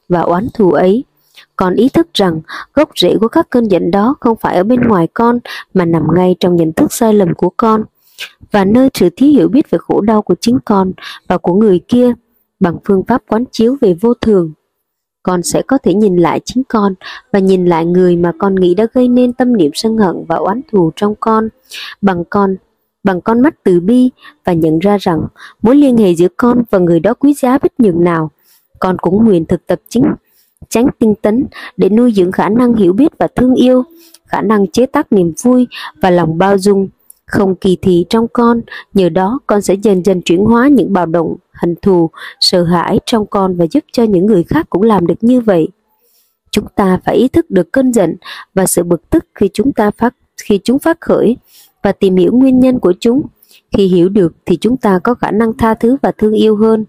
và 0.09 0.21
oán 0.21 0.47
thù 0.55 0.73
ấy. 0.73 1.05
còn 1.57 1.75
ý 1.75 1.89
thức 1.89 2.09
rằng 2.15 2.41
gốc 2.75 2.91
rễ 3.01 3.17
của 3.21 3.29
các 3.29 3.51
cơn 3.51 3.69
giận 3.69 3.91
đó 3.91 4.15
không 4.21 4.37
phải 4.41 4.57
ở 4.57 4.65
bên 4.65 4.81
ngoài 4.81 5.09
con, 5.15 5.39
mà 5.75 5.85
nằm 5.85 6.03
ngay 6.15 6.37
trong 6.41 6.57
nhận 6.57 6.73
thức 6.73 6.93
sai 6.93 7.15
lầm 7.15 7.35
của 7.35 7.51
con 7.57 7.85
và 8.51 8.65
nơi 8.65 8.89
sự 8.95 9.09
thiếu 9.17 9.31
hiểu 9.31 9.49
biết 9.49 9.71
về 9.71 9.79
khổ 9.79 10.01
đau 10.01 10.23
của 10.23 10.35
chính 10.41 10.59
con 10.65 10.93
và 11.29 11.39
của 11.39 11.55
người 11.55 11.81
kia 11.89 12.13
bằng 12.61 12.77
phương 12.85 13.03
pháp 13.05 13.23
quán 13.29 13.45
chiếu 13.53 13.77
về 13.81 13.95
vô 14.01 14.15
thường. 14.15 14.53
Con 15.23 15.43
sẽ 15.43 15.63
có 15.63 15.79
thể 15.79 15.95
nhìn 15.95 16.17
lại 16.17 16.41
chính 16.45 16.63
con 16.69 16.95
và 17.33 17.39
nhìn 17.39 17.67
lại 17.67 17.87
người 17.87 18.17
mà 18.17 18.33
con 18.39 18.55
nghĩ 18.55 18.75
đã 18.75 18.87
gây 18.95 19.09
nên 19.09 19.33
tâm 19.33 19.57
niệm 19.57 19.71
sân 19.75 19.97
hận 19.97 20.25
và 20.29 20.37
oán 20.37 20.61
thù 20.73 20.91
trong 20.97 21.15
con 21.21 21.49
bằng 22.01 22.25
con 22.31 22.57
bằng 23.05 23.21
con 23.21 23.41
mắt 23.41 23.55
từ 23.65 23.81
bi 23.81 24.11
và 24.45 24.53
nhận 24.53 24.79
ra 24.79 24.97
rằng 25.01 25.21
mối 25.63 25.77
liên 25.77 25.97
hệ 25.97 26.15
giữa 26.15 26.29
con 26.37 26.63
và 26.71 26.79
người 26.79 27.01
đó 27.01 27.15
quý 27.15 27.35
giá 27.35 27.59
biết 27.59 27.73
nhường 27.79 28.05
nào. 28.05 28.31
Con 28.79 28.99
cũng 28.99 29.25
nguyện 29.25 29.45
thực 29.45 29.67
tập 29.67 29.81
chính 29.89 30.05
tránh 30.69 30.87
tinh 30.99 31.15
tấn 31.23 31.47
để 31.77 31.89
nuôi 31.89 32.13
dưỡng 32.13 32.33
khả 32.33 32.49
năng 32.49 32.75
hiểu 32.75 32.93
biết 32.93 33.13
và 33.19 33.29
thương 33.37 33.55
yêu, 33.55 33.85
khả 34.27 34.41
năng 34.41 34.67
chế 34.67 34.87
tác 34.87 35.13
niềm 35.13 35.33
vui 35.43 35.67
và 36.03 36.11
lòng 36.11 36.39
bao 36.39 36.59
dung 36.59 36.89
không 37.27 37.55
kỳ 37.57 37.77
thị 37.83 38.07
trong 38.09 38.27
con, 38.33 38.61
nhờ 38.95 39.09
đó 39.09 39.39
con 39.47 39.63
sẽ 39.63 39.75
dần 39.75 40.03
dần 40.05 40.23
chuyển 40.23 40.45
hóa 40.45 40.69
những 40.69 40.93
bạo 40.93 41.07
động, 41.07 41.37
hận 41.53 41.75
thù, 41.83 42.11
sợ 42.41 42.65
hãi 42.65 42.99
trong 43.07 43.27
con 43.27 43.57
và 43.57 43.67
giúp 43.71 43.85
cho 43.93 44.03
những 44.03 44.27
người 44.27 44.45
khác 44.45 44.67
cũng 44.71 44.83
làm 44.83 45.07
được 45.07 45.15
như 45.21 45.41
vậy. 45.41 45.69
Chúng 46.51 46.67
ta 46.75 47.01
phải 47.05 47.17
ý 47.17 47.29
thức 47.29 47.51
được 47.51 47.73
cơn 47.73 47.93
giận 47.93 48.17
và 48.55 48.67
sự 48.67 48.83
bực 48.83 49.11
tức 49.11 49.25
khi 49.35 49.49
chúng 49.53 49.73
ta 49.73 49.91
phát 49.91 50.15
khi 50.43 50.61
chúng 50.65 50.79
phát 50.79 51.01
khởi 51.01 51.37
và 51.83 51.93
tìm 51.93 52.17
hiểu 52.17 52.33
nguyên 52.33 52.61
nhân 52.61 52.79
của 52.79 52.95
chúng. 53.01 53.23
Khi 53.77 53.87
hiểu 53.87 54.09
được 54.09 54.33
thì 54.47 54.57
chúng 54.61 54.77
ta 54.77 54.99
có 54.99 55.15
khả 55.15 55.31
năng 55.31 55.57
tha 55.57 55.75
thứ 55.75 55.97
và 56.03 56.13
thương 56.19 56.33
yêu 56.33 56.57
hơn. 56.57 56.85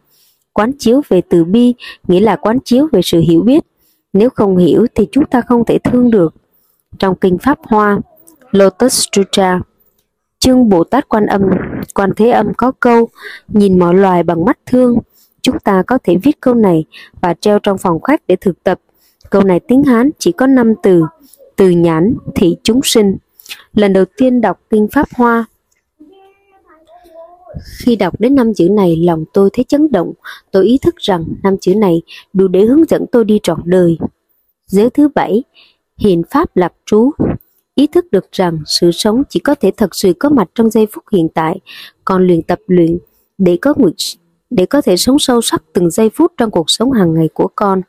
Quán 0.54 0.72
chiếu 0.80 1.02
về 1.10 1.22
từ 1.30 1.44
bi 1.44 1.74
nghĩa 2.08 2.20
là 2.20 2.36
quán 2.36 2.58
chiếu 2.66 2.88
về 2.92 3.02
sự 3.02 3.20
hiểu 3.20 3.42
biết. 3.42 3.64
Nếu 4.14 4.30
không 4.30 4.58
hiểu 4.58 4.86
thì 4.96 5.08
chúng 5.12 5.26
ta 5.26 5.42
không 5.42 5.66
thể 5.66 5.78
thương 5.84 6.12
được. 6.12 6.34
Trong 7.00 7.16
kinh 7.16 7.38
Pháp 7.38 7.60
Hoa, 7.64 8.00
Lotus 8.52 9.08
Sutra 9.12 9.62
Chương 10.42 10.70
Bồ 10.70 10.84
Tát 10.84 11.10
Quan 11.10 11.26
Âm, 11.26 11.42
Quan 11.96 12.10
Thế 12.16 12.30
Âm 12.30 12.54
có 12.58 12.72
câu, 12.80 13.10
nhìn 13.48 13.80
mọi 13.80 13.96
loài 13.96 14.24
bằng 14.24 14.46
mắt 14.46 14.60
thương. 14.66 14.98
Chúng 15.42 15.60
ta 15.60 15.84
có 15.88 15.98
thể 16.04 16.16
viết 16.24 16.42
câu 16.42 16.54
này 16.54 16.86
và 17.22 17.34
treo 17.34 17.60
trong 17.60 17.78
phòng 17.78 18.02
khách 18.02 18.22
để 18.28 18.36
thực 18.36 18.64
tập. 18.64 18.80
Câu 19.30 19.44
này 19.44 19.60
tiếng 19.60 19.84
Hán 19.84 20.10
chỉ 20.20 20.32
có 20.32 20.48
5 20.48 20.74
từ, 20.84 21.04
từ 21.56 21.70
nhãn, 21.70 22.16
thị 22.36 22.58
chúng 22.64 22.82
sinh. 22.84 23.18
Lần 23.74 23.94
đầu 23.94 24.06
tiên 24.18 24.42
đọc 24.42 24.60
Kinh 24.70 24.88
Pháp 24.92 25.08
Hoa, 25.16 25.46
khi 27.78 27.96
đọc 27.96 28.20
đến 28.20 28.36
năm 28.36 28.54
chữ 28.54 28.70
này, 28.70 28.96
lòng 28.96 29.26
tôi 29.34 29.50
thấy 29.54 29.66
chấn 29.68 29.92
động. 29.92 30.14
Tôi 30.52 30.66
ý 30.66 30.78
thức 30.78 30.96
rằng 30.98 31.26
năm 31.44 31.58
chữ 31.62 31.76
này 31.76 32.02
đủ 32.34 32.48
để 32.48 32.62
hướng 32.62 32.86
dẫn 32.86 33.06
tôi 33.12 33.26
đi 33.26 33.40
trọn 33.44 33.62
đời. 33.66 33.98
Giới 34.68 34.90
thứ 34.90 35.08
bảy, 35.16 35.44
hiện 35.98 36.22
pháp 36.30 36.58
lập 36.58 36.74
trú 36.86 37.12
ý 37.76 37.88
thức 37.88 38.06
được 38.12 38.32
rằng 38.32 38.60
sự 38.66 38.92
sống 38.92 39.24
chỉ 39.30 39.40
có 39.40 39.56
thể 39.56 39.72
thật 39.78 39.96
sự 39.96 40.14
có 40.20 40.30
mặt 40.30 40.50
trong 40.56 40.70
giây 40.70 40.88
phút 40.92 41.04
hiện 41.12 41.28
tại, 41.34 41.60
còn 42.06 42.28
luyện 42.28 42.42
tập 42.42 42.60
luyện 42.68 42.98
để 43.38 43.58
có 43.62 43.74
nguyện 43.78 43.94
để 44.50 44.66
có 44.66 44.82
thể 44.82 44.98
sống 44.98 45.20
sâu 45.20 45.42
sắc 45.42 45.64
từng 45.74 45.90
giây 45.90 46.10
phút 46.10 46.32
trong 46.38 46.52
cuộc 46.52 46.70
sống 46.70 46.92
hàng 46.92 47.14
ngày 47.14 47.30
của 47.34 47.48
con. 47.56 47.82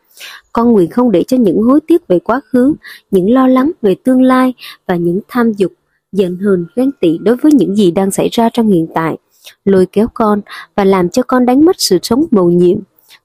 Con 0.53 0.73
nguyện 0.73 0.91
không 0.91 1.11
để 1.11 1.25
cho 1.25 1.37
những 1.37 1.63
hối 1.63 1.81
tiếc 1.87 2.09
về 2.09 2.19
quá 2.19 2.41
khứ, 2.45 2.75
những 3.11 3.31
lo 3.31 3.47
lắng 3.47 3.71
về 3.83 3.95
tương 4.05 4.23
lai 4.23 4.55
và 4.87 4.97
những 4.97 5.21
tham 5.29 5.53
dục, 5.53 5.73
giận 6.13 6.37
hờn, 6.37 6.67
ghen 6.77 6.91
tị 7.01 7.19
đối 7.19 7.37
với 7.37 7.53
những 7.53 7.77
gì 7.77 7.91
đang 7.91 8.11
xảy 8.11 8.29
ra 8.33 8.49
trong 8.53 8.69
hiện 8.69 8.87
tại, 8.95 9.17
lôi 9.65 9.87
kéo 9.87 10.07
con 10.15 10.41
và 10.77 10.85
làm 10.85 11.09
cho 11.09 11.23
con 11.23 11.47
đánh 11.47 11.65
mất 11.65 11.77
sự 11.79 11.99
sống 12.03 12.25
mầu 12.31 12.51
nhiệm. 12.51 12.79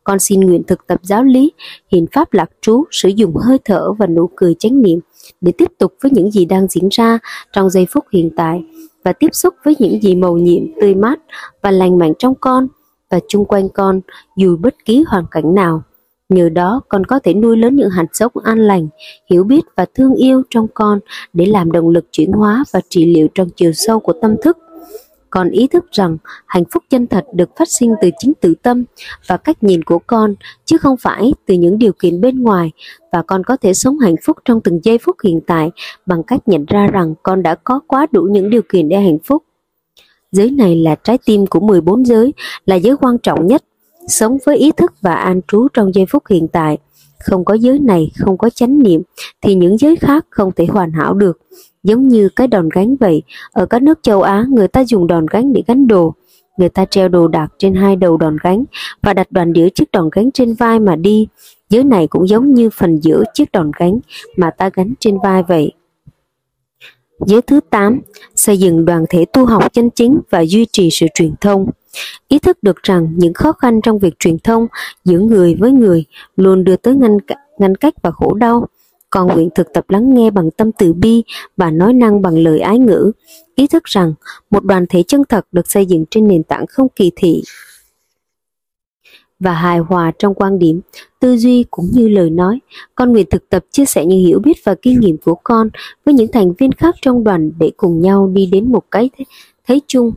con 0.03 0.19
xin 0.19 0.39
nguyện 0.39 0.63
thực 0.63 0.87
tập 0.87 0.99
giáo 1.03 1.23
lý, 1.23 1.51
hiện 1.91 2.05
pháp 2.11 2.33
lạc 2.33 2.49
trú, 2.61 2.83
sử 2.91 3.09
dụng 3.09 3.35
hơi 3.35 3.57
thở 3.65 3.93
và 3.93 4.07
nụ 4.07 4.29
cười 4.35 4.55
chánh 4.59 4.81
niệm 4.81 4.99
để 5.41 5.51
tiếp 5.57 5.71
tục 5.77 5.93
với 6.03 6.11
những 6.11 6.31
gì 6.31 6.45
đang 6.45 6.67
diễn 6.67 6.87
ra 6.91 7.19
trong 7.53 7.69
giây 7.69 7.87
phút 7.89 8.05
hiện 8.11 8.29
tại 8.35 8.63
và 9.03 9.13
tiếp 9.13 9.29
xúc 9.33 9.53
với 9.65 9.75
những 9.79 10.01
gì 10.01 10.15
màu 10.15 10.37
nhiệm, 10.37 10.63
tươi 10.81 10.95
mát 10.95 11.19
và 11.61 11.71
lành 11.71 11.97
mạnh 11.97 12.13
trong 12.19 12.33
con 12.41 12.67
và 13.09 13.19
chung 13.27 13.45
quanh 13.45 13.69
con 13.69 14.01
dù 14.37 14.57
bất 14.57 14.75
kỳ 14.85 15.03
hoàn 15.07 15.25
cảnh 15.31 15.55
nào. 15.55 15.83
Nhờ 16.29 16.49
đó 16.49 16.81
con 16.89 17.05
có 17.05 17.19
thể 17.19 17.33
nuôi 17.33 17.57
lớn 17.57 17.75
những 17.75 17.89
hạt 17.89 18.05
giống 18.13 18.31
an 18.43 18.59
lành, 18.59 18.87
hiểu 19.29 19.43
biết 19.43 19.61
và 19.75 19.85
thương 19.95 20.15
yêu 20.15 20.41
trong 20.49 20.67
con 20.73 20.99
để 21.33 21.45
làm 21.45 21.71
động 21.71 21.89
lực 21.89 22.05
chuyển 22.11 22.31
hóa 22.31 22.63
và 22.71 22.81
trị 22.89 23.15
liệu 23.15 23.27
trong 23.35 23.49
chiều 23.55 23.71
sâu 23.73 23.99
của 23.99 24.13
tâm 24.21 24.35
thức 24.43 24.57
con 25.29 25.49
ý 25.49 25.67
thức 25.67 25.85
rằng 25.91 26.17
hạnh 26.45 26.63
phúc 26.71 26.83
chân 26.89 27.07
thật 27.07 27.25
được 27.33 27.49
phát 27.57 27.69
sinh 27.69 27.93
từ 28.01 28.09
chính 28.19 28.33
tự 28.41 28.53
tâm 28.61 28.83
và 29.27 29.37
cách 29.37 29.63
nhìn 29.63 29.83
của 29.83 29.99
con 29.99 30.35
chứ 30.65 30.77
không 30.77 30.97
phải 30.97 31.33
từ 31.45 31.53
những 31.53 31.77
điều 31.77 31.91
kiện 31.93 32.21
bên 32.21 32.43
ngoài 32.43 32.71
và 33.11 33.21
con 33.21 33.43
có 33.43 33.57
thể 33.57 33.73
sống 33.73 33.99
hạnh 33.99 34.15
phúc 34.23 34.37
trong 34.45 34.61
từng 34.61 34.79
giây 34.83 34.97
phút 34.97 35.15
hiện 35.23 35.39
tại 35.47 35.71
bằng 36.05 36.23
cách 36.23 36.39
nhận 36.45 36.65
ra 36.65 36.87
rằng 36.87 37.13
con 37.23 37.43
đã 37.43 37.55
có 37.55 37.79
quá 37.87 38.07
đủ 38.11 38.21
những 38.31 38.49
điều 38.49 38.61
kiện 38.61 38.89
để 38.89 38.97
hạnh 38.97 39.19
phúc. 39.23 39.43
Giới 40.31 40.51
này 40.51 40.75
là 40.75 40.95
trái 40.95 41.17
tim 41.25 41.47
của 41.47 41.59
14 41.59 42.05
giới, 42.05 42.33
là 42.65 42.75
giới 42.75 42.97
quan 42.97 43.17
trọng 43.23 43.47
nhất. 43.47 43.63
Sống 44.07 44.37
với 44.45 44.57
ý 44.57 44.71
thức 44.77 44.93
và 45.01 45.13
an 45.13 45.41
trú 45.47 45.67
trong 45.73 45.93
giây 45.93 46.05
phút 46.09 46.23
hiện 46.29 46.47
tại. 46.47 46.77
Không 47.19 47.45
có 47.45 47.53
giới 47.53 47.79
này, 47.79 48.11
không 48.19 48.37
có 48.37 48.49
chánh 48.49 48.83
niệm, 48.83 49.01
thì 49.41 49.55
những 49.55 49.77
giới 49.77 49.95
khác 49.95 50.25
không 50.29 50.51
thể 50.55 50.65
hoàn 50.65 50.91
hảo 50.91 51.13
được 51.13 51.37
giống 51.83 52.07
như 52.07 52.29
cái 52.35 52.47
đòn 52.47 52.69
gánh 52.69 52.95
vậy. 52.95 53.23
Ở 53.51 53.65
các 53.65 53.83
nước 53.83 53.99
châu 54.01 54.21
Á, 54.21 54.45
người 54.49 54.67
ta 54.67 54.83
dùng 54.85 55.07
đòn 55.07 55.25
gánh 55.31 55.53
để 55.53 55.63
gánh 55.67 55.87
đồ. 55.87 56.13
Người 56.57 56.69
ta 56.69 56.85
treo 56.85 57.07
đồ 57.07 57.27
đạc 57.27 57.47
trên 57.57 57.75
hai 57.75 57.95
đầu 57.95 58.17
đòn 58.17 58.37
gánh 58.43 58.63
và 59.01 59.13
đặt 59.13 59.31
đoàn 59.31 59.53
đĩa 59.53 59.69
chiếc 59.69 59.91
đòn 59.91 60.09
gánh 60.11 60.31
trên 60.31 60.53
vai 60.53 60.79
mà 60.79 60.95
đi. 60.95 61.27
Giới 61.69 61.83
này 61.83 62.07
cũng 62.07 62.27
giống 62.27 62.53
như 62.53 62.69
phần 62.69 62.99
giữa 63.03 63.23
chiếc 63.33 63.51
đòn 63.51 63.71
gánh 63.79 63.99
mà 64.37 64.51
ta 64.51 64.69
gánh 64.73 64.93
trên 64.99 65.17
vai 65.23 65.43
vậy. 65.47 65.71
Giới 67.25 67.41
thứ 67.41 67.59
8, 67.69 68.01
xây 68.35 68.57
dựng 68.57 68.85
đoàn 68.85 69.05
thể 69.09 69.25
tu 69.33 69.45
học 69.45 69.73
chân 69.73 69.89
chính 69.89 70.19
và 70.29 70.45
duy 70.45 70.65
trì 70.71 70.89
sự 70.91 71.05
truyền 71.13 71.33
thông. 71.41 71.69
Ý 72.27 72.39
thức 72.39 72.57
được 72.63 72.83
rằng 72.83 73.13
những 73.15 73.33
khó 73.33 73.51
khăn 73.51 73.81
trong 73.81 73.99
việc 73.99 74.19
truyền 74.19 74.39
thông 74.39 74.67
giữa 75.05 75.19
người 75.19 75.55
với 75.55 75.71
người 75.71 76.05
luôn 76.35 76.63
đưa 76.63 76.75
tới 76.75 76.95
ngăn, 76.95 77.17
ngăn 77.59 77.75
cách 77.75 77.93
và 78.01 78.11
khổ 78.11 78.33
đau. 78.33 78.67
Con 79.09 79.27
nguyện 79.27 79.49
thực 79.55 79.73
tập 79.73 79.89
lắng 79.89 80.13
nghe 80.13 80.31
bằng 80.31 80.51
tâm 80.51 80.71
từ 80.71 80.93
bi 80.93 81.23
và 81.57 81.71
nói 81.71 81.93
năng 81.93 82.21
bằng 82.21 82.37
lời 82.37 82.59
ái 82.59 82.79
ngữ, 82.79 83.11
ý 83.55 83.67
thức 83.67 83.83
rằng 83.83 84.13
một 84.49 84.63
đoàn 84.63 84.85
thể 84.89 85.03
chân 85.03 85.23
thật 85.29 85.45
được 85.51 85.71
xây 85.71 85.85
dựng 85.85 86.05
trên 86.11 86.27
nền 86.27 86.43
tảng 86.43 86.67
không 86.67 86.87
kỳ 86.95 87.11
thị 87.15 87.43
và 89.39 89.53
hài 89.53 89.79
hòa 89.79 90.11
trong 90.19 90.33
quan 90.33 90.59
điểm, 90.59 90.81
tư 91.19 91.37
duy 91.37 91.65
cũng 91.71 91.85
như 91.91 92.07
lời 92.07 92.29
nói. 92.29 92.59
Con 92.95 93.11
nguyện 93.11 93.25
thực 93.29 93.49
tập 93.49 93.65
chia 93.71 93.85
sẻ 93.85 94.05
những 94.05 94.19
hiểu 94.19 94.39
biết 94.39 94.57
và 94.63 94.75
kinh 94.81 94.99
nghiệm 94.99 95.17
của 95.17 95.35
con 95.43 95.69
với 96.05 96.13
những 96.13 96.31
thành 96.31 96.53
viên 96.53 96.71
khác 96.71 96.95
trong 97.01 97.23
đoàn 97.23 97.51
để 97.59 97.71
cùng 97.77 98.01
nhau 98.01 98.27
đi 98.27 98.45
đến 98.45 98.71
một 98.71 98.83
cái 98.91 99.09
thế, 99.17 99.25
thấy 99.67 99.81
chung. 99.87 100.11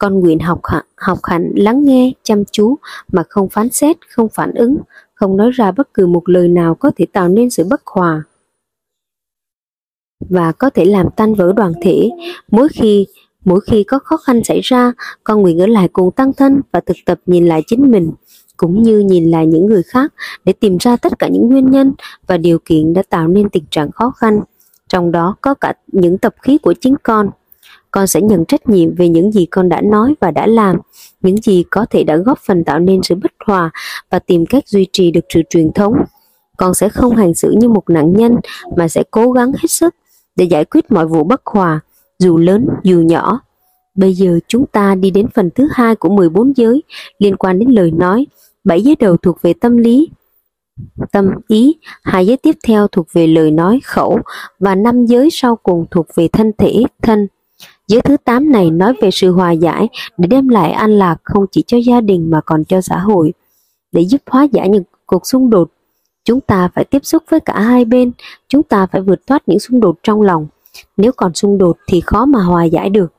Con 0.00 0.20
nguyện 0.20 0.38
học 0.38 0.60
học 0.96 1.18
hành 1.22 1.52
lắng 1.56 1.84
nghe 1.84 2.12
chăm 2.22 2.44
chú 2.52 2.76
mà 3.12 3.22
không 3.28 3.48
phán 3.48 3.68
xét, 3.68 3.96
không 4.08 4.28
phản 4.28 4.54
ứng, 4.54 4.76
không 5.14 5.36
nói 5.36 5.50
ra 5.50 5.72
bất 5.72 5.94
cứ 5.94 6.06
một 6.06 6.28
lời 6.28 6.48
nào 6.48 6.74
có 6.74 6.90
thể 6.96 7.06
tạo 7.12 7.28
nên 7.28 7.50
sự 7.50 7.64
bất 7.64 7.86
hòa 7.86 8.22
và 10.20 10.52
có 10.52 10.70
thể 10.70 10.84
làm 10.84 11.06
tan 11.16 11.34
vỡ 11.34 11.52
đoàn 11.56 11.72
thể. 11.82 12.10
Mỗi 12.50 12.68
khi 12.68 13.06
mỗi 13.44 13.60
khi 13.60 13.84
có 13.84 13.98
khó 13.98 14.16
khăn 14.16 14.44
xảy 14.44 14.60
ra, 14.62 14.92
con 15.24 15.42
nguyện 15.42 15.58
ở 15.58 15.66
lại 15.66 15.88
cùng 15.92 16.10
tăng 16.10 16.32
thân 16.32 16.60
và 16.72 16.80
thực 16.80 16.96
tập 17.06 17.20
nhìn 17.26 17.46
lại 17.46 17.62
chính 17.66 17.90
mình, 17.90 18.12
cũng 18.56 18.82
như 18.82 18.98
nhìn 18.98 19.30
lại 19.30 19.46
những 19.46 19.66
người 19.66 19.82
khác 19.82 20.14
để 20.44 20.52
tìm 20.52 20.76
ra 20.80 20.96
tất 20.96 21.18
cả 21.18 21.28
những 21.28 21.48
nguyên 21.48 21.70
nhân 21.70 21.92
và 22.26 22.36
điều 22.36 22.58
kiện 22.64 22.94
đã 22.94 23.02
tạo 23.08 23.28
nên 23.28 23.48
tình 23.48 23.64
trạng 23.70 23.90
khó 23.90 24.10
khăn. 24.10 24.40
Trong 24.88 25.12
đó 25.12 25.36
có 25.40 25.54
cả 25.54 25.74
những 25.86 26.18
tập 26.18 26.34
khí 26.42 26.58
của 26.58 26.74
chính 26.80 26.94
con. 27.02 27.30
Con 27.90 28.06
sẽ 28.06 28.20
nhận 28.20 28.44
trách 28.44 28.68
nhiệm 28.68 28.94
về 28.94 29.08
những 29.08 29.32
gì 29.32 29.46
con 29.46 29.68
đã 29.68 29.80
nói 29.80 30.14
và 30.20 30.30
đã 30.30 30.46
làm, 30.46 30.76
những 31.20 31.36
gì 31.36 31.64
có 31.70 31.86
thể 31.90 32.04
đã 32.04 32.16
góp 32.16 32.38
phần 32.38 32.64
tạo 32.64 32.78
nên 32.78 33.02
sự 33.02 33.14
bất 33.14 33.32
hòa 33.46 33.70
và 34.10 34.18
tìm 34.18 34.46
cách 34.46 34.68
duy 34.68 34.86
trì 34.92 35.10
được 35.10 35.24
sự 35.28 35.40
truyền 35.50 35.72
thống. 35.72 35.94
Con 36.56 36.74
sẽ 36.74 36.88
không 36.88 37.16
hành 37.16 37.34
xử 37.34 37.54
như 37.60 37.68
một 37.68 37.90
nạn 37.90 38.12
nhân 38.12 38.36
mà 38.76 38.88
sẽ 38.88 39.02
cố 39.10 39.32
gắng 39.32 39.52
hết 39.52 39.68
sức 39.68 39.94
để 40.36 40.44
giải 40.44 40.64
quyết 40.64 40.92
mọi 40.92 41.06
vụ 41.06 41.24
bất 41.24 41.46
hòa, 41.46 41.80
dù 42.18 42.38
lớn 42.38 42.66
dù 42.82 43.00
nhỏ. 43.00 43.40
Bây 43.94 44.14
giờ 44.14 44.38
chúng 44.48 44.66
ta 44.66 44.94
đi 44.94 45.10
đến 45.10 45.26
phần 45.34 45.50
thứ 45.54 45.68
hai 45.72 45.94
của 45.94 46.08
14 46.08 46.52
giới 46.56 46.82
liên 47.18 47.36
quan 47.36 47.58
đến 47.58 47.70
lời 47.70 47.90
nói. 47.90 48.26
Bảy 48.64 48.82
giới 48.82 48.96
đầu 48.96 49.16
thuộc 49.16 49.42
về 49.42 49.52
tâm 49.60 49.76
lý, 49.76 50.08
tâm 51.12 51.30
ý, 51.48 51.76
hai 52.02 52.26
giới 52.26 52.36
tiếp 52.36 52.56
theo 52.66 52.88
thuộc 52.88 53.06
về 53.12 53.26
lời 53.26 53.50
nói 53.50 53.80
khẩu 53.84 54.18
và 54.58 54.74
năm 54.74 55.06
giới 55.06 55.28
sau 55.32 55.56
cùng 55.56 55.86
thuộc 55.90 56.06
về 56.14 56.28
thân 56.28 56.52
thể 56.58 56.82
thân. 57.02 57.28
Giới 57.90 58.02
thứ 58.02 58.16
8 58.24 58.52
này 58.52 58.70
nói 58.70 58.94
về 59.00 59.10
sự 59.10 59.32
hòa 59.32 59.52
giải 59.52 59.88
để 60.16 60.26
đem 60.26 60.48
lại 60.48 60.72
an 60.72 60.90
lạc 60.90 61.16
không 61.24 61.44
chỉ 61.52 61.64
cho 61.66 61.78
gia 61.86 62.00
đình 62.00 62.30
mà 62.30 62.40
còn 62.40 62.64
cho 62.64 62.80
xã 62.80 62.98
hội. 62.98 63.32
Để 63.92 64.02
giúp 64.02 64.20
hóa 64.26 64.46
giải 64.52 64.68
những 64.68 64.82
cuộc 65.06 65.26
xung 65.26 65.50
đột 65.50 65.70
Chúng 66.24 66.40
ta 66.40 66.68
phải 66.74 66.84
tiếp 66.84 67.04
xúc 67.04 67.22
với 67.28 67.40
cả 67.40 67.60
hai 67.60 67.84
bên, 67.84 68.12
chúng 68.48 68.62
ta 68.62 68.86
phải 68.86 69.00
vượt 69.00 69.26
thoát 69.26 69.48
những 69.48 69.58
xung 69.58 69.80
đột 69.80 69.98
trong 70.02 70.22
lòng. 70.22 70.46
Nếu 70.96 71.12
còn 71.16 71.34
xung 71.34 71.58
đột 71.58 71.76
thì 71.88 72.00
khó 72.00 72.24
mà 72.24 72.42
hòa 72.42 72.64
giải 72.64 72.90
được. 72.90 73.12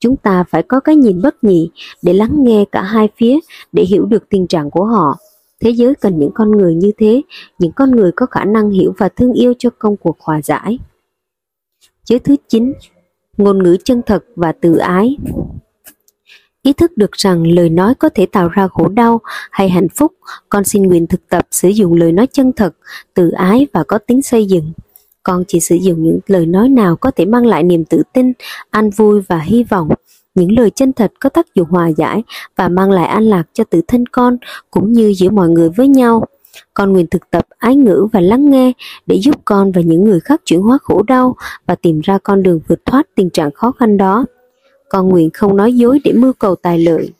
Chúng 0.00 0.16
ta 0.16 0.44
phải 0.44 0.62
có 0.62 0.80
cái 0.80 0.96
nhìn 0.96 1.22
bất 1.22 1.44
nhị 1.44 1.70
để 2.02 2.12
lắng 2.12 2.44
nghe 2.44 2.64
cả 2.72 2.82
hai 2.82 3.08
phía 3.16 3.38
để 3.72 3.84
hiểu 3.84 4.06
được 4.06 4.28
tình 4.28 4.46
trạng 4.46 4.70
của 4.70 4.84
họ. 4.84 5.16
Thế 5.60 5.70
giới 5.70 5.94
cần 5.94 6.18
những 6.18 6.30
con 6.34 6.50
người 6.50 6.74
như 6.74 6.92
thế, 6.98 7.22
những 7.58 7.72
con 7.72 7.90
người 7.90 8.12
có 8.12 8.26
khả 8.26 8.44
năng 8.44 8.70
hiểu 8.70 8.94
và 8.98 9.08
thương 9.08 9.32
yêu 9.32 9.54
cho 9.58 9.70
công 9.78 9.96
cuộc 9.96 10.16
hòa 10.20 10.40
giải. 10.42 10.78
Giới 12.04 12.18
thứ 12.18 12.36
9. 12.48 12.72
Ngôn 13.36 13.62
ngữ 13.62 13.76
chân 13.84 14.02
thật 14.06 14.24
và 14.36 14.52
tự 14.52 14.76
ái 14.76 15.16
Ý 16.64 16.72
thức 16.72 16.96
được 16.96 17.12
rằng 17.12 17.46
lời 17.46 17.70
nói 17.70 17.94
có 17.94 18.08
thể 18.08 18.26
tạo 18.26 18.48
ra 18.48 18.68
khổ 18.68 18.88
đau 18.88 19.20
hay 19.50 19.68
hạnh 19.68 19.88
phúc, 19.88 20.12
con 20.48 20.64
xin 20.64 20.82
nguyện 20.82 21.06
thực 21.06 21.28
tập 21.28 21.46
sử 21.50 21.68
dụng 21.68 21.94
lời 21.94 22.12
nói 22.12 22.26
chân 22.32 22.52
thật, 22.52 22.74
tự 23.14 23.30
ái 23.30 23.66
và 23.72 23.84
có 23.84 23.98
tính 23.98 24.22
xây 24.22 24.46
dựng. 24.46 24.72
Con 25.22 25.44
chỉ 25.48 25.60
sử 25.60 25.74
dụng 25.74 26.02
những 26.02 26.18
lời 26.26 26.46
nói 26.46 26.68
nào 26.68 26.96
có 26.96 27.10
thể 27.10 27.24
mang 27.24 27.46
lại 27.46 27.62
niềm 27.62 27.84
tự 27.84 28.02
tin, 28.12 28.32
an 28.70 28.90
vui 28.90 29.20
và 29.28 29.38
hy 29.38 29.64
vọng. 29.64 29.88
Những 30.34 30.52
lời 30.58 30.70
chân 30.70 30.92
thật 30.92 31.12
có 31.20 31.28
tác 31.28 31.54
dụng 31.54 31.68
hòa 31.68 31.88
giải 31.88 32.22
và 32.56 32.68
mang 32.68 32.90
lại 32.90 33.06
an 33.06 33.22
lạc 33.22 33.44
cho 33.52 33.64
tự 33.64 33.80
thân 33.88 34.06
con 34.06 34.36
cũng 34.70 34.92
như 34.92 35.14
giữa 35.16 35.30
mọi 35.30 35.48
người 35.48 35.68
với 35.68 35.88
nhau. 35.88 36.24
Con 36.74 36.92
nguyện 36.92 37.06
thực 37.06 37.30
tập 37.30 37.46
ái 37.64 37.76
ngữ 37.76 38.06
và 38.12 38.20
lắng 38.20 38.50
nghe 38.50 38.72
để 39.06 39.16
giúp 39.16 39.34
con 39.44 39.72
và 39.72 39.80
những 39.80 40.04
người 40.04 40.20
khác 40.20 40.40
chuyển 40.44 40.62
hóa 40.62 40.78
khổ 40.82 41.02
đau 41.02 41.36
và 41.66 41.74
tìm 41.74 42.00
ra 42.00 42.18
con 42.18 42.42
đường 42.42 42.60
vượt 42.68 42.80
thoát 42.84 43.06
tình 43.14 43.30
trạng 43.30 43.50
khó 43.50 43.72
khăn 43.72 43.96
đó 43.96 44.24
con 44.88 45.08
nguyện 45.08 45.30
không 45.34 45.56
nói 45.56 45.72
dối 45.72 46.00
để 46.04 46.12
mưu 46.12 46.32
cầu 46.32 46.56
tài 46.56 46.78
lợi 46.78 47.10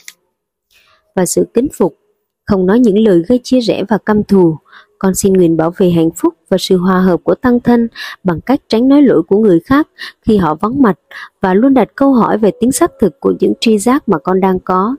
và 1.15 1.27
sự 1.27 1.47
kính 1.55 1.69
phục, 1.73 1.99
không 2.47 2.67
nói 2.67 2.79
những 2.79 2.99
lời 2.99 3.23
gây 3.29 3.41
chia 3.43 3.61
rẽ 3.61 3.85
và 3.89 3.99
căm 3.99 4.25
thù. 4.25 4.57
Con 4.99 5.15
xin 5.15 5.33
nguyện 5.33 5.57
bảo 5.57 5.73
vệ 5.77 5.91
hạnh 5.91 6.11
phúc 6.17 6.35
và 6.49 6.59
sự 6.59 6.77
hòa 6.77 7.01
hợp 7.01 7.21
của 7.25 7.35
tăng 7.35 7.61
thân 7.61 7.89
bằng 8.25 8.41
cách 8.41 8.61
tránh 8.69 8.89
nói 8.89 9.03
lỗi 9.03 9.23
của 9.23 9.39
người 9.39 9.61
khác 9.61 9.89
khi 10.23 10.37
họ 10.37 10.55
vắng 10.55 10.83
mặt 10.83 10.99
và 11.41 11.55
luôn 11.55 11.75
đặt 11.75 11.89
câu 11.95 12.13
hỏi 12.13 12.39
về 12.39 12.51
tính 12.61 12.73
xác 12.73 12.91
thực 13.01 13.21
của 13.21 13.35
những 13.41 13.53
tri 13.61 13.79
giác 13.79 14.09
mà 14.09 14.19
con 14.19 14.41
đang 14.41 14.59
có. 14.61 14.97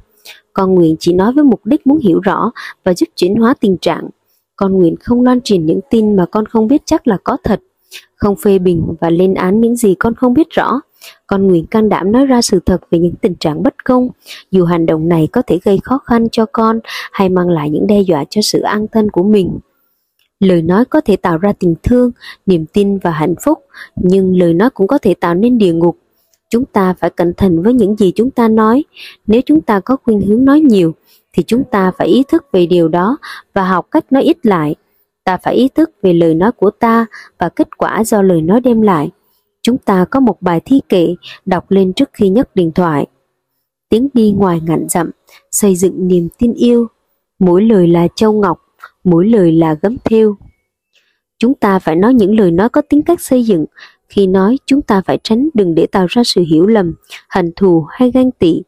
Con 0.53 0.75
nguyện 0.75 0.95
chỉ 0.99 1.13
nói 1.13 1.33
với 1.33 1.43
mục 1.43 1.65
đích 1.65 1.87
muốn 1.87 1.97
hiểu 1.97 2.19
rõ 2.19 2.51
và 2.83 2.93
giúp 2.93 3.07
chuyển 3.15 3.35
hóa 3.35 3.53
tình 3.59 3.77
trạng. 3.77 4.09
Con 4.55 4.77
nguyện 4.77 4.95
không 4.99 5.21
loan 5.21 5.41
truyền 5.41 5.65
những 5.65 5.79
tin 5.89 6.15
mà 6.15 6.25
con 6.25 6.45
không 6.45 6.67
biết 6.67 6.81
chắc 6.85 7.07
là 7.07 7.17
có 7.23 7.37
thật, 7.43 7.59
không 8.15 8.35
phê 8.35 8.59
bình 8.59 8.87
và 8.99 9.09
lên 9.09 9.33
án 9.33 9.61
những 9.61 9.75
gì 9.75 9.95
con 9.95 10.15
không 10.15 10.33
biết 10.33 10.49
rõ 10.49 10.81
con 11.27 11.47
nguyện 11.47 11.65
can 11.65 11.89
đảm 11.89 12.11
nói 12.11 12.25
ra 12.25 12.41
sự 12.41 12.59
thật 12.65 12.81
về 12.91 12.99
những 12.99 13.15
tình 13.15 13.35
trạng 13.35 13.63
bất 13.63 13.83
công, 13.83 14.09
dù 14.51 14.65
hành 14.65 14.85
động 14.85 15.07
này 15.07 15.27
có 15.31 15.41
thể 15.41 15.59
gây 15.63 15.79
khó 15.83 15.97
khăn 15.97 16.29
cho 16.31 16.45
con 16.45 16.79
hay 17.11 17.29
mang 17.29 17.49
lại 17.49 17.69
những 17.69 17.87
đe 17.87 18.01
dọa 18.01 18.23
cho 18.29 18.41
sự 18.41 18.61
an 18.61 18.85
thân 18.91 19.11
của 19.11 19.23
mình. 19.23 19.59
Lời 20.39 20.61
nói 20.61 20.85
có 20.85 21.01
thể 21.01 21.15
tạo 21.15 21.37
ra 21.37 21.53
tình 21.59 21.75
thương, 21.83 22.11
niềm 22.45 22.65
tin 22.65 22.97
và 22.97 23.11
hạnh 23.11 23.35
phúc, 23.45 23.59
nhưng 23.95 24.37
lời 24.37 24.53
nói 24.53 24.69
cũng 24.69 24.87
có 24.87 24.97
thể 24.97 25.13
tạo 25.13 25.35
nên 25.35 25.57
địa 25.57 25.73
ngục. 25.73 25.97
Chúng 26.49 26.65
ta 26.65 26.93
phải 26.99 27.09
cẩn 27.09 27.33
thận 27.33 27.63
với 27.63 27.73
những 27.73 27.95
gì 27.95 28.11
chúng 28.15 28.31
ta 28.31 28.47
nói. 28.47 28.83
Nếu 29.27 29.41
chúng 29.45 29.61
ta 29.61 29.79
có 29.79 29.97
khuynh 30.03 30.21
hướng 30.21 30.45
nói 30.45 30.59
nhiều, 30.59 30.93
thì 31.35 31.43
chúng 31.43 31.63
ta 31.71 31.91
phải 31.97 32.07
ý 32.07 32.23
thức 32.27 32.45
về 32.51 32.65
điều 32.65 32.87
đó 32.87 33.17
và 33.53 33.63
học 33.67 33.87
cách 33.91 34.11
nói 34.11 34.23
ít 34.23 34.45
lại. 34.45 34.75
Ta 35.23 35.37
phải 35.37 35.55
ý 35.55 35.67
thức 35.75 35.91
về 36.01 36.13
lời 36.13 36.33
nói 36.33 36.51
của 36.51 36.69
ta 36.69 37.05
và 37.39 37.49
kết 37.49 37.77
quả 37.77 38.03
do 38.03 38.21
lời 38.21 38.41
nói 38.41 38.61
đem 38.61 38.81
lại 38.81 39.09
chúng 39.65 39.77
ta 39.77 40.05
có 40.05 40.19
một 40.19 40.41
bài 40.41 40.61
thi 40.65 40.81
kệ 40.89 41.15
đọc 41.45 41.71
lên 41.71 41.93
trước 41.93 42.09
khi 42.13 42.29
nhấc 42.29 42.55
điện 42.55 42.71
thoại. 42.71 43.07
Tiếng 43.89 44.07
đi 44.13 44.31
ngoài 44.31 44.61
ngàn 44.65 44.85
dặm, 44.89 45.11
xây 45.51 45.75
dựng 45.75 46.07
niềm 46.07 46.27
tin 46.37 46.53
yêu. 46.53 46.87
Mỗi 47.39 47.63
lời 47.63 47.87
là 47.87 48.07
châu 48.15 48.33
ngọc, 48.33 48.59
mỗi 49.03 49.27
lời 49.27 49.51
là 49.51 49.75
gấm 49.81 49.97
thêu. 50.03 50.35
Chúng 51.39 51.53
ta 51.53 51.79
phải 51.79 51.95
nói 51.95 52.13
những 52.13 52.39
lời 52.39 52.51
nói 52.51 52.69
có 52.69 52.81
tính 52.89 53.01
cách 53.01 53.21
xây 53.21 53.43
dựng. 53.43 53.65
Khi 54.09 54.27
nói, 54.27 54.57
chúng 54.65 54.81
ta 54.81 55.01
phải 55.01 55.19
tránh 55.23 55.49
đừng 55.53 55.75
để 55.75 55.87
tạo 55.87 56.05
ra 56.09 56.23
sự 56.25 56.43
hiểu 56.51 56.65
lầm, 56.65 56.93
hận 57.29 57.51
thù 57.55 57.85
hay 57.89 58.11
ganh 58.11 58.31
tị. 58.31 58.61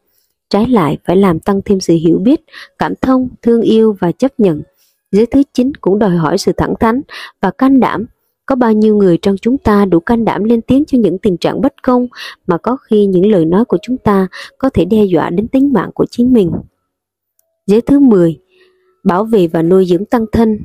Trái 0.49 0.67
lại 0.67 0.97
phải 1.05 1.15
làm 1.15 1.39
tăng 1.39 1.61
thêm 1.65 1.79
sự 1.79 1.93
hiểu 1.93 2.19
biết, 2.19 2.41
cảm 2.79 2.93
thông, 3.01 3.29
thương 3.41 3.61
yêu 3.61 3.95
và 3.99 4.11
chấp 4.11 4.31
nhận. 4.37 4.61
Giới 5.11 5.25
thứ 5.25 5.43
9 5.53 5.73
cũng 5.75 5.99
đòi 5.99 6.09
hỏi 6.09 6.37
sự 6.37 6.51
thẳng 6.57 6.73
thắn 6.79 7.01
và 7.41 7.51
can 7.51 7.79
đảm. 7.79 8.05
Có 8.45 8.55
bao 8.55 8.73
nhiêu 8.73 8.95
người 8.95 9.17
trong 9.21 9.35
chúng 9.41 9.57
ta 9.57 9.85
đủ 9.85 9.99
can 9.99 10.25
đảm 10.25 10.43
lên 10.43 10.61
tiếng 10.61 10.85
cho 10.85 10.97
những 10.97 11.17
tình 11.17 11.37
trạng 11.37 11.61
bất 11.61 11.83
công 11.83 12.07
mà 12.47 12.57
có 12.57 12.75
khi 12.75 13.05
những 13.05 13.31
lời 13.31 13.45
nói 13.45 13.65
của 13.65 13.77
chúng 13.81 13.97
ta 13.97 14.27
có 14.57 14.69
thể 14.69 14.85
đe 14.85 15.05
dọa 15.05 15.29
đến 15.29 15.47
tính 15.47 15.73
mạng 15.73 15.89
của 15.93 16.05
chính 16.05 16.33
mình. 16.33 16.51
Giới 17.65 17.81
thứ 17.81 17.99
10. 17.99 18.39
Bảo 19.03 19.23
vệ 19.23 19.47
và 19.47 19.61
nuôi 19.61 19.85
dưỡng 19.85 20.05
tăng 20.05 20.25
thân 20.31 20.59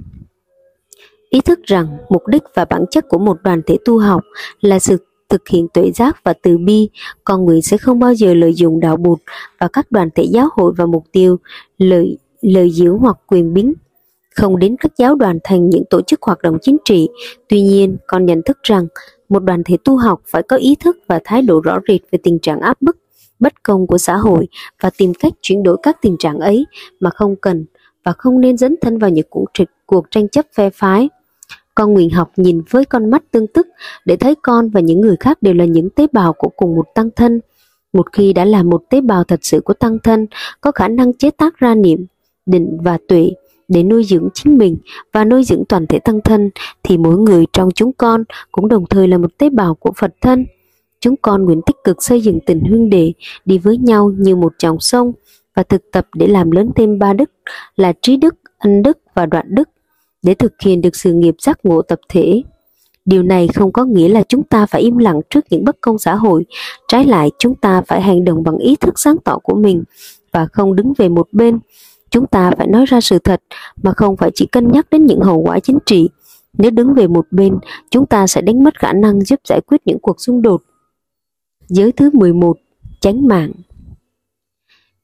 Ý 1.33 1.41
thức 1.41 1.61
rằng 1.63 1.99
mục 2.09 2.27
đích 2.27 2.43
và 2.55 2.65
bản 2.65 2.85
chất 2.91 3.09
của 3.09 3.19
một 3.19 3.43
đoàn 3.43 3.63
thể 3.67 3.77
tu 3.85 3.99
học 3.99 4.23
là 4.61 4.79
sự 4.79 4.97
thực 5.33 5.49
hiện 5.49 5.67
tuệ 5.75 5.91
giác 5.91 6.25
và 6.25 6.33
từ 6.43 6.59
bi, 6.59 6.89
con 7.25 7.47
người 7.47 7.63
sẽ 7.63 7.77
không 7.77 7.99
bao 7.99 8.15
giờ 8.15 8.35
lợi 8.35 8.55
dụng 8.55 8.81
đạo 8.81 8.97
bụt 8.97 9.19
và 9.61 9.69
các 9.69 9.93
đoàn 9.93 10.09
thể 10.15 10.23
giáo 10.23 10.49
hội 10.53 10.73
vào 10.77 10.87
mục 10.87 11.05
tiêu 11.13 11.37
lợi 11.79 12.19
lợi 12.41 12.71
dưỡng 12.71 12.99
hoặc 12.99 13.17
quyền 13.27 13.55
bính 13.55 13.75
không 14.35 14.59
đến 14.59 14.77
các 14.81 14.93
giáo 14.97 15.15
đoàn 15.15 15.39
thành 15.45 15.71
những 15.71 15.85
tổ 15.91 16.03
chức 16.03 16.23
hoạt 16.23 16.43
động 16.43 16.59
chính 16.63 16.77
trị. 16.85 17.09
Tuy 17.49 17.63
nhiên, 17.63 17.97
còn 18.07 18.27
nhận 18.27 18.43
thức 18.43 18.59
rằng 18.63 18.87
một 19.29 19.45
đoàn 19.45 19.63
thể 19.65 19.77
tu 19.85 19.97
học 19.97 20.21
phải 20.27 20.43
có 20.43 20.57
ý 20.57 20.77
thức 20.81 20.97
và 21.07 21.21
thái 21.25 21.43
độ 21.43 21.61
rõ 21.61 21.79
rệt 21.89 22.01
về 22.11 22.19
tình 22.23 22.39
trạng 22.39 22.61
áp 22.61 22.83
bức, 22.83 22.97
bất 23.39 23.63
công 23.63 23.87
của 23.87 23.99
xã 23.99 24.17
hội 24.17 24.49
và 24.83 24.91
tìm 24.99 25.13
cách 25.15 25.33
chuyển 25.43 25.63
đổi 25.63 25.77
các 25.83 25.97
tình 26.03 26.17
trạng 26.19 26.39
ấy 26.39 26.67
mà 27.01 27.11
không 27.11 27.37
cần 27.37 27.65
và 28.05 28.13
không 28.13 28.41
nên 28.41 28.57
dẫn 28.57 28.75
thân 28.81 28.99
vào 28.99 29.11
những 29.11 29.27
cuộc, 29.31 29.47
cuộc 29.87 30.11
tranh 30.11 30.29
chấp 30.29 30.47
phe 30.55 30.71
phái. 30.71 31.09
Con 31.75 31.93
nguyện 31.93 32.11
học 32.11 32.33
nhìn 32.37 32.63
với 32.71 32.85
con 32.85 33.11
mắt 33.11 33.23
tương 33.31 33.47
tức 33.47 33.67
để 34.05 34.17
thấy 34.17 34.35
con 34.43 34.69
và 34.69 34.81
những 34.81 35.01
người 35.01 35.17
khác 35.21 35.43
đều 35.43 35.55
là 35.55 35.65
những 35.65 35.91
tế 35.91 36.07
bào 36.13 36.33
của 36.33 36.49
cùng 36.49 36.77
một 36.77 36.87
tăng 36.95 37.09
thân. 37.17 37.41
Một 37.93 38.13
khi 38.13 38.33
đã 38.33 38.45
là 38.45 38.63
một 38.63 38.83
tế 38.91 39.01
bào 39.01 39.25
thật 39.25 39.41
sự 39.43 39.61
của 39.61 39.75
tăng 39.75 39.99
thân, 39.99 40.27
có 40.61 40.73
khả 40.73 40.89
năng 40.89 41.13
chế 41.13 41.31
tác 41.31 41.59
ra 41.59 41.75
niệm, 41.75 42.07
định 42.47 42.79
và 42.83 42.99
tuệ 43.09 43.31
để 43.69 43.83
nuôi 43.83 44.05
dưỡng 44.05 44.29
chính 44.35 44.59
mình 44.59 44.77
và 45.13 45.25
nuôi 45.25 45.45
dưỡng 45.45 45.65
toàn 45.69 45.87
thể 45.87 45.99
tăng 45.99 46.21
thân 46.21 46.51
thì 46.83 46.99
mỗi 46.99 47.17
người 47.17 47.45
trong 47.53 47.71
chúng 47.75 47.93
con 47.93 48.25
cũng 48.53 48.69
đồng 48.69 48.87
thời 48.87 49.09
là 49.09 49.19
một 49.19 49.39
tế 49.39 49.51
bào 49.51 49.75
của 49.75 49.93
Phật 49.97 50.15
thân. 50.21 50.47
Chúng 51.01 51.17
con 51.17 51.45
nguyện 51.45 51.61
tích 51.67 51.77
cực 51.85 52.03
xây 52.03 52.21
dựng 52.21 52.39
tình 52.47 52.61
huynh 52.61 52.91
đệ 52.91 53.13
đi 53.45 53.59
với 53.59 53.77
nhau 53.77 54.13
như 54.19 54.37
một 54.37 54.53
dòng 54.59 54.81
sông 54.81 55.13
và 55.55 55.63
thực 55.63 55.91
tập 55.93 56.07
để 56.15 56.27
làm 56.27 56.51
lớn 56.51 56.71
thêm 56.77 56.99
ba 56.99 57.13
đức 57.13 57.31
là 57.77 57.93
trí 58.03 58.17
đức, 58.17 58.35
ân 58.59 58.83
đức 58.83 58.99
và 59.15 59.27
đoạn 59.27 59.47
đức 59.49 59.69
để 60.23 60.35
thực 60.35 60.53
hiện 60.63 60.81
được 60.81 60.97
sự 60.97 61.13
nghiệp 61.13 61.35
giác 61.39 61.59
ngộ 61.63 61.83
tập 61.83 62.01
thể. 62.09 62.43
Điều 63.05 63.23
này 63.23 63.49
không 63.49 63.73
có 63.73 63.85
nghĩa 63.85 64.09
là 64.09 64.23
chúng 64.29 64.43
ta 64.43 64.67
phải 64.67 64.83
im 64.83 64.99
lặng 64.99 65.21
trước 65.31 65.45
những 65.51 65.65
bất 65.65 65.77
công 65.81 65.99
xã 65.99 66.15
hội, 66.15 66.45
trái 66.89 67.05
lại 67.05 67.31
chúng 67.39 67.55
ta 67.55 67.83
phải 67.87 68.03
hành 68.03 68.25
động 68.25 68.43
bằng 68.43 68.57
ý 68.57 68.77
thức 68.77 68.99
sáng 68.99 69.17
tỏ 69.25 69.39
của 69.39 69.55
mình 69.55 69.83
và 70.33 70.47
không 70.53 70.77
đứng 70.77 70.93
về 70.99 71.09
một 71.09 71.29
bên. 71.33 71.59
Chúng 72.11 72.27
ta 72.27 72.51
phải 72.59 72.67
nói 72.67 72.87
ra 72.87 73.01
sự 73.01 73.19
thật 73.19 73.43
mà 73.83 73.93
không 73.97 74.17
phải 74.17 74.31
chỉ 74.35 74.47
cân 74.47 74.73
nhắc 74.73 74.87
đến 74.91 75.07
những 75.07 75.21
hậu 75.21 75.39
quả 75.39 75.61
chính 75.61 75.79
trị. 75.87 76.09
Nếu 76.59 76.71
đứng 76.71 76.95
về 76.95 77.07
một 77.07 77.27
bên, 77.31 77.59
chúng 77.91 78.07
ta 78.07 78.27
sẽ 78.27 78.41
đánh 78.41 78.65
mất 78.65 78.79
khả 78.79 78.93
năng 78.93 79.21
giúp 79.21 79.41
giải 79.49 79.61
quyết 79.67 79.81
những 79.85 79.99
cuộc 79.99 80.21
xung 80.21 80.43
đột. 80.43 80.63
Giới 81.69 81.93
thứ 81.93 82.11
11. 82.13 82.59
Chánh 83.01 83.29
mạng 83.29 83.53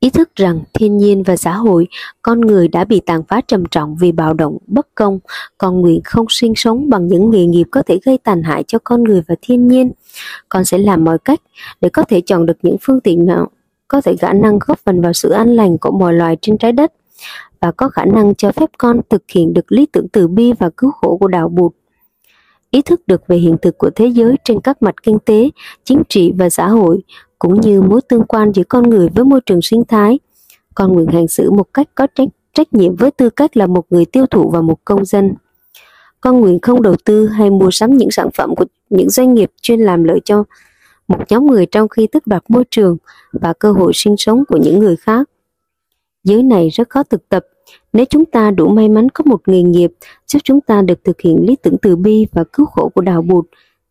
Ý 0.01 0.11
thức 0.11 0.31
rằng 0.37 0.61
thiên 0.73 0.97
nhiên 0.97 1.23
và 1.23 1.37
xã 1.37 1.53
hội, 1.53 1.87
con 2.23 2.41
người 2.41 2.69
đã 2.69 2.85
bị 2.85 3.01
tàn 3.07 3.23
phá 3.29 3.41
trầm 3.49 3.65
trọng 3.71 3.97
vì 3.97 4.13
bạo 4.13 4.35
động, 4.35 4.59
bất 4.67 4.87
công, 4.95 5.19
con 5.59 5.81
nguyện 5.81 6.01
không 6.05 6.27
sinh 6.29 6.53
sống 6.57 6.91
bằng 6.91 7.07
những 7.07 7.31
nghề 7.31 7.47
nghiệp 7.47 7.65
có 7.71 7.83
thể 7.83 7.99
gây 8.05 8.19
tàn 8.19 8.43
hại 8.43 8.65
cho 8.67 8.79
con 8.85 9.05
người 9.05 9.23
và 9.29 9.35
thiên 9.43 9.69
nhiên. 9.69 9.93
Con 10.49 10.65
sẽ 10.65 10.79
làm 10.79 11.05
mọi 11.05 11.19
cách 11.19 11.41
để 11.81 11.89
có 11.89 12.03
thể 12.03 12.21
chọn 12.21 12.47
được 12.47 12.57
những 12.63 12.77
phương 12.81 13.01
tiện 13.01 13.27
nào 13.27 13.51
có 13.89 14.01
thể 14.01 14.17
khả 14.17 14.33
năng 14.33 14.59
góp 14.67 14.79
phần 14.79 15.01
vào 15.01 15.13
sự 15.13 15.31
an 15.31 15.55
lành 15.55 15.79
của 15.79 15.91
mọi 15.91 16.15
loài 16.15 16.37
trên 16.41 16.59
trái 16.59 16.73
đất 16.73 16.93
và 17.61 17.73
có 17.73 17.89
khả 17.89 18.05
năng 18.05 18.35
cho 18.35 18.53
phép 18.53 18.71
con 18.79 19.01
thực 19.11 19.23
hiện 19.29 19.53
được 19.55 19.73
lý 19.73 19.87
tưởng 19.87 20.09
từ 20.09 20.29
bi 20.29 20.53
và 20.59 20.71
cứu 20.77 20.91
khổ 20.91 21.17
của 21.17 21.29
đạo 21.29 21.49
Bụt. 21.49 21.73
Ý 22.71 22.83
thức 22.83 23.01
được 23.07 23.27
về 23.29 23.37
hiện 23.37 23.57
thực 23.63 23.79
của 23.79 23.91
thế 23.91 24.07
giới 24.07 24.37
trên 24.45 24.61
các 24.61 24.83
mặt 24.83 24.95
kinh 25.03 25.19
tế, 25.19 25.51
chính 25.85 26.03
trị 26.09 26.33
và 26.37 26.51
xã 26.51 26.69
hội, 26.69 27.01
cũng 27.39 27.61
như 27.61 27.83
mối 27.83 28.01
tương 28.09 28.25
quan 28.25 28.53
giữa 28.53 28.63
con 28.69 28.91
người 28.91 29.09
với 29.15 29.25
môi 29.25 29.41
trường 29.41 29.63
sinh 29.63 29.83
thái. 29.89 30.19
Con 30.75 30.93
nguyện 30.93 31.07
hành 31.07 31.29
xử 31.29 31.51
một 31.51 31.75
cách 31.75 31.89
có 31.95 32.07
trách, 32.15 32.29
trách 32.53 32.75
nhiệm 32.75 32.97
với 32.97 33.11
tư 33.11 33.31
cách 33.31 33.57
là 33.57 33.67
một 33.67 33.87
người 33.91 34.05
tiêu 34.05 34.27
thụ 34.27 34.51
và 34.51 34.61
một 34.61 34.85
công 34.85 35.05
dân. 35.05 35.35
Con 36.21 36.41
nguyện 36.41 36.59
không 36.63 36.83
đầu 36.83 36.97
tư 37.05 37.27
hay 37.27 37.51
mua 37.51 37.71
sắm 37.71 37.97
những 37.97 38.11
sản 38.11 38.29
phẩm 38.35 38.55
của 38.57 38.65
những 38.91 39.11
doanh 39.11 39.35
nghiệp 39.35 39.51
chuyên 39.63 39.81
làm 39.81 40.05
lợi 40.05 40.21
cho 40.25 40.45
một 41.09 41.19
nhóm 41.29 41.47
người 41.47 41.67
trong 41.67 41.89
khi 41.89 42.07
tước 42.07 42.27
đoạt 42.27 42.43
môi 42.49 42.65
trường 42.71 42.97
và 43.33 43.53
cơ 43.53 43.73
hội 43.73 43.93
sinh 43.95 44.17
sống 44.17 44.45
của 44.49 44.57
những 44.57 44.79
người 44.79 44.97
khác. 44.97 45.31
Giới 46.25 46.43
này 46.43 46.69
rất 46.69 46.91
khó 46.91 47.03
thực 47.03 47.29
tập. 47.29 47.45
Nếu 47.93 48.05
chúng 48.11 48.25
ta 48.25 48.51
đủ 48.51 48.69
may 48.69 48.89
mắn 48.89 49.09
có 49.09 49.25
một 49.27 49.49
nghề 49.49 49.63
nghiệp 49.63 49.93
giúp 50.27 50.39
chúng 50.45 50.61
ta 50.61 50.83
được 50.83 51.05
thực 51.05 51.21
hiện 51.21 51.47
lý 51.47 51.57
tưởng 51.63 51.77
từ 51.83 51.97
bi 51.97 52.27
và 52.33 52.45
cứu 52.53 52.67
khổ 52.67 52.89
của 52.95 53.01
đạo 53.01 53.23
Bụt, 53.23 53.47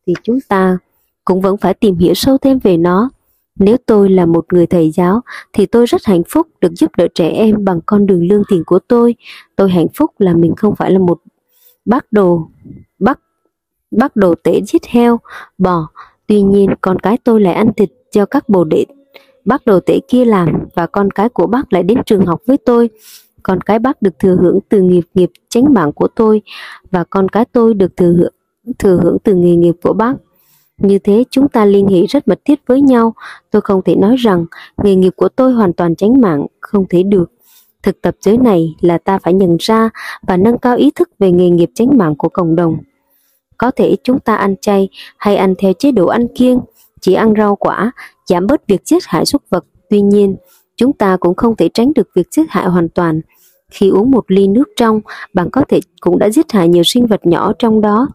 thì 0.07 0.13
chúng 0.23 0.39
ta 0.47 0.77
cũng 1.25 1.41
vẫn 1.41 1.57
phải 1.57 1.73
tìm 1.73 1.97
hiểu 1.97 2.13
sâu 2.13 2.37
thêm 2.37 2.59
về 2.59 2.77
nó. 2.77 3.09
Nếu 3.55 3.77
tôi 3.85 4.09
là 4.09 4.25
một 4.25 4.45
người 4.53 4.67
thầy 4.67 4.91
giáo, 4.91 5.21
thì 5.53 5.65
tôi 5.65 5.85
rất 5.85 6.05
hạnh 6.05 6.23
phúc 6.29 6.47
được 6.61 6.71
giúp 6.75 6.91
đỡ 6.97 7.07
trẻ 7.15 7.29
em 7.29 7.65
bằng 7.65 7.79
con 7.85 8.05
đường 8.05 8.27
lương 8.27 8.43
thiện 8.49 8.63
của 8.65 8.79
tôi. 8.79 9.15
Tôi 9.55 9.69
hạnh 9.69 9.87
phúc 9.95 10.11
là 10.19 10.33
mình 10.33 10.55
không 10.55 10.75
phải 10.75 10.91
là 10.91 10.99
một 10.99 11.21
bác 11.85 12.11
đồ, 12.11 12.49
bác, 12.99 13.19
bác 13.91 14.15
đồ 14.15 14.35
tể 14.43 14.61
giết 14.61 14.85
heo, 14.85 15.19
bò. 15.57 15.87
Tuy 16.27 16.41
nhiên, 16.41 16.69
con 16.81 16.99
cái 16.99 17.17
tôi 17.23 17.41
lại 17.41 17.53
ăn 17.53 17.73
thịt 17.73 17.89
cho 18.11 18.25
các 18.25 18.49
bồ 18.49 18.63
đệ 18.63 18.85
bác 19.47 19.65
đồ 19.65 19.79
tể 19.79 19.99
kia 20.07 20.25
làm 20.25 20.49
và 20.75 20.87
con 20.87 21.11
cái 21.11 21.29
của 21.29 21.47
bác 21.47 21.73
lại 21.73 21.83
đến 21.83 21.97
trường 22.05 22.25
học 22.25 22.41
với 22.45 22.57
tôi. 22.57 22.89
Con 23.43 23.61
cái 23.61 23.79
bác 23.79 24.01
được 24.01 24.19
thừa 24.19 24.35
hưởng 24.35 24.59
từ 24.69 24.81
nghiệp 24.81 25.03
nghiệp 25.13 25.29
chánh 25.49 25.73
mạng 25.73 25.91
của 25.93 26.07
tôi 26.07 26.41
và 26.91 27.03
con 27.03 27.29
cái 27.29 27.45
tôi 27.45 27.73
được 27.73 27.97
thừa 27.97 28.13
hưởng, 28.13 28.33
thừa 28.79 28.99
hưởng 29.03 29.17
từ 29.23 29.35
nghề 29.35 29.55
nghiệp 29.55 29.75
của 29.81 29.93
bác. 29.93 30.13
Như 30.77 30.99
thế 30.99 31.23
chúng 31.29 31.49
ta 31.49 31.65
liên 31.65 31.87
hệ 31.87 32.05
rất 32.05 32.27
mật 32.27 32.39
thiết 32.45 32.59
với 32.67 32.81
nhau. 32.81 33.13
Tôi 33.51 33.61
không 33.61 33.81
thể 33.85 33.95
nói 33.95 34.15
rằng 34.15 34.45
nghề 34.83 34.95
nghiệp 34.95 35.13
của 35.15 35.29
tôi 35.29 35.53
hoàn 35.53 35.73
toàn 35.73 35.95
tránh 35.95 36.21
mạng, 36.21 36.45
không 36.59 36.85
thể 36.89 37.03
được. 37.03 37.31
Thực 37.83 38.01
tập 38.01 38.15
giới 38.21 38.37
này 38.37 38.75
là 38.81 38.97
ta 38.97 39.17
phải 39.17 39.33
nhận 39.33 39.57
ra 39.59 39.89
và 40.27 40.37
nâng 40.37 40.57
cao 40.57 40.77
ý 40.77 40.91
thức 40.95 41.09
về 41.19 41.31
nghề 41.31 41.49
nghiệp 41.49 41.69
tránh 41.75 41.97
mạng 41.97 42.15
của 42.15 42.29
cộng 42.29 42.55
đồng. 42.55 42.77
Có 43.57 43.71
thể 43.71 43.95
chúng 44.03 44.19
ta 44.19 44.35
ăn 44.35 44.55
chay 44.61 44.89
hay 45.17 45.35
ăn 45.35 45.53
theo 45.57 45.73
chế 45.73 45.91
độ 45.91 46.07
ăn 46.07 46.27
kiêng, 46.35 46.59
chỉ 47.01 47.13
ăn 47.13 47.33
rau 47.37 47.55
quả, 47.55 47.91
giảm 48.25 48.47
bớt 48.47 48.67
việc 48.67 48.81
giết 48.85 49.03
hại 49.05 49.25
súc 49.25 49.41
vật. 49.49 49.65
Tuy 49.89 50.01
nhiên, 50.01 50.35
chúng 50.77 50.93
ta 50.93 51.17
cũng 51.19 51.35
không 51.35 51.55
thể 51.55 51.69
tránh 51.73 51.91
được 51.95 52.07
việc 52.15 52.27
giết 52.31 52.45
hại 52.49 52.65
hoàn 52.65 52.89
toàn. 52.89 53.21
Khi 53.71 53.89
uống 53.89 54.11
một 54.11 54.25
ly 54.27 54.47
nước 54.47 54.69
trong, 54.75 55.01
bạn 55.33 55.49
có 55.51 55.61
thể 55.69 55.79
cũng 56.01 56.19
đã 56.19 56.29
giết 56.29 56.51
hại 56.51 56.67
nhiều 56.67 56.83
sinh 56.83 57.05
vật 57.07 57.25
nhỏ 57.25 57.53
trong 57.59 57.81
đó. 57.81 58.07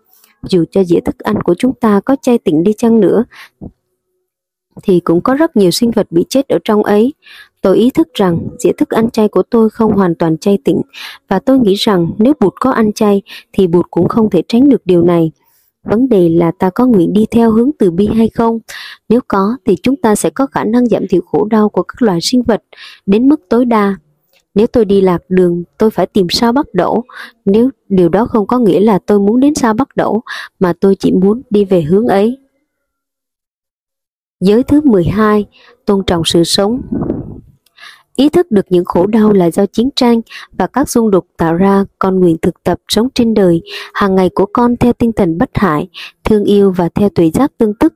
Dù 0.42 0.64
cho 0.70 0.84
dĩa 0.84 1.00
thức 1.00 1.18
ăn 1.18 1.42
của 1.42 1.54
chúng 1.58 1.74
ta 1.74 2.00
có 2.00 2.16
chay 2.22 2.38
tịnh 2.38 2.64
đi 2.64 2.72
chăng 2.78 3.00
nữa, 3.00 3.24
thì 4.82 5.00
cũng 5.00 5.20
có 5.20 5.34
rất 5.34 5.56
nhiều 5.56 5.70
sinh 5.70 5.90
vật 5.90 6.06
bị 6.10 6.24
chết 6.28 6.48
ở 6.48 6.58
trong 6.64 6.82
ấy. 6.82 7.14
Tôi 7.60 7.76
ý 7.76 7.90
thức 7.90 8.08
rằng 8.14 8.48
dĩa 8.58 8.72
thức 8.72 8.90
ăn 8.90 9.10
chay 9.10 9.28
của 9.28 9.42
tôi 9.50 9.70
không 9.70 9.92
hoàn 9.92 10.14
toàn 10.14 10.38
chay 10.38 10.58
tịnh 10.64 10.80
và 11.28 11.38
tôi 11.38 11.58
nghĩ 11.58 11.74
rằng 11.74 12.10
nếu 12.18 12.32
bụt 12.40 12.52
có 12.60 12.70
ăn 12.70 12.92
chay 12.92 13.22
thì 13.52 13.66
bụt 13.66 13.86
cũng 13.90 14.08
không 14.08 14.30
thể 14.30 14.42
tránh 14.48 14.68
được 14.68 14.82
điều 14.84 15.02
này. 15.02 15.30
Vấn 15.82 16.08
đề 16.08 16.28
là 16.28 16.52
ta 16.58 16.70
có 16.70 16.86
nguyện 16.86 17.12
đi 17.12 17.26
theo 17.30 17.50
hướng 17.50 17.70
từ 17.78 17.90
bi 17.90 18.06
hay 18.06 18.28
không? 18.28 18.58
Nếu 19.08 19.20
có 19.28 19.56
thì 19.66 19.76
chúng 19.82 19.96
ta 19.96 20.14
sẽ 20.14 20.30
có 20.30 20.46
khả 20.46 20.64
năng 20.64 20.86
giảm 20.86 21.02
thiểu 21.08 21.20
khổ 21.26 21.44
đau 21.44 21.68
của 21.68 21.82
các 21.82 22.02
loài 22.02 22.18
sinh 22.22 22.42
vật 22.42 22.62
đến 23.06 23.28
mức 23.28 23.40
tối 23.48 23.64
đa. 23.64 23.96
Nếu 24.54 24.66
tôi 24.66 24.84
đi 24.84 25.00
lạc 25.00 25.22
đường, 25.28 25.62
tôi 25.78 25.90
phải 25.90 26.06
tìm 26.06 26.26
sao 26.30 26.52
bắt 26.52 26.66
đổ. 26.72 27.04
Nếu 27.44 27.70
điều 27.88 28.08
đó 28.08 28.26
không 28.26 28.46
có 28.46 28.58
nghĩa 28.58 28.80
là 28.80 28.98
tôi 29.06 29.18
muốn 29.18 29.40
đến 29.40 29.54
sao 29.54 29.74
bắt 29.74 29.88
đổ, 29.96 30.22
mà 30.58 30.72
tôi 30.80 30.96
chỉ 30.96 31.12
muốn 31.12 31.42
đi 31.50 31.64
về 31.64 31.82
hướng 31.82 32.06
ấy. 32.06 32.38
Giới 34.40 34.62
thứ 34.62 34.80
12, 34.80 35.44
tôn 35.84 36.04
trọng 36.06 36.22
sự 36.24 36.44
sống. 36.44 36.80
Ý 38.16 38.28
thức 38.28 38.50
được 38.50 38.66
những 38.70 38.84
khổ 38.84 39.06
đau 39.06 39.32
là 39.32 39.50
do 39.50 39.66
chiến 39.66 39.88
tranh 39.96 40.20
và 40.52 40.66
các 40.66 40.88
xung 40.88 41.10
đột 41.10 41.24
tạo 41.36 41.54
ra, 41.54 41.84
con 41.98 42.20
nguyện 42.20 42.36
thực 42.42 42.64
tập 42.64 42.78
sống 42.88 43.08
trên 43.14 43.34
đời, 43.34 43.62
hàng 43.94 44.14
ngày 44.14 44.30
của 44.34 44.46
con 44.52 44.76
theo 44.76 44.92
tinh 44.92 45.12
thần 45.12 45.38
bất 45.38 45.50
hại, 45.54 45.88
thương 46.24 46.44
yêu 46.44 46.72
và 46.76 46.88
theo 46.94 47.08
tuệ 47.08 47.30
giác 47.30 47.52
tương 47.58 47.74
tức. 47.74 47.94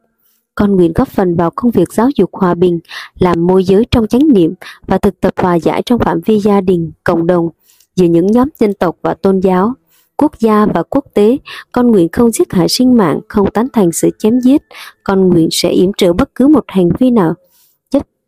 Con 0.55 0.77
nguyện 0.77 0.93
góp 0.95 1.09
phần 1.09 1.37
vào 1.37 1.51
công 1.55 1.71
việc 1.71 1.93
giáo 1.93 2.09
dục 2.17 2.31
hòa 2.33 2.55
bình, 2.55 2.79
làm 3.19 3.47
môi 3.47 3.65
giới 3.65 3.85
trong 3.91 4.07
chánh 4.07 4.29
niệm 4.33 4.55
và 4.87 4.99
thực 4.99 5.21
tập 5.21 5.35
hòa 5.37 5.59
giải 5.59 5.83
trong 5.87 5.99
phạm 5.99 6.21
vi 6.21 6.41
gia 6.41 6.61
đình, 6.61 6.93
cộng 7.05 7.27
đồng, 7.27 7.49
giữa 7.97 8.07
những 8.07 8.27
nhóm 8.27 8.49
dân 8.59 8.75
tộc 8.75 8.97
và 9.03 9.15
tôn 9.15 9.41
giáo 9.41 9.75
quốc 10.17 10.33
gia 10.39 10.67
và 10.67 10.83
quốc 10.83 11.05
tế, 11.15 11.39
con 11.73 11.91
nguyện 11.91 12.09
không 12.13 12.31
giết 12.31 12.53
hại 12.53 12.69
sinh 12.69 12.97
mạng, 12.97 13.21
không 13.29 13.51
tán 13.51 13.67
thành 13.73 13.93
sự 13.93 14.11
chém 14.19 14.41
giết, 14.41 14.63
con 15.05 15.29
nguyện 15.29 15.49
sẽ 15.51 15.71
yểm 15.71 15.93
trợ 15.97 16.13
bất 16.13 16.35
cứ 16.35 16.47
một 16.47 16.65
hành 16.69 16.89
vi 16.99 17.11
nào, 17.11 17.35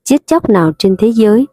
giết 0.04 0.26
chóc 0.26 0.48
nào 0.48 0.72
trên 0.78 0.96
thế 0.98 1.12
giới. 1.12 1.46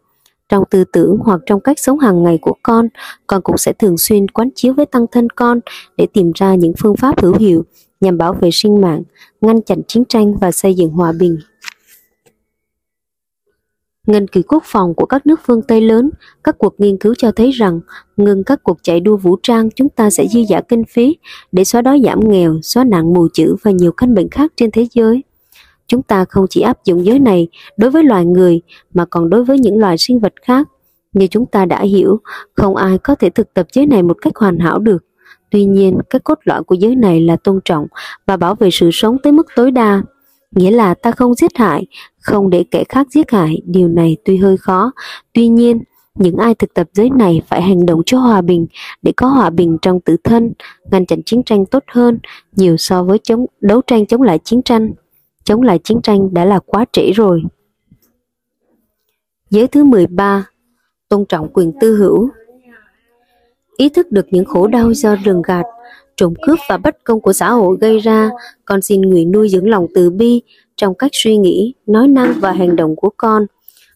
Trong 0.48 0.64
tư 0.70 0.84
tưởng 0.92 1.18
hoặc 1.20 1.40
trong 1.46 1.60
cách 1.60 1.78
sống 1.78 1.98
hàng 1.98 2.22
ngày 2.22 2.38
của 2.42 2.54
con, 2.62 2.88
con 3.26 3.42
cũng 3.42 3.58
sẽ 3.58 3.72
thường 3.72 3.98
xuyên 3.98 4.28
quán 4.28 4.48
chiếu 4.54 4.72
với 4.72 4.86
tăng 4.86 5.06
thân 5.12 5.28
con 5.30 5.60
để 5.96 6.06
tìm 6.12 6.32
ra 6.34 6.54
những 6.54 6.72
phương 6.78 6.96
pháp 6.96 7.22
hữu 7.22 7.34
hiệu 7.38 7.64
nhằm 8.00 8.18
bảo 8.18 8.32
vệ 8.32 8.50
sinh 8.52 8.80
mạng, 8.80 9.02
ngăn 9.40 9.62
chặn 9.62 9.82
chiến 9.88 10.04
tranh 10.04 10.36
và 10.36 10.52
xây 10.52 10.74
dựng 10.74 10.90
hòa 10.90 11.12
bình. 11.12 11.38
Ngân 14.06 14.28
kỳ 14.28 14.42
quốc 14.42 14.62
phòng 14.66 14.94
của 14.94 15.06
các 15.06 15.26
nước 15.26 15.40
phương 15.46 15.62
Tây 15.62 15.80
lớn, 15.80 16.10
các 16.44 16.58
cuộc 16.58 16.74
nghiên 16.80 16.98
cứu 16.98 17.14
cho 17.18 17.32
thấy 17.32 17.50
rằng 17.50 17.80
ngừng 18.16 18.44
các 18.44 18.62
cuộc 18.62 18.78
chạy 18.82 19.00
đua 19.00 19.16
vũ 19.16 19.36
trang 19.42 19.70
chúng 19.70 19.88
ta 19.88 20.10
sẽ 20.10 20.26
dư 20.28 20.40
giả 20.48 20.60
kinh 20.68 20.84
phí 20.84 21.16
để 21.52 21.64
xóa 21.64 21.82
đói 21.82 22.00
giảm 22.04 22.20
nghèo, 22.28 22.60
xóa 22.62 22.84
nạn 22.84 23.14
mù 23.14 23.28
chữ 23.32 23.56
và 23.62 23.70
nhiều 23.70 23.92
căn 23.92 24.14
bệnh 24.14 24.30
khác 24.30 24.52
trên 24.56 24.70
thế 24.70 24.86
giới. 24.90 25.22
Chúng 25.86 26.02
ta 26.02 26.24
không 26.24 26.46
chỉ 26.50 26.60
áp 26.60 26.84
dụng 26.84 27.04
giới 27.04 27.18
này 27.18 27.48
đối 27.76 27.90
với 27.90 28.04
loài 28.04 28.24
người 28.24 28.60
mà 28.94 29.04
còn 29.04 29.30
đối 29.30 29.44
với 29.44 29.58
những 29.58 29.78
loài 29.78 29.98
sinh 29.98 30.18
vật 30.18 30.32
khác. 30.42 30.68
Như 31.12 31.26
chúng 31.26 31.46
ta 31.46 31.64
đã 31.64 31.82
hiểu, 31.82 32.20
không 32.54 32.76
ai 32.76 32.98
có 32.98 33.14
thể 33.14 33.30
thực 33.30 33.54
tập 33.54 33.66
giới 33.72 33.86
này 33.86 34.02
một 34.02 34.16
cách 34.22 34.36
hoàn 34.36 34.58
hảo 34.58 34.78
được. 34.78 35.04
Tuy 35.50 35.64
nhiên, 35.64 35.98
cái 36.10 36.20
cốt 36.20 36.38
lõi 36.44 36.64
của 36.64 36.74
giới 36.74 36.96
này 36.96 37.20
là 37.20 37.36
tôn 37.36 37.60
trọng 37.64 37.86
và 38.26 38.36
bảo 38.36 38.54
vệ 38.54 38.70
sự 38.72 38.90
sống 38.92 39.16
tới 39.22 39.32
mức 39.32 39.46
tối 39.56 39.70
đa. 39.70 40.02
Nghĩa 40.50 40.70
là 40.70 40.94
ta 40.94 41.10
không 41.10 41.34
giết 41.34 41.50
hại, 41.54 41.86
không 42.20 42.50
để 42.50 42.64
kẻ 42.70 42.84
khác 42.88 43.06
giết 43.10 43.30
hại, 43.30 43.62
điều 43.64 43.88
này 43.88 44.16
tuy 44.24 44.36
hơi 44.36 44.56
khó. 44.56 44.92
Tuy 45.32 45.48
nhiên, 45.48 45.82
những 46.14 46.36
ai 46.36 46.54
thực 46.54 46.74
tập 46.74 46.88
giới 46.92 47.10
này 47.10 47.42
phải 47.48 47.62
hành 47.62 47.86
động 47.86 48.02
cho 48.06 48.18
hòa 48.18 48.40
bình 48.40 48.66
để 49.02 49.12
có 49.16 49.26
hòa 49.26 49.50
bình 49.50 49.78
trong 49.82 50.00
tự 50.00 50.16
thân, 50.24 50.52
ngăn 50.90 51.06
chặn 51.06 51.22
chiến 51.22 51.42
tranh 51.42 51.66
tốt 51.66 51.82
hơn 51.86 52.18
nhiều 52.56 52.76
so 52.76 53.02
với 53.02 53.18
chống 53.18 53.46
đấu 53.60 53.80
tranh 53.86 54.06
chống 54.06 54.22
lại 54.22 54.38
chiến 54.44 54.62
tranh. 54.62 54.92
Chống 55.46 55.62
lại 55.62 55.78
chiến 55.84 56.00
tranh 56.02 56.34
đã 56.34 56.44
là 56.44 56.58
quá 56.66 56.84
trễ 56.92 57.12
rồi. 57.12 57.42
Giới 59.50 59.66
thứ 59.66 59.84
13 59.84 60.46
Tôn 61.08 61.24
trọng 61.28 61.48
quyền 61.52 61.72
tư 61.80 61.96
hữu 61.96 62.30
Ý 63.76 63.88
thức 63.88 64.12
được 64.12 64.26
những 64.30 64.44
khổ 64.44 64.66
đau 64.66 64.94
do 64.94 65.16
rừng 65.16 65.42
gạt, 65.42 65.64
trộm 66.16 66.34
cướp 66.46 66.58
và 66.68 66.76
bất 66.76 67.04
công 67.04 67.20
của 67.20 67.32
xã 67.32 67.50
hội 67.50 67.76
gây 67.80 67.98
ra, 67.98 68.30
con 68.64 68.82
xin 68.82 69.02
nguyện 69.02 69.32
nuôi 69.32 69.48
dưỡng 69.48 69.68
lòng 69.68 69.86
từ 69.94 70.10
bi 70.10 70.42
trong 70.76 70.94
cách 70.94 71.10
suy 71.14 71.36
nghĩ, 71.36 71.74
nói 71.86 72.08
năng 72.08 72.32
và 72.40 72.52
hành 72.52 72.76
động 72.76 72.96
của 72.96 73.10
con. 73.16 73.46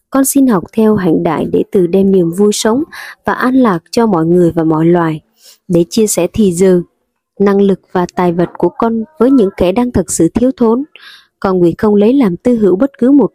Con 0.09 0.25
xin 0.25 0.47
học 0.47 0.63
theo 0.73 0.95
hạnh 0.95 1.23
đại 1.23 1.45
để 1.51 1.63
từ 1.71 1.87
đem 1.87 2.11
niềm 2.11 2.31
vui 2.31 2.51
sống 2.53 2.83
và 3.25 3.33
an 3.33 3.55
lạc 3.55 3.79
cho 3.91 4.07
mọi 4.07 4.25
người 4.25 4.51
và 4.51 4.63
mọi 4.63 4.85
loài, 4.85 5.21
để 5.67 5.85
chia 5.89 6.07
sẻ 6.07 6.27
thì 6.33 6.51
giờ, 6.51 6.81
năng 7.39 7.61
lực 7.61 7.79
và 7.91 8.05
tài 8.15 8.31
vật 8.31 8.49
của 8.57 8.69
con 8.77 9.03
với 9.19 9.31
những 9.31 9.49
kẻ 9.57 9.71
đang 9.71 9.91
thật 9.91 10.11
sự 10.11 10.29
thiếu 10.33 10.51
thốn 10.57 10.83
còn 11.41 11.57
nguyện 11.57 11.75
không 11.77 11.95
lấy 11.95 12.13
làm 12.13 12.37
tư 12.37 12.55
hữu 12.55 12.75
bất 12.75 12.91
cứ 12.97 13.11
một 13.11 13.31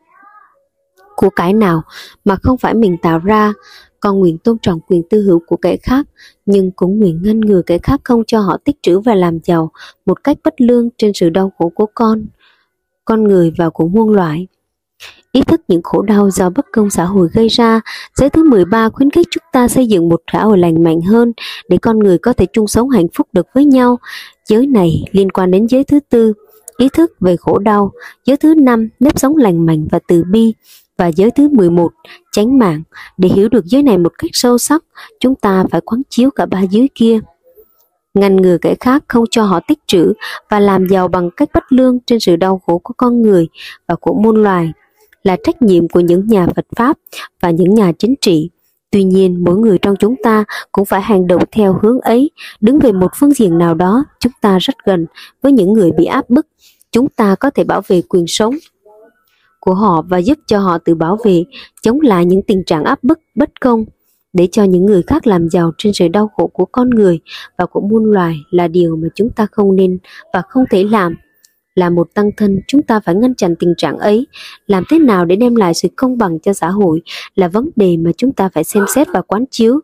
của 1.16 1.30
cái 1.30 1.52
nào 1.52 1.82
mà 2.24 2.36
không 2.42 2.58
phải 2.58 2.74
mình 2.74 2.96
tạo 3.02 3.18
ra, 3.18 3.52
còn 4.00 4.18
nguyện 4.18 4.38
tôn 4.38 4.58
trọng 4.62 4.80
quyền 4.80 5.02
tư 5.10 5.22
hữu 5.22 5.40
của 5.46 5.56
kẻ 5.56 5.76
khác, 5.82 6.06
nhưng 6.46 6.70
cũng 6.70 6.98
nguyện 6.98 7.20
ngăn 7.22 7.40
ngừa 7.40 7.62
kẻ 7.66 7.78
khác 7.78 8.00
không 8.04 8.22
cho 8.26 8.40
họ 8.40 8.56
tích 8.64 8.76
trữ 8.82 9.00
và 9.00 9.14
làm 9.14 9.38
giàu 9.44 9.70
một 10.06 10.24
cách 10.24 10.36
bất 10.44 10.60
lương 10.60 10.88
trên 10.98 11.12
sự 11.14 11.30
đau 11.30 11.52
khổ 11.58 11.72
của 11.74 11.86
con, 11.94 12.26
con 13.04 13.24
người 13.24 13.52
và 13.58 13.70
của 13.70 13.88
muôn 13.88 14.10
loại. 14.10 14.46
Ý 15.32 15.42
thức 15.42 15.60
những 15.68 15.82
khổ 15.82 16.02
đau 16.02 16.30
do 16.30 16.50
bất 16.50 16.66
công 16.72 16.90
xã 16.90 17.04
hội 17.04 17.28
gây 17.32 17.48
ra, 17.48 17.80
giới 18.14 18.30
thứ 18.30 18.50
13 18.50 18.88
khuyến 18.88 19.10
khích 19.10 19.26
chúng 19.30 19.44
ta 19.52 19.68
xây 19.68 19.86
dựng 19.86 20.08
một 20.08 20.22
xã 20.32 20.44
hội 20.44 20.58
lành 20.58 20.84
mạnh 20.84 21.00
hơn 21.00 21.32
để 21.68 21.78
con 21.82 21.98
người 21.98 22.18
có 22.18 22.32
thể 22.32 22.46
chung 22.52 22.66
sống 22.66 22.88
hạnh 22.88 23.06
phúc 23.14 23.26
được 23.32 23.46
với 23.54 23.64
nhau. 23.64 23.98
Giới 24.44 24.66
này 24.66 25.04
liên 25.12 25.30
quan 25.30 25.50
đến 25.50 25.66
giới 25.66 25.84
thứ 25.84 26.00
tư, 26.10 26.32
ý 26.76 26.88
thức 26.88 27.12
về 27.20 27.36
khổ 27.36 27.58
đau, 27.58 27.92
giới 28.24 28.36
thứ 28.36 28.54
năm 28.54 28.88
nếp 29.00 29.18
sống 29.18 29.36
lành 29.36 29.66
mạnh 29.66 29.86
và 29.90 29.98
từ 30.08 30.24
bi, 30.30 30.54
và 30.96 31.06
giới 31.06 31.30
thứ 31.30 31.48
11, 31.48 31.92
tránh 32.32 32.58
mạng. 32.58 32.82
Để 33.18 33.28
hiểu 33.28 33.48
được 33.48 33.64
giới 33.64 33.82
này 33.82 33.98
một 33.98 34.12
cách 34.18 34.30
sâu 34.32 34.58
sắc, 34.58 34.84
chúng 35.20 35.34
ta 35.34 35.64
phải 35.70 35.80
quán 35.80 36.02
chiếu 36.08 36.30
cả 36.30 36.46
ba 36.46 36.62
giới 36.62 36.90
kia. 36.94 37.20
Ngăn 38.14 38.36
ngừa 38.36 38.58
kẻ 38.58 38.74
khác 38.80 39.04
không 39.08 39.24
cho 39.30 39.42
họ 39.42 39.60
tích 39.68 39.78
trữ 39.86 40.12
và 40.50 40.60
làm 40.60 40.88
giàu 40.88 41.08
bằng 41.08 41.30
cách 41.36 41.48
bất 41.54 41.72
lương 41.72 41.98
trên 42.06 42.20
sự 42.20 42.36
đau 42.36 42.60
khổ 42.66 42.78
của 42.78 42.94
con 42.96 43.22
người 43.22 43.48
và 43.86 43.94
của 43.94 44.14
muôn 44.14 44.42
loài 44.42 44.72
là 45.22 45.36
trách 45.44 45.62
nhiệm 45.62 45.88
của 45.88 46.00
những 46.00 46.26
nhà 46.26 46.46
Phật 46.56 46.66
Pháp 46.76 46.98
và 47.40 47.50
những 47.50 47.74
nhà 47.74 47.92
chính 47.98 48.14
trị. 48.20 48.50
Tuy 48.96 49.04
nhiên, 49.04 49.44
mỗi 49.44 49.56
người 49.56 49.78
trong 49.78 49.96
chúng 49.96 50.14
ta 50.22 50.44
cũng 50.72 50.85
phải 50.85 51.00
hành 51.00 51.26
động 51.26 51.42
theo 51.52 51.78
hướng 51.82 52.00
ấy, 52.00 52.30
đứng 52.61 52.78
về 52.78 52.92
một 52.92 53.09
phương 53.16 53.32
diện 53.32 53.59
nào 53.59 53.74
đó, 53.74 54.04
chúng 54.20 54.32
ta 54.40 54.59
rất 54.59 54.74
gần 54.85 55.06
với 55.42 55.52
những 55.52 55.72
người 55.72 55.90
bị 55.92 56.04
áp 56.04 56.30
bức. 56.30 56.46
Chúng 56.92 57.09
ta 57.09 57.35
có 57.35 57.50
thể 57.50 57.64
bảo 57.64 57.82
vệ 57.87 58.02
quyền 58.09 58.26
sống 58.26 58.54
của 59.61 59.74
họ 59.74 60.02
và 60.09 60.18
giúp 60.18 60.38
cho 60.46 60.59
họ 60.59 60.78
tự 60.78 60.94
bảo 60.94 61.18
vệ, 61.24 61.44
chống 61.82 62.00
lại 62.00 62.24
những 62.24 62.42
tình 62.42 62.64
trạng 62.64 62.85
áp 62.85 63.04
bức, 63.04 63.18
bất 63.35 63.61
công, 63.61 63.85
để 64.32 64.48
cho 64.52 64.64
những 64.64 64.87
người 64.87 65.02
khác 65.02 65.26
làm 65.26 65.48
giàu 65.48 65.72
trên 65.78 65.92
sự 65.92 66.09
đau 66.09 66.30
khổ 66.37 66.46
của 66.46 66.64
con 66.64 66.90
người 66.90 67.20
và 67.59 67.66
của 67.66 67.80
muôn 67.80 68.04
loài 68.04 68.37
là 68.50 68.68
điều 68.68 68.96
mà 68.96 69.09
chúng 69.14 69.30
ta 69.30 69.46
không 69.52 69.76
nên 69.76 69.98
và 70.32 70.42
không 70.48 70.64
thể 70.70 70.85
làm. 70.85 71.14
Là 71.76 71.90
một 71.90 72.14
tăng 72.14 72.30
thân, 72.36 72.60
chúng 72.66 72.82
ta 72.82 73.00
phải 73.00 73.14
ngăn 73.14 73.34
chặn 73.34 73.54
tình 73.58 73.74
trạng 73.76 73.98
ấy. 73.98 74.26
Làm 74.66 74.84
thế 74.90 74.98
nào 74.98 75.24
để 75.24 75.36
đem 75.36 75.54
lại 75.54 75.74
sự 75.74 75.88
công 75.96 76.18
bằng 76.18 76.38
cho 76.38 76.52
xã 76.52 76.70
hội 76.70 77.02
là 77.34 77.48
vấn 77.48 77.70
đề 77.76 77.96
mà 77.96 78.10
chúng 78.16 78.32
ta 78.32 78.48
phải 78.48 78.64
xem 78.64 78.84
xét 78.94 79.06
và 79.12 79.22
quán 79.22 79.44
chiếu. 79.50 79.80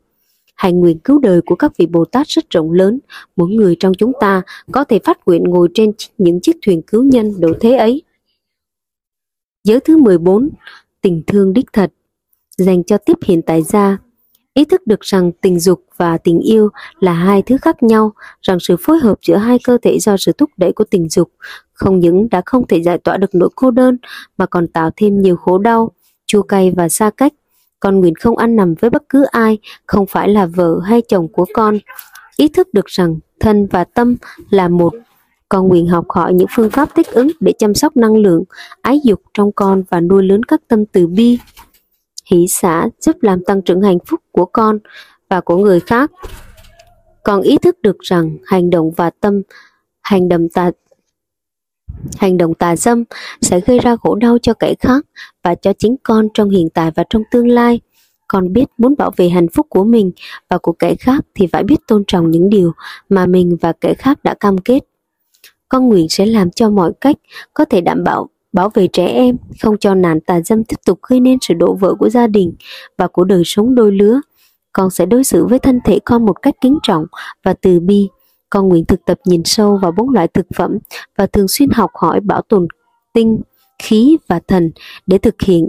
Hành 0.55 0.81
nguyện 0.81 0.98
cứu 0.98 1.18
đời 1.18 1.40
của 1.46 1.55
các 1.55 1.72
vị 1.78 1.87
Bồ 1.87 2.05
Tát 2.05 2.28
rất 2.28 2.50
rộng 2.50 2.72
lớn, 2.72 2.98
mỗi 3.37 3.50
người 3.50 3.76
trong 3.81 3.94
chúng 3.94 4.12
ta 4.20 4.42
có 4.72 4.85
thể 4.85 4.98
phát 5.05 5.18
nguyện 5.26 5.44
ngồi 5.44 5.68
trên 5.74 5.92
những 6.18 6.40
chiếc 6.40 6.57
thuyền 6.66 6.83
cứu 6.83 7.05
nhân 7.05 7.33
độ 7.38 7.52
thế 7.61 7.76
ấy. 7.76 8.02
Giới 9.64 9.81
thứ 9.81 9.96
14, 9.96 10.48
tình 11.00 11.22
thương 11.26 11.52
đích 11.52 11.66
thật, 11.72 11.92
dành 12.59 12.85
cho 12.85 12.98
tiếp 12.98 13.18
hiện 13.24 13.42
tại 13.42 13.62
gia. 13.62 13.98
Ý 14.55 14.64
thức 14.64 14.87
được 14.87 15.00
rằng 15.00 15.33
tình 15.33 15.61
dục 15.61 15.85
và 15.96 16.18
tình 16.18 16.40
yêu 16.40 16.68
là 17.00 17.12
hai 17.12 17.42
thứ 17.42 17.57
khác 17.62 17.83
nhau, 17.83 18.12
rằng 18.42 18.61
sự 18.61 18.76
phối 18.81 18.98
hợp 18.98 19.18
giữa 19.22 19.37
hai 19.37 19.59
cơ 19.64 19.78
thể 19.83 19.98
do 19.98 20.16
sự 20.16 20.33
thúc 20.33 20.50
đẩy 20.57 20.72
của 20.72 20.85
tình 20.85 21.09
dục 21.09 21.33
không 21.83 22.01
những 22.01 22.29
đã 22.31 22.42
không 22.47 22.66
thể 22.66 22.83
giải 22.83 22.99
tỏa 22.99 23.16
được 23.16 23.35
nỗi 23.35 23.49
cô 23.57 23.71
đơn 23.71 23.97
mà 24.38 24.47
còn 24.47 24.66
tạo 24.66 24.90
thêm 24.97 25.21
nhiều 25.21 25.37
khổ 25.37 25.59
đau, 25.59 25.90
chua 26.27 26.42
cay 26.42 26.73
và 26.77 26.88
xa 26.88 27.11
cách. 27.16 27.33
Con 27.81 28.01
nguyện 28.01 28.14
không 28.14 28.37
ăn 28.37 28.57
nằm 28.57 28.75
với 28.75 28.90
bất 28.90 29.03
cứ 29.09 29.25
ai, 29.25 29.59
không 29.87 30.07
phải 30.07 30.29
là 30.29 30.47
vợ 30.47 30.81
hay 30.85 31.03
chồng 31.09 31.29
của 31.29 31.45
con. 31.55 31.79
Ý 32.37 32.49
thức 32.49 32.68
được 32.73 32.87
rằng 32.87 33.16
thân 33.40 33.66
và 33.66 33.85
tâm 33.85 34.16
là 34.51 34.68
một 34.68 34.92
con 35.49 35.68
nguyện 35.68 35.87
học 35.87 36.05
hỏi 36.09 36.35
những 36.35 36.47
phương 36.51 36.71
pháp 36.71 36.95
thích 36.95 37.07
ứng 37.12 37.29
để 37.40 37.53
chăm 37.59 37.75
sóc 37.75 37.97
năng 37.97 38.16
lượng, 38.16 38.45
ái 38.83 39.01
dục 39.05 39.23
trong 39.35 39.53
con 39.53 39.83
và 39.90 40.01
nuôi 40.01 40.23
lớn 40.23 40.42
các 40.42 40.61
tâm 40.68 40.87
từ 40.87 41.07
bi. 41.07 41.38
Hỷ 42.31 42.47
xã 42.49 42.88
giúp 43.01 43.16
làm 43.21 43.45
tăng 43.45 43.62
trưởng 43.62 43.83
hạnh 43.83 43.99
phúc 44.07 44.21
của 44.31 44.45
con 44.45 44.79
và 45.31 45.40
của 45.40 45.57
người 45.57 45.81
khác. 45.81 46.11
Con 47.25 47.42
ý 47.42 47.59
thức 47.59 47.83
được 47.83 47.97
rằng 48.01 48.37
hành 48.45 48.71
động 48.71 48.90
và 48.97 49.11
tâm, 49.21 49.42
hành 50.01 50.29
động 50.29 50.49
tà 50.49 50.71
hành 52.16 52.38
động 52.38 52.55
tà 52.55 52.76
dâm 52.76 53.05
sẽ 53.40 53.61
gây 53.61 53.78
ra 53.78 53.96
khổ 53.96 54.14
đau 54.14 54.38
cho 54.38 54.55
kẻ 54.55 54.74
khác 54.81 55.07
và 55.42 55.55
cho 55.55 55.72
chính 55.72 55.96
con 56.02 56.28
trong 56.35 56.50
hiện 56.50 56.68
tại 56.74 56.90
và 56.94 57.05
trong 57.11 57.22
tương 57.31 57.48
lai. 57.48 57.81
Con 58.28 58.52
biết 58.52 58.64
muốn 58.78 58.94
bảo 58.98 59.11
vệ 59.16 59.28
hạnh 59.28 59.48
phúc 59.48 59.66
của 59.70 59.85
mình 59.85 60.11
và 60.48 60.59
của 60.59 60.72
kẻ 60.72 60.94
khác 60.94 61.24
thì 61.35 61.46
phải 61.46 61.62
biết 61.62 61.76
tôn 61.87 62.05
trọng 62.07 62.31
những 62.31 62.50
điều 62.50 62.72
mà 63.09 63.26
mình 63.26 63.57
và 63.61 63.72
kẻ 63.72 63.94
khác 63.94 64.18
đã 64.24 64.35
cam 64.35 64.59
kết 64.59 64.85
con 65.72 65.88
nguyện 65.88 66.09
sẽ 66.09 66.26
làm 66.26 66.50
cho 66.50 66.70
mọi 66.70 66.92
cách 67.00 67.16
có 67.55 67.64
thể 67.64 67.81
đảm 67.81 68.05
bảo 68.05 68.28
bảo 68.52 68.70
vệ 68.74 68.87
trẻ 68.87 69.07
em, 69.07 69.37
không 69.61 69.78
cho 69.78 69.94
nạn 69.94 70.20
tà 70.20 70.40
dâm 70.40 70.64
tiếp 70.64 70.76
tục 70.85 70.98
gây 71.09 71.20
nên 71.20 71.38
sự 71.40 71.55
đổ 71.55 71.74
vỡ 71.74 71.94
của 71.94 72.09
gia 72.09 72.26
đình 72.26 72.55
và 72.98 73.07
của 73.07 73.24
đời 73.24 73.42
sống 73.44 73.74
đôi 73.74 73.92
lứa. 73.92 74.20
Con 74.72 74.90
sẽ 74.90 75.07
đối 75.07 75.24
xử 75.24 75.46
với 75.46 75.59
thân 75.59 75.81
thể 75.85 75.98
con 76.05 76.26
một 76.26 76.42
cách 76.42 76.55
kính 76.61 76.78
trọng 76.83 77.07
và 77.44 77.55
từ 77.55 77.81
bi. 77.81 78.09
Con 78.53 78.69
nguyện 78.69 78.85
thực 78.85 79.05
tập 79.05 79.19
nhìn 79.25 79.43
sâu 79.45 79.79
vào 79.83 79.93
bốn 79.93 80.09
loại 80.09 80.29
thực 80.29 80.47
phẩm 80.55 80.79
và 81.19 81.27
thường 81.27 81.49
xuyên 81.49 81.71
học 81.71 81.91
hỏi 81.95 82.21
bảo 82.21 82.43
tồn 82.43 82.67
tinh, 83.12 83.41
khí 83.83 84.17
và 84.29 84.41
thần 84.49 84.71
để 85.07 85.19
thực 85.19 85.43
hiện 85.43 85.69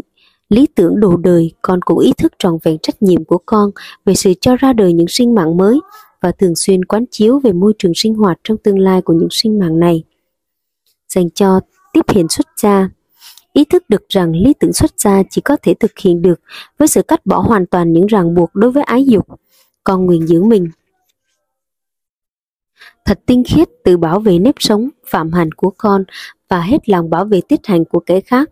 lý 0.50 0.67
tưởng 0.76 1.00
đồ 1.00 1.17
đời. 1.17 1.52
Con 1.62 1.82
cũng 1.82 2.00
ý 2.00 2.13
thức 2.17 2.34
trọn 2.39 2.58
vẹn 2.63 2.78
trách 2.82 3.04
nhiệm 3.04 3.26
của 3.26 3.38
con 3.46 3.72
về 4.06 4.15
sự 4.15 4.34
cho 4.41 4.56
ra 4.56 4.74
đời 4.74 4.93
những 4.93 5.08
sinh 5.08 5.36
mạng 5.36 5.58
mới 5.58 5.80
và 6.22 6.32
thường 6.32 6.56
xuyên 6.56 6.86
quán 6.86 7.06
chiếu 7.12 7.39
về 7.39 7.52
môi 7.52 7.74
trường 7.78 7.91
sinh 7.96 8.13
hoạt 8.13 8.39
trong 8.43 8.58
tương 8.58 8.80
lai 8.80 9.02
của 9.02 9.13
những 9.13 9.28
sinh 9.32 9.60
mạng 9.60 9.80
này. 9.80 10.04
Dành 11.10 11.30
cho 11.30 11.60
tiếp 11.93 12.06
hiện 12.10 12.28
xuất 12.30 12.48
gia, 12.62 12.89
ý 13.54 13.65
thức 13.65 13.84
được 13.89 14.10
rằng 14.10 14.36
lý 14.36 14.54
tưởng 14.60 14.74
xuất 14.74 15.00
gia 15.00 15.24
chỉ 15.30 15.41
có 15.41 15.58
thể 15.62 15.74
thực 15.74 16.00
hiện 16.00 16.22
được 16.22 16.41
với 16.78 16.88
sự 16.88 17.02
cắt 17.02 17.26
bỏ 17.26 17.39
hoàn 17.39 17.65
toàn 17.65 17.93
những 17.93 18.06
ràng 18.06 18.36
buộc 18.36 18.56
đối 18.56 18.72
với 18.72 18.84
ái 18.84 19.06
dục, 19.06 19.28
con 19.84 20.06
nguyện 20.06 20.28
giữ 20.28 20.43
mình. 20.43 20.67
Thật 23.05 23.19
tinh 23.25 23.43
khiết 23.47 23.69
từ 23.83 23.97
bảo 23.97 24.19
vệ 24.19 24.39
nếp 24.39 24.56
sống, 24.60 24.89
phạm 25.08 25.31
hạnh 25.31 25.51
của 25.51 25.71
con 25.77 26.04
và 26.49 26.62
hết 26.62 26.89
lòng 26.89 27.10
bảo 27.10 27.25
vệ 27.25 27.41
tiết 27.41 27.67
hành 27.67 27.85
của 27.85 27.99
kẻ 27.99 28.21
khác. 28.21 28.49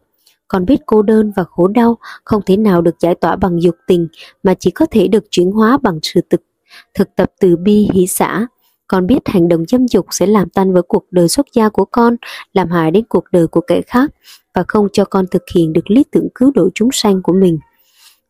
Con 0.47 0.65
biết 0.65 0.79
cô 0.85 1.01
đơn 1.01 1.31
và 1.35 1.43
khổ 1.43 1.67
đau 1.67 1.97
không 2.23 2.41
thể 2.45 2.57
nào 2.57 2.81
được 2.81 2.99
giải 2.99 3.15
tỏa 3.15 3.35
bằng 3.35 3.61
dục 3.61 3.75
tình 3.87 4.07
mà 4.43 4.53
chỉ 4.53 4.71
có 4.71 4.85
thể 4.85 5.07
được 5.07 5.23
chuyển 5.31 5.51
hóa 5.51 5.77
bằng 5.81 5.99
sự 6.03 6.21
thực 6.29 6.41
thực 6.93 7.15
tập 7.15 7.31
từ 7.39 7.55
bi 7.55 7.89
hỷ 7.93 8.07
xã. 8.07 8.47
Con 8.87 9.07
biết 9.07 9.19
hành 9.25 9.47
động 9.47 9.65
dâm 9.67 9.87
dục 9.87 10.05
sẽ 10.11 10.25
làm 10.25 10.49
tan 10.49 10.73
vỡ 10.73 10.81
cuộc 10.81 11.05
đời 11.11 11.27
xuất 11.27 11.45
gia 11.53 11.69
của 11.69 11.85
con, 11.85 12.15
làm 12.53 12.69
hại 12.69 12.91
đến 12.91 13.03
cuộc 13.09 13.23
đời 13.31 13.47
của 13.47 13.61
kẻ 13.61 13.81
khác 13.87 14.11
và 14.53 14.63
không 14.67 14.87
cho 14.93 15.05
con 15.05 15.25
thực 15.31 15.43
hiện 15.55 15.73
được 15.73 15.91
lý 15.91 16.03
tưởng 16.11 16.27
cứu 16.35 16.51
độ 16.55 16.69
chúng 16.75 16.89
sanh 16.91 17.21
của 17.21 17.33
mình. 17.33 17.59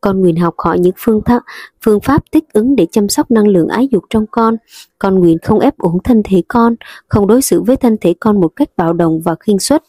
Con 0.02 0.22
nguyện 0.22 0.36
học 0.36 0.56
hỏi 0.58 0.80
những 0.80 0.94
phương, 0.98 1.22
pháp, 1.26 1.44
phương 1.82 2.00
pháp 2.00 2.24
thích 2.32 2.44
ứng 2.54 2.76
để 2.76 2.88
chăm 2.92 3.10
sóc 3.10 3.32
năng 3.32 3.48
lượng 3.48 3.68
ái 3.68 3.88
dục 3.92 4.04
trong 4.10 4.26
con. 4.32 4.56
Con 5.00 5.20
nguyện 5.20 5.38
không 5.44 5.60
ép 5.60 5.78
uổng 5.78 6.04
thân 6.04 6.22
thể 6.26 6.44
con, 6.48 6.76
không 7.08 7.28
đối 7.28 7.42
xử 7.42 7.62
với 7.62 7.76
thân 7.78 7.98
thể 8.02 8.14
con 8.20 8.42
một 8.42 8.52
cách 8.56 8.70
bạo 8.78 8.94
động 8.94 9.22
và 9.22 9.36
khinh 9.40 9.60
suất, 9.60 9.84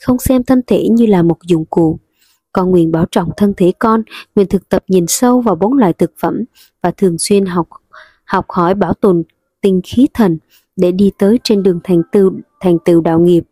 không 0.00 0.18
xem 0.18 0.42
thân 0.42 0.60
thể 0.66 0.88
như 0.88 1.06
là 1.06 1.22
một 1.22 1.36
dụng 1.42 1.64
cụ. 1.64 1.98
Con 2.52 2.70
nguyện 2.70 2.92
bảo 2.92 3.06
trọng 3.10 3.30
thân 3.36 3.54
thể 3.56 3.72
con, 3.78 4.02
nguyện 4.34 4.48
thực 4.48 4.68
tập 4.68 4.84
nhìn 4.88 5.06
sâu 5.08 5.40
vào 5.40 5.54
bốn 5.54 5.72
loại 5.72 5.92
thực 5.92 6.12
phẩm 6.18 6.44
và 6.82 6.90
thường 6.90 7.18
xuyên 7.18 7.46
học 7.46 7.68
học 8.24 8.46
hỏi 8.48 8.74
bảo 8.74 8.94
tồn 8.94 9.22
tinh 9.60 9.80
khí 9.84 10.08
thần 10.14 10.38
để 10.76 10.92
đi 10.92 11.10
tới 11.18 11.38
trên 11.44 11.62
đường 11.62 11.80
thành 11.84 12.02
tựu 12.12 12.32
thành 12.60 12.78
tựu 12.84 13.00
đạo 13.00 13.20
nghiệp. 13.20 13.44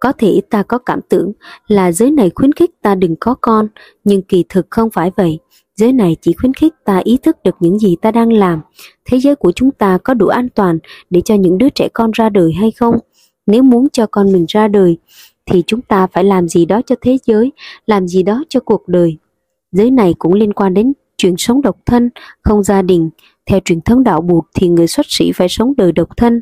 Có 0.00 0.12
thể 0.12 0.40
ta 0.50 0.62
có 0.62 0.78
cảm 0.78 1.00
tưởng 1.08 1.32
là 1.66 1.92
giới 1.92 2.10
này 2.10 2.30
khuyến 2.34 2.52
khích 2.52 2.70
ta 2.82 2.94
đừng 2.94 3.16
có 3.16 3.34
con, 3.40 3.68
nhưng 4.04 4.22
kỳ 4.22 4.44
thực 4.48 4.66
không 4.70 4.90
phải 4.90 5.10
vậy. 5.16 5.38
Giới 5.76 5.92
này 5.92 6.16
chỉ 6.20 6.32
khuyến 6.32 6.54
khích 6.54 6.74
ta 6.84 7.00
ý 7.04 7.16
thức 7.16 7.36
được 7.44 7.56
những 7.60 7.78
gì 7.78 7.96
ta 8.02 8.10
đang 8.10 8.32
làm. 8.32 8.60
Thế 9.04 9.20
giới 9.20 9.36
của 9.36 9.52
chúng 9.52 9.70
ta 9.70 9.98
có 10.04 10.14
đủ 10.14 10.26
an 10.26 10.48
toàn 10.54 10.78
để 11.10 11.20
cho 11.24 11.34
những 11.34 11.58
đứa 11.58 11.68
trẻ 11.68 11.88
con 11.92 12.10
ra 12.10 12.28
đời 12.28 12.52
hay 12.52 12.70
không? 12.70 12.98
Nếu 13.46 13.62
muốn 13.62 13.88
cho 13.92 14.06
con 14.06 14.32
mình 14.32 14.44
ra 14.48 14.68
đời, 14.68 14.98
thì 15.46 15.62
chúng 15.66 15.82
ta 15.82 16.06
phải 16.06 16.24
làm 16.24 16.48
gì 16.48 16.64
đó 16.64 16.80
cho 16.86 16.94
thế 17.00 17.18
giới, 17.26 17.52
làm 17.86 18.08
gì 18.08 18.22
đó 18.22 18.44
cho 18.48 18.60
cuộc 18.60 18.88
đời. 18.88 19.16
Giới 19.72 19.90
này 19.90 20.14
cũng 20.18 20.34
liên 20.34 20.52
quan 20.52 20.74
đến 20.74 20.92
chuyện 21.16 21.36
sống 21.36 21.62
độc 21.62 21.76
thân, 21.86 22.10
không 22.42 22.62
gia 22.62 22.82
đình. 22.82 23.10
Theo 23.46 23.60
truyền 23.64 23.80
thống 23.80 24.04
đạo 24.04 24.20
buộc 24.20 24.46
thì 24.54 24.68
người 24.68 24.86
xuất 24.86 25.06
sĩ 25.08 25.32
phải 25.32 25.48
sống 25.48 25.74
đời 25.76 25.92
độc 25.92 26.16
thân. 26.16 26.40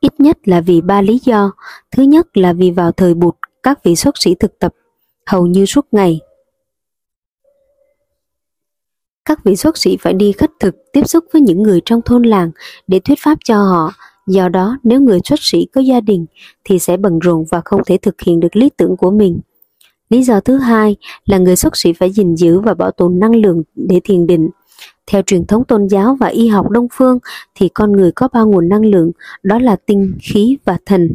Ít 0.00 0.20
nhất 0.20 0.48
là 0.48 0.60
vì 0.60 0.80
ba 0.80 1.02
lý 1.02 1.20
do. 1.24 1.52
Thứ 1.90 2.02
nhất 2.02 2.36
là 2.36 2.52
vì 2.52 2.70
vào 2.70 2.92
thời 2.92 3.14
Bụt, 3.14 3.34
các 3.62 3.84
vị 3.84 3.96
xuất 3.96 4.18
sĩ 4.18 4.34
thực 4.34 4.58
tập 4.58 4.74
hầu 5.26 5.46
như 5.46 5.66
suốt 5.66 5.86
ngày. 5.92 6.20
Các 9.24 9.44
vị 9.44 9.56
xuất 9.56 9.78
sĩ 9.78 9.96
phải 9.96 10.12
đi 10.12 10.32
khất 10.32 10.50
thực, 10.60 10.76
tiếp 10.92 11.08
xúc 11.08 11.24
với 11.32 11.42
những 11.42 11.62
người 11.62 11.80
trong 11.84 12.02
thôn 12.02 12.22
làng 12.22 12.50
để 12.86 13.00
thuyết 13.00 13.18
pháp 13.20 13.38
cho 13.44 13.56
họ, 13.56 13.92
Do 14.28 14.48
đó, 14.48 14.78
nếu 14.82 15.00
người 15.00 15.18
xuất 15.24 15.42
sĩ 15.42 15.66
có 15.74 15.80
gia 15.80 16.00
đình 16.00 16.26
thì 16.64 16.78
sẽ 16.78 16.96
bận 16.96 17.18
rộn 17.18 17.44
và 17.50 17.60
không 17.64 17.82
thể 17.86 17.98
thực 18.02 18.20
hiện 18.20 18.40
được 18.40 18.56
lý 18.56 18.70
tưởng 18.76 18.96
của 18.96 19.10
mình. 19.10 19.40
Lý 20.10 20.22
do 20.22 20.40
thứ 20.40 20.56
hai 20.56 20.96
là 21.24 21.38
người 21.38 21.56
xuất 21.56 21.76
sĩ 21.76 21.92
phải 21.92 22.12
gìn 22.12 22.34
giữ 22.34 22.60
và 22.60 22.74
bảo 22.74 22.90
tồn 22.90 23.18
năng 23.18 23.36
lượng 23.36 23.62
để 23.74 24.00
thiền 24.04 24.26
định. 24.26 24.48
Theo 25.10 25.22
truyền 25.22 25.46
thống 25.46 25.64
tôn 25.64 25.88
giáo 25.88 26.16
và 26.20 26.26
y 26.26 26.48
học 26.48 26.70
đông 26.70 26.86
phương 26.92 27.18
thì 27.54 27.68
con 27.68 27.92
người 27.92 28.12
có 28.12 28.28
ba 28.32 28.42
nguồn 28.42 28.68
năng 28.68 28.84
lượng, 28.84 29.10
đó 29.42 29.58
là 29.58 29.76
tinh, 29.76 30.14
khí 30.22 30.56
và 30.64 30.78
thần. 30.86 31.10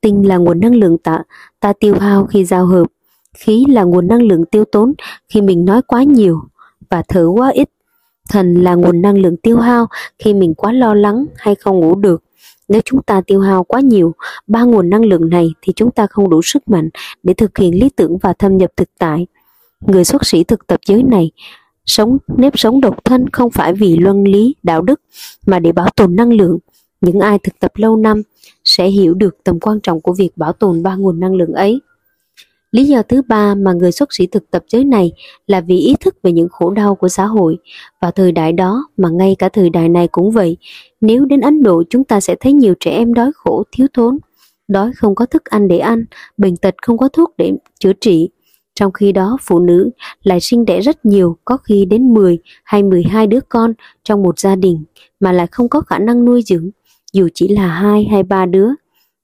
Tinh 0.00 0.28
là 0.28 0.36
nguồn 0.36 0.60
năng 0.60 0.74
lượng 0.74 0.98
ta, 0.98 1.22
ta 1.60 1.72
tiêu 1.72 1.94
hao 2.00 2.26
khi 2.26 2.44
giao 2.44 2.66
hợp. 2.66 2.86
Khí 3.38 3.66
là 3.68 3.82
nguồn 3.82 4.06
năng 4.06 4.22
lượng 4.22 4.44
tiêu 4.44 4.64
tốn 4.64 4.92
khi 5.28 5.42
mình 5.42 5.64
nói 5.64 5.82
quá 5.82 6.02
nhiều 6.02 6.40
và 6.90 7.02
thở 7.08 7.26
quá 7.34 7.48
ít. 7.48 7.70
Thần 8.30 8.54
là 8.54 8.74
nguồn 8.74 9.02
năng 9.02 9.18
lượng 9.18 9.36
tiêu 9.36 9.58
hao 9.58 9.86
khi 10.18 10.34
mình 10.34 10.54
quá 10.54 10.72
lo 10.72 10.94
lắng 10.94 11.26
hay 11.36 11.54
không 11.54 11.80
ngủ 11.80 11.94
được. 11.94 12.22
Nếu 12.68 12.80
chúng 12.84 13.02
ta 13.02 13.20
tiêu 13.26 13.40
hao 13.40 13.64
quá 13.64 13.80
nhiều 13.80 14.14
ba 14.46 14.62
nguồn 14.62 14.90
năng 14.90 15.04
lượng 15.04 15.28
này 15.30 15.52
thì 15.62 15.72
chúng 15.76 15.90
ta 15.90 16.06
không 16.06 16.30
đủ 16.30 16.42
sức 16.42 16.68
mạnh 16.68 16.88
để 17.22 17.34
thực 17.34 17.58
hiện 17.58 17.80
lý 17.80 17.88
tưởng 17.96 18.18
và 18.18 18.32
thâm 18.32 18.56
nhập 18.56 18.70
thực 18.76 18.88
tại. 18.98 19.26
Người 19.80 20.04
xuất 20.04 20.26
sĩ 20.26 20.44
thực 20.44 20.66
tập 20.66 20.80
giới 20.86 21.02
này 21.02 21.30
sống 21.90 22.18
nếp 22.36 22.58
sống 22.58 22.80
độc 22.80 23.04
thân 23.04 23.30
không 23.32 23.50
phải 23.50 23.74
vì 23.74 23.96
luân 23.96 24.24
lý, 24.24 24.54
đạo 24.62 24.82
đức 24.82 25.00
mà 25.46 25.58
để 25.58 25.72
bảo 25.72 25.88
tồn 25.96 26.16
năng 26.16 26.32
lượng. 26.32 26.58
Những 27.00 27.20
ai 27.20 27.38
thực 27.38 27.58
tập 27.60 27.72
lâu 27.74 27.96
năm 27.96 28.22
sẽ 28.64 28.88
hiểu 28.88 29.14
được 29.14 29.36
tầm 29.44 29.60
quan 29.60 29.80
trọng 29.80 30.00
của 30.00 30.12
việc 30.12 30.30
bảo 30.36 30.52
tồn 30.52 30.82
ba 30.82 30.94
nguồn 30.94 31.20
năng 31.20 31.34
lượng 31.34 31.52
ấy. 31.52 31.80
Lý 32.70 32.84
do 32.84 33.02
thứ 33.02 33.22
ba 33.22 33.54
mà 33.54 33.72
người 33.72 33.92
xuất 33.92 34.14
sĩ 34.14 34.26
thực 34.26 34.50
tập 34.50 34.64
giới 34.68 34.84
này 34.84 35.12
là 35.46 35.60
vì 35.60 35.78
ý 35.78 35.94
thức 36.00 36.16
về 36.22 36.32
những 36.32 36.48
khổ 36.48 36.70
đau 36.70 36.94
của 36.94 37.08
xã 37.08 37.24
hội. 37.24 37.58
Và 38.00 38.10
thời 38.10 38.32
đại 38.32 38.52
đó 38.52 38.88
mà 38.96 39.08
ngay 39.08 39.36
cả 39.38 39.48
thời 39.48 39.70
đại 39.70 39.88
này 39.88 40.08
cũng 40.08 40.30
vậy. 40.30 40.56
Nếu 41.00 41.24
đến 41.24 41.40
Ấn 41.40 41.62
Độ 41.62 41.82
chúng 41.90 42.04
ta 42.04 42.20
sẽ 42.20 42.34
thấy 42.40 42.52
nhiều 42.52 42.74
trẻ 42.80 42.90
em 42.90 43.14
đói 43.14 43.30
khổ, 43.34 43.62
thiếu 43.72 43.86
thốn. 43.94 44.18
Đói 44.68 44.92
không 44.96 45.14
có 45.14 45.26
thức 45.26 45.44
ăn 45.44 45.68
để 45.68 45.78
ăn, 45.78 46.04
bệnh 46.36 46.56
tật 46.56 46.74
không 46.82 46.98
có 46.98 47.08
thuốc 47.08 47.34
để 47.38 47.52
chữa 47.80 47.92
trị. 47.92 48.28
Trong 48.74 48.92
khi 48.92 49.12
đó 49.12 49.36
phụ 49.42 49.58
nữ 49.58 49.90
lại 50.22 50.40
sinh 50.40 50.64
đẻ 50.64 50.80
rất 50.80 51.04
nhiều, 51.04 51.36
có 51.44 51.56
khi 51.56 51.84
đến 51.84 52.14
10 52.14 52.38
hay 52.64 52.82
12 52.82 53.26
đứa 53.26 53.40
con 53.48 53.74
trong 54.04 54.22
một 54.22 54.38
gia 54.38 54.56
đình 54.56 54.84
mà 55.20 55.32
lại 55.32 55.46
không 55.46 55.68
có 55.68 55.80
khả 55.80 55.98
năng 55.98 56.24
nuôi 56.24 56.42
dưỡng, 56.46 56.70
dù 57.12 57.28
chỉ 57.34 57.48
là 57.48 57.66
hai 57.66 58.04
hay 58.04 58.22
ba 58.22 58.46
đứa. 58.46 58.68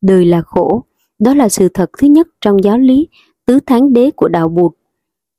Đời 0.01 0.25
là 0.25 0.43
khổ, 0.43 0.85
đó 1.19 1.35
là 1.35 1.49
sự 1.49 1.69
thật 1.75 1.91
thứ 1.99 2.07
nhất 2.07 2.29
trong 2.41 2.65
giáo 2.65 2.79
lý 2.79 3.09
tứ 3.47 3.59
thánh 3.67 3.93
đế 3.93 4.11
của 4.11 4.29
đạo 4.29 4.49
Bụt. 4.49 4.73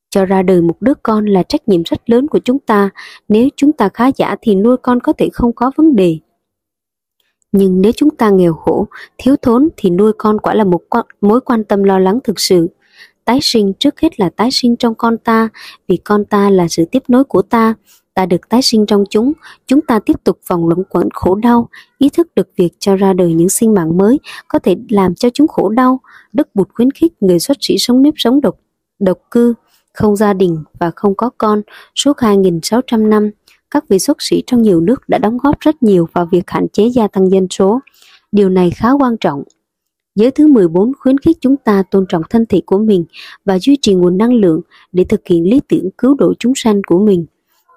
Cho 0.09 0.25
ra 0.25 0.41
đời 0.41 0.61
một 0.61 0.81
đứa 0.81 0.93
con 1.03 1.25
là 1.25 1.43
trách 1.43 1.67
nhiệm 1.67 1.83
rất 1.83 2.09
lớn 2.09 2.27
của 2.27 2.39
chúng 2.39 2.59
ta, 2.59 2.89
nếu 3.29 3.49
chúng 3.55 3.71
ta 3.71 3.89
khá 3.93 4.11
giả 4.15 4.35
thì 4.41 4.55
nuôi 4.55 4.77
con 4.77 4.99
có 4.99 5.13
thể 5.13 5.29
không 5.33 5.53
có 5.53 5.71
vấn 5.75 5.95
đề. 5.95 6.19
Nhưng 7.51 7.81
nếu 7.81 7.91
chúng 7.95 8.09
ta 8.09 8.29
nghèo 8.29 8.53
khổ, 8.53 8.87
thiếu 9.17 9.35
thốn 9.41 9.69
thì 9.77 9.89
nuôi 9.89 10.13
con 10.17 10.39
quả 10.39 10.53
là 10.53 10.63
một 10.63 10.81
mối 11.21 11.41
quan 11.41 11.63
tâm 11.63 11.83
lo 11.83 11.99
lắng 11.99 12.19
thực 12.23 12.39
sự. 12.39 12.67
Tái 13.27 13.39
sinh 13.41 13.73
trước 13.79 13.99
hết 13.99 14.19
là 14.19 14.29
tái 14.29 14.49
sinh 14.51 14.75
trong 14.75 14.95
con 14.95 15.17
ta, 15.17 15.49
vì 15.87 15.97
con 15.97 16.25
ta 16.25 16.49
là 16.49 16.67
sự 16.67 16.85
tiếp 16.91 17.03
nối 17.07 17.23
của 17.23 17.41
ta, 17.41 17.73
ta 18.13 18.25
được 18.25 18.49
tái 18.49 18.61
sinh 18.61 18.85
trong 18.85 19.03
chúng, 19.09 19.33
chúng 19.67 19.81
ta 19.81 19.99
tiếp 19.99 20.13
tục 20.23 20.39
vòng 20.47 20.67
luẩn 20.67 20.83
quẩn 20.89 21.09
khổ 21.13 21.35
đau, 21.35 21.69
ý 21.97 22.09
thức 22.09 22.27
được 22.35 22.49
việc 22.57 22.69
cho 22.79 22.95
ra 22.95 23.13
đời 23.13 23.33
những 23.33 23.49
sinh 23.49 23.73
mạng 23.73 23.97
mới 23.97 24.19
có 24.47 24.59
thể 24.59 24.75
làm 24.89 25.15
cho 25.15 25.29
chúng 25.33 25.47
khổ 25.47 25.69
đau. 25.69 25.99
Đức 26.33 26.47
Bụt 26.53 26.67
khuyến 26.73 26.91
khích 26.91 27.13
người 27.19 27.39
xuất 27.39 27.57
sĩ 27.59 27.77
sống 27.77 28.01
nếp 28.01 28.13
sống 28.17 28.41
độc, 28.41 28.55
độc 28.99 29.17
cư, 29.31 29.53
không 29.93 30.15
gia 30.15 30.33
đình 30.33 30.63
và 30.79 30.91
không 30.95 31.15
có 31.15 31.29
con 31.37 31.61
suốt 31.95 32.17
2.600 32.17 33.09
năm. 33.09 33.29
Các 33.71 33.89
vị 33.89 33.99
xuất 33.99 34.17
sĩ 34.19 34.43
trong 34.47 34.61
nhiều 34.61 34.81
nước 34.81 35.09
đã 35.09 35.17
đóng 35.17 35.37
góp 35.37 35.59
rất 35.59 35.83
nhiều 35.83 36.07
vào 36.13 36.25
việc 36.25 36.49
hạn 36.49 36.67
chế 36.73 36.87
gia 36.87 37.07
tăng 37.07 37.31
dân 37.31 37.47
số. 37.49 37.79
Điều 38.31 38.49
này 38.49 38.71
khá 38.71 38.91
quan 38.91 39.17
trọng. 39.17 39.43
Giới 40.17 40.31
thứ 40.31 40.47
14 40.47 40.91
khuyến 40.99 41.17
khích 41.17 41.37
chúng 41.41 41.55
ta 41.57 41.83
tôn 41.91 42.05
trọng 42.09 42.21
thân 42.29 42.45
thể 42.45 42.61
của 42.65 42.77
mình 42.77 43.05
và 43.45 43.59
duy 43.59 43.77
trì 43.81 43.93
nguồn 43.93 44.17
năng 44.17 44.33
lượng 44.33 44.61
để 44.91 45.03
thực 45.03 45.27
hiện 45.27 45.43
lý 45.43 45.61
tưởng 45.67 45.89
cứu 45.97 46.15
độ 46.15 46.33
chúng 46.39 46.53
sanh 46.55 46.81
của 46.87 46.99
mình. 46.99 47.25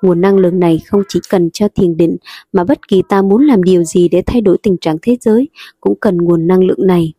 Nguồn 0.02 0.20
năng 0.20 0.36
lượng 0.36 0.60
này 0.60 0.80
không 0.86 1.02
chỉ 1.08 1.20
cần 1.30 1.50
cho 1.52 1.68
thiền 1.74 1.96
định, 1.96 2.16
mà 2.52 2.64
bất 2.64 2.88
kỳ 2.88 3.02
ta 3.08 3.22
muốn 3.22 3.46
làm 3.46 3.62
điều 3.62 3.84
gì 3.84 4.08
để 4.08 4.22
thay 4.26 4.40
đổi 4.40 4.58
tình 4.62 4.76
trạng 4.80 4.96
thế 5.02 5.16
giới 5.20 5.48
cũng 5.80 5.98
cần 6.00 6.16
nguồn 6.16 6.46
năng 6.46 6.64
lượng 6.64 6.86
này. 6.86 7.12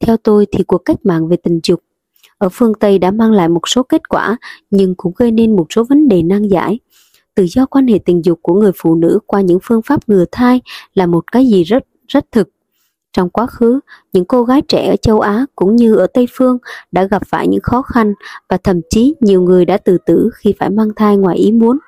Theo 0.00 0.16
tôi 0.16 0.46
thì 0.52 0.64
cuộc 0.64 0.78
cách 0.78 0.98
mạng 1.04 1.28
về 1.28 1.36
tình 1.36 1.60
dục 1.62 1.80
ở 2.38 2.48
phương 2.52 2.72
Tây 2.80 2.98
đã 2.98 3.10
mang 3.10 3.32
lại 3.32 3.48
một 3.48 3.68
số 3.68 3.82
kết 3.82 4.08
quả, 4.08 4.36
nhưng 4.70 4.94
cũng 4.94 5.12
gây 5.16 5.30
nên 5.30 5.56
một 5.56 5.66
số 5.70 5.84
vấn 5.84 6.08
đề 6.08 6.22
nan 6.22 6.48
giải. 6.48 6.78
Tự 7.34 7.46
do 7.46 7.66
quan 7.66 7.86
hệ 7.86 7.98
tình 8.04 8.24
dục 8.24 8.38
của 8.42 8.54
người 8.54 8.72
phụ 8.76 8.94
nữ 8.94 9.18
qua 9.26 9.40
những 9.40 9.58
phương 9.62 9.82
pháp 9.82 10.08
ngừa 10.08 10.24
thai 10.32 10.60
là 10.94 11.06
một 11.06 11.32
cái 11.32 11.46
gì 11.46 11.64
rất 11.64 11.84
rất 12.08 12.24
thực. 12.32 12.48
Trong 13.18 13.30
quá 13.30 13.46
khứ, 13.46 13.80
những 14.12 14.24
cô 14.24 14.42
gái 14.42 14.62
trẻ 14.62 14.88
ở 14.88 14.96
châu 14.96 15.20
Á 15.20 15.46
cũng 15.56 15.76
như 15.76 15.94
ở 15.94 16.06
Tây 16.06 16.26
Phương 16.32 16.58
đã 16.92 17.04
gặp 17.04 17.22
phải 17.26 17.48
những 17.48 17.60
khó 17.60 17.82
khăn 17.82 18.14
và 18.48 18.56
thậm 18.64 18.80
chí 18.90 19.14
nhiều 19.20 19.42
người 19.42 19.64
đã 19.64 19.78
tự 19.78 19.98
tử 20.06 20.30
khi 20.34 20.54
phải 20.58 20.70
mang 20.70 20.88
thai 20.96 21.16
ngoài 21.16 21.36
ý 21.36 21.52
muốn. 21.52 21.78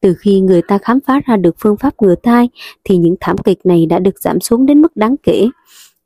Từ 0.00 0.14
khi 0.18 0.40
người 0.40 0.62
ta 0.62 0.78
khám 0.78 0.98
phá 1.06 1.20
ra 1.26 1.36
được 1.36 1.54
phương 1.58 1.76
pháp 1.76 1.94
ngừa 2.02 2.14
thai 2.22 2.48
thì 2.84 2.96
những 2.96 3.14
thảm 3.20 3.38
kịch 3.38 3.58
này 3.64 3.86
đã 3.86 3.98
được 3.98 4.18
giảm 4.20 4.40
xuống 4.40 4.66
đến 4.66 4.82
mức 4.82 4.96
đáng 4.96 5.16
kể. 5.22 5.48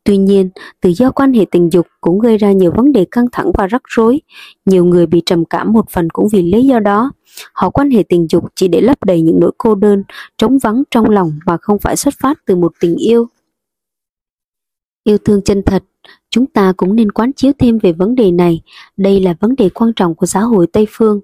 Tuy 0.03 0.17
nhiên, 0.17 0.49
tự 0.81 0.89
do 0.89 1.11
quan 1.11 1.33
hệ 1.33 1.45
tình 1.51 1.71
dục 1.71 1.87
cũng 2.01 2.19
gây 2.19 2.37
ra 2.37 2.51
nhiều 2.51 2.71
vấn 2.75 2.91
đề 2.91 3.05
căng 3.11 3.25
thẳng 3.31 3.51
và 3.53 3.67
rắc 3.67 3.81
rối. 3.87 4.21
Nhiều 4.65 4.85
người 4.85 5.05
bị 5.05 5.21
trầm 5.25 5.45
cảm 5.45 5.73
một 5.73 5.89
phần 5.89 6.09
cũng 6.09 6.27
vì 6.31 6.41
lý 6.41 6.65
do 6.65 6.79
đó. 6.79 7.11
Họ 7.53 7.69
quan 7.69 7.91
hệ 7.91 8.03
tình 8.09 8.27
dục 8.29 8.43
chỉ 8.55 8.67
để 8.67 8.81
lấp 8.81 9.03
đầy 9.03 9.21
những 9.21 9.39
nỗi 9.39 9.51
cô 9.57 9.75
đơn, 9.75 10.03
trống 10.37 10.57
vắng 10.57 10.83
trong 10.91 11.09
lòng 11.09 11.33
mà 11.45 11.57
không 11.57 11.79
phải 11.79 11.95
xuất 11.95 12.13
phát 12.19 12.39
từ 12.45 12.55
một 12.55 12.71
tình 12.79 12.95
yêu. 12.95 13.27
Yêu 15.03 15.17
thương 15.17 15.41
chân 15.41 15.61
thật, 15.65 15.83
chúng 16.29 16.45
ta 16.45 16.73
cũng 16.77 16.95
nên 16.95 17.11
quán 17.11 17.33
chiếu 17.33 17.51
thêm 17.59 17.77
về 17.77 17.91
vấn 17.91 18.15
đề 18.15 18.31
này. 18.31 18.61
Đây 18.97 19.19
là 19.19 19.35
vấn 19.39 19.55
đề 19.55 19.69
quan 19.69 19.93
trọng 19.95 20.15
của 20.15 20.25
xã 20.25 20.39
hội 20.39 20.67
Tây 20.67 20.85
Phương. 20.89 21.19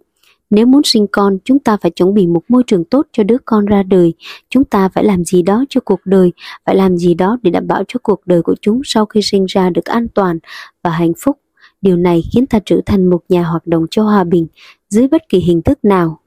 Nếu 0.49 0.65
muốn 0.65 0.82
sinh 0.84 1.07
con, 1.11 1.38
chúng 1.43 1.59
ta 1.59 1.78
phải 1.78 1.91
chuẩn 1.91 2.13
bị 2.13 2.28
một 2.28 2.41
môi 2.47 2.63
trường 2.67 2.84
tốt 2.84 3.07
cho 3.11 3.23
đứa 3.23 3.38
con 3.45 3.65
ra 3.65 3.84
đời. 3.84 4.13
Chúng 4.49 4.63
ta 4.63 4.89
phải 4.89 5.03
làm 5.03 5.23
gì 5.23 5.41
đó 5.41 5.65
cho 5.69 5.82
cuộc 5.82 5.99
đời, 6.05 6.32
phải 6.65 6.75
làm 6.75 6.97
gì 6.97 7.13
đó 7.13 7.38
để 7.41 7.51
đảm 7.51 7.67
bảo 7.67 7.84
cho 7.88 7.99
cuộc 8.03 8.21
đời 8.25 8.41
của 8.41 8.55
chúng 8.61 8.82
sau 8.84 9.05
khi 9.05 9.21
sinh 9.21 9.45
ra 9.45 9.69
được 9.69 9.86
an 9.86 10.07
toàn 10.13 10.39
và 10.84 10.89
hạnh 10.89 11.13
phúc. 11.23 11.38
Điều 11.82 11.97
này 11.97 12.23
khiến 12.34 12.45
ta 12.47 12.59
trở 12.65 12.82
thành 12.86 13.09
một 13.09 13.21
nhà 13.30 13.43
hoạt 13.43 13.67
động 13.67 13.86
cho 13.91 14.03
hòa 14.03 14.23
bình 14.23 14.47
dưới 14.89 15.07
bất 15.07 15.21
kỳ 15.30 15.39
hình 15.39 15.61
thức 15.61 15.86
nào. 15.86 16.19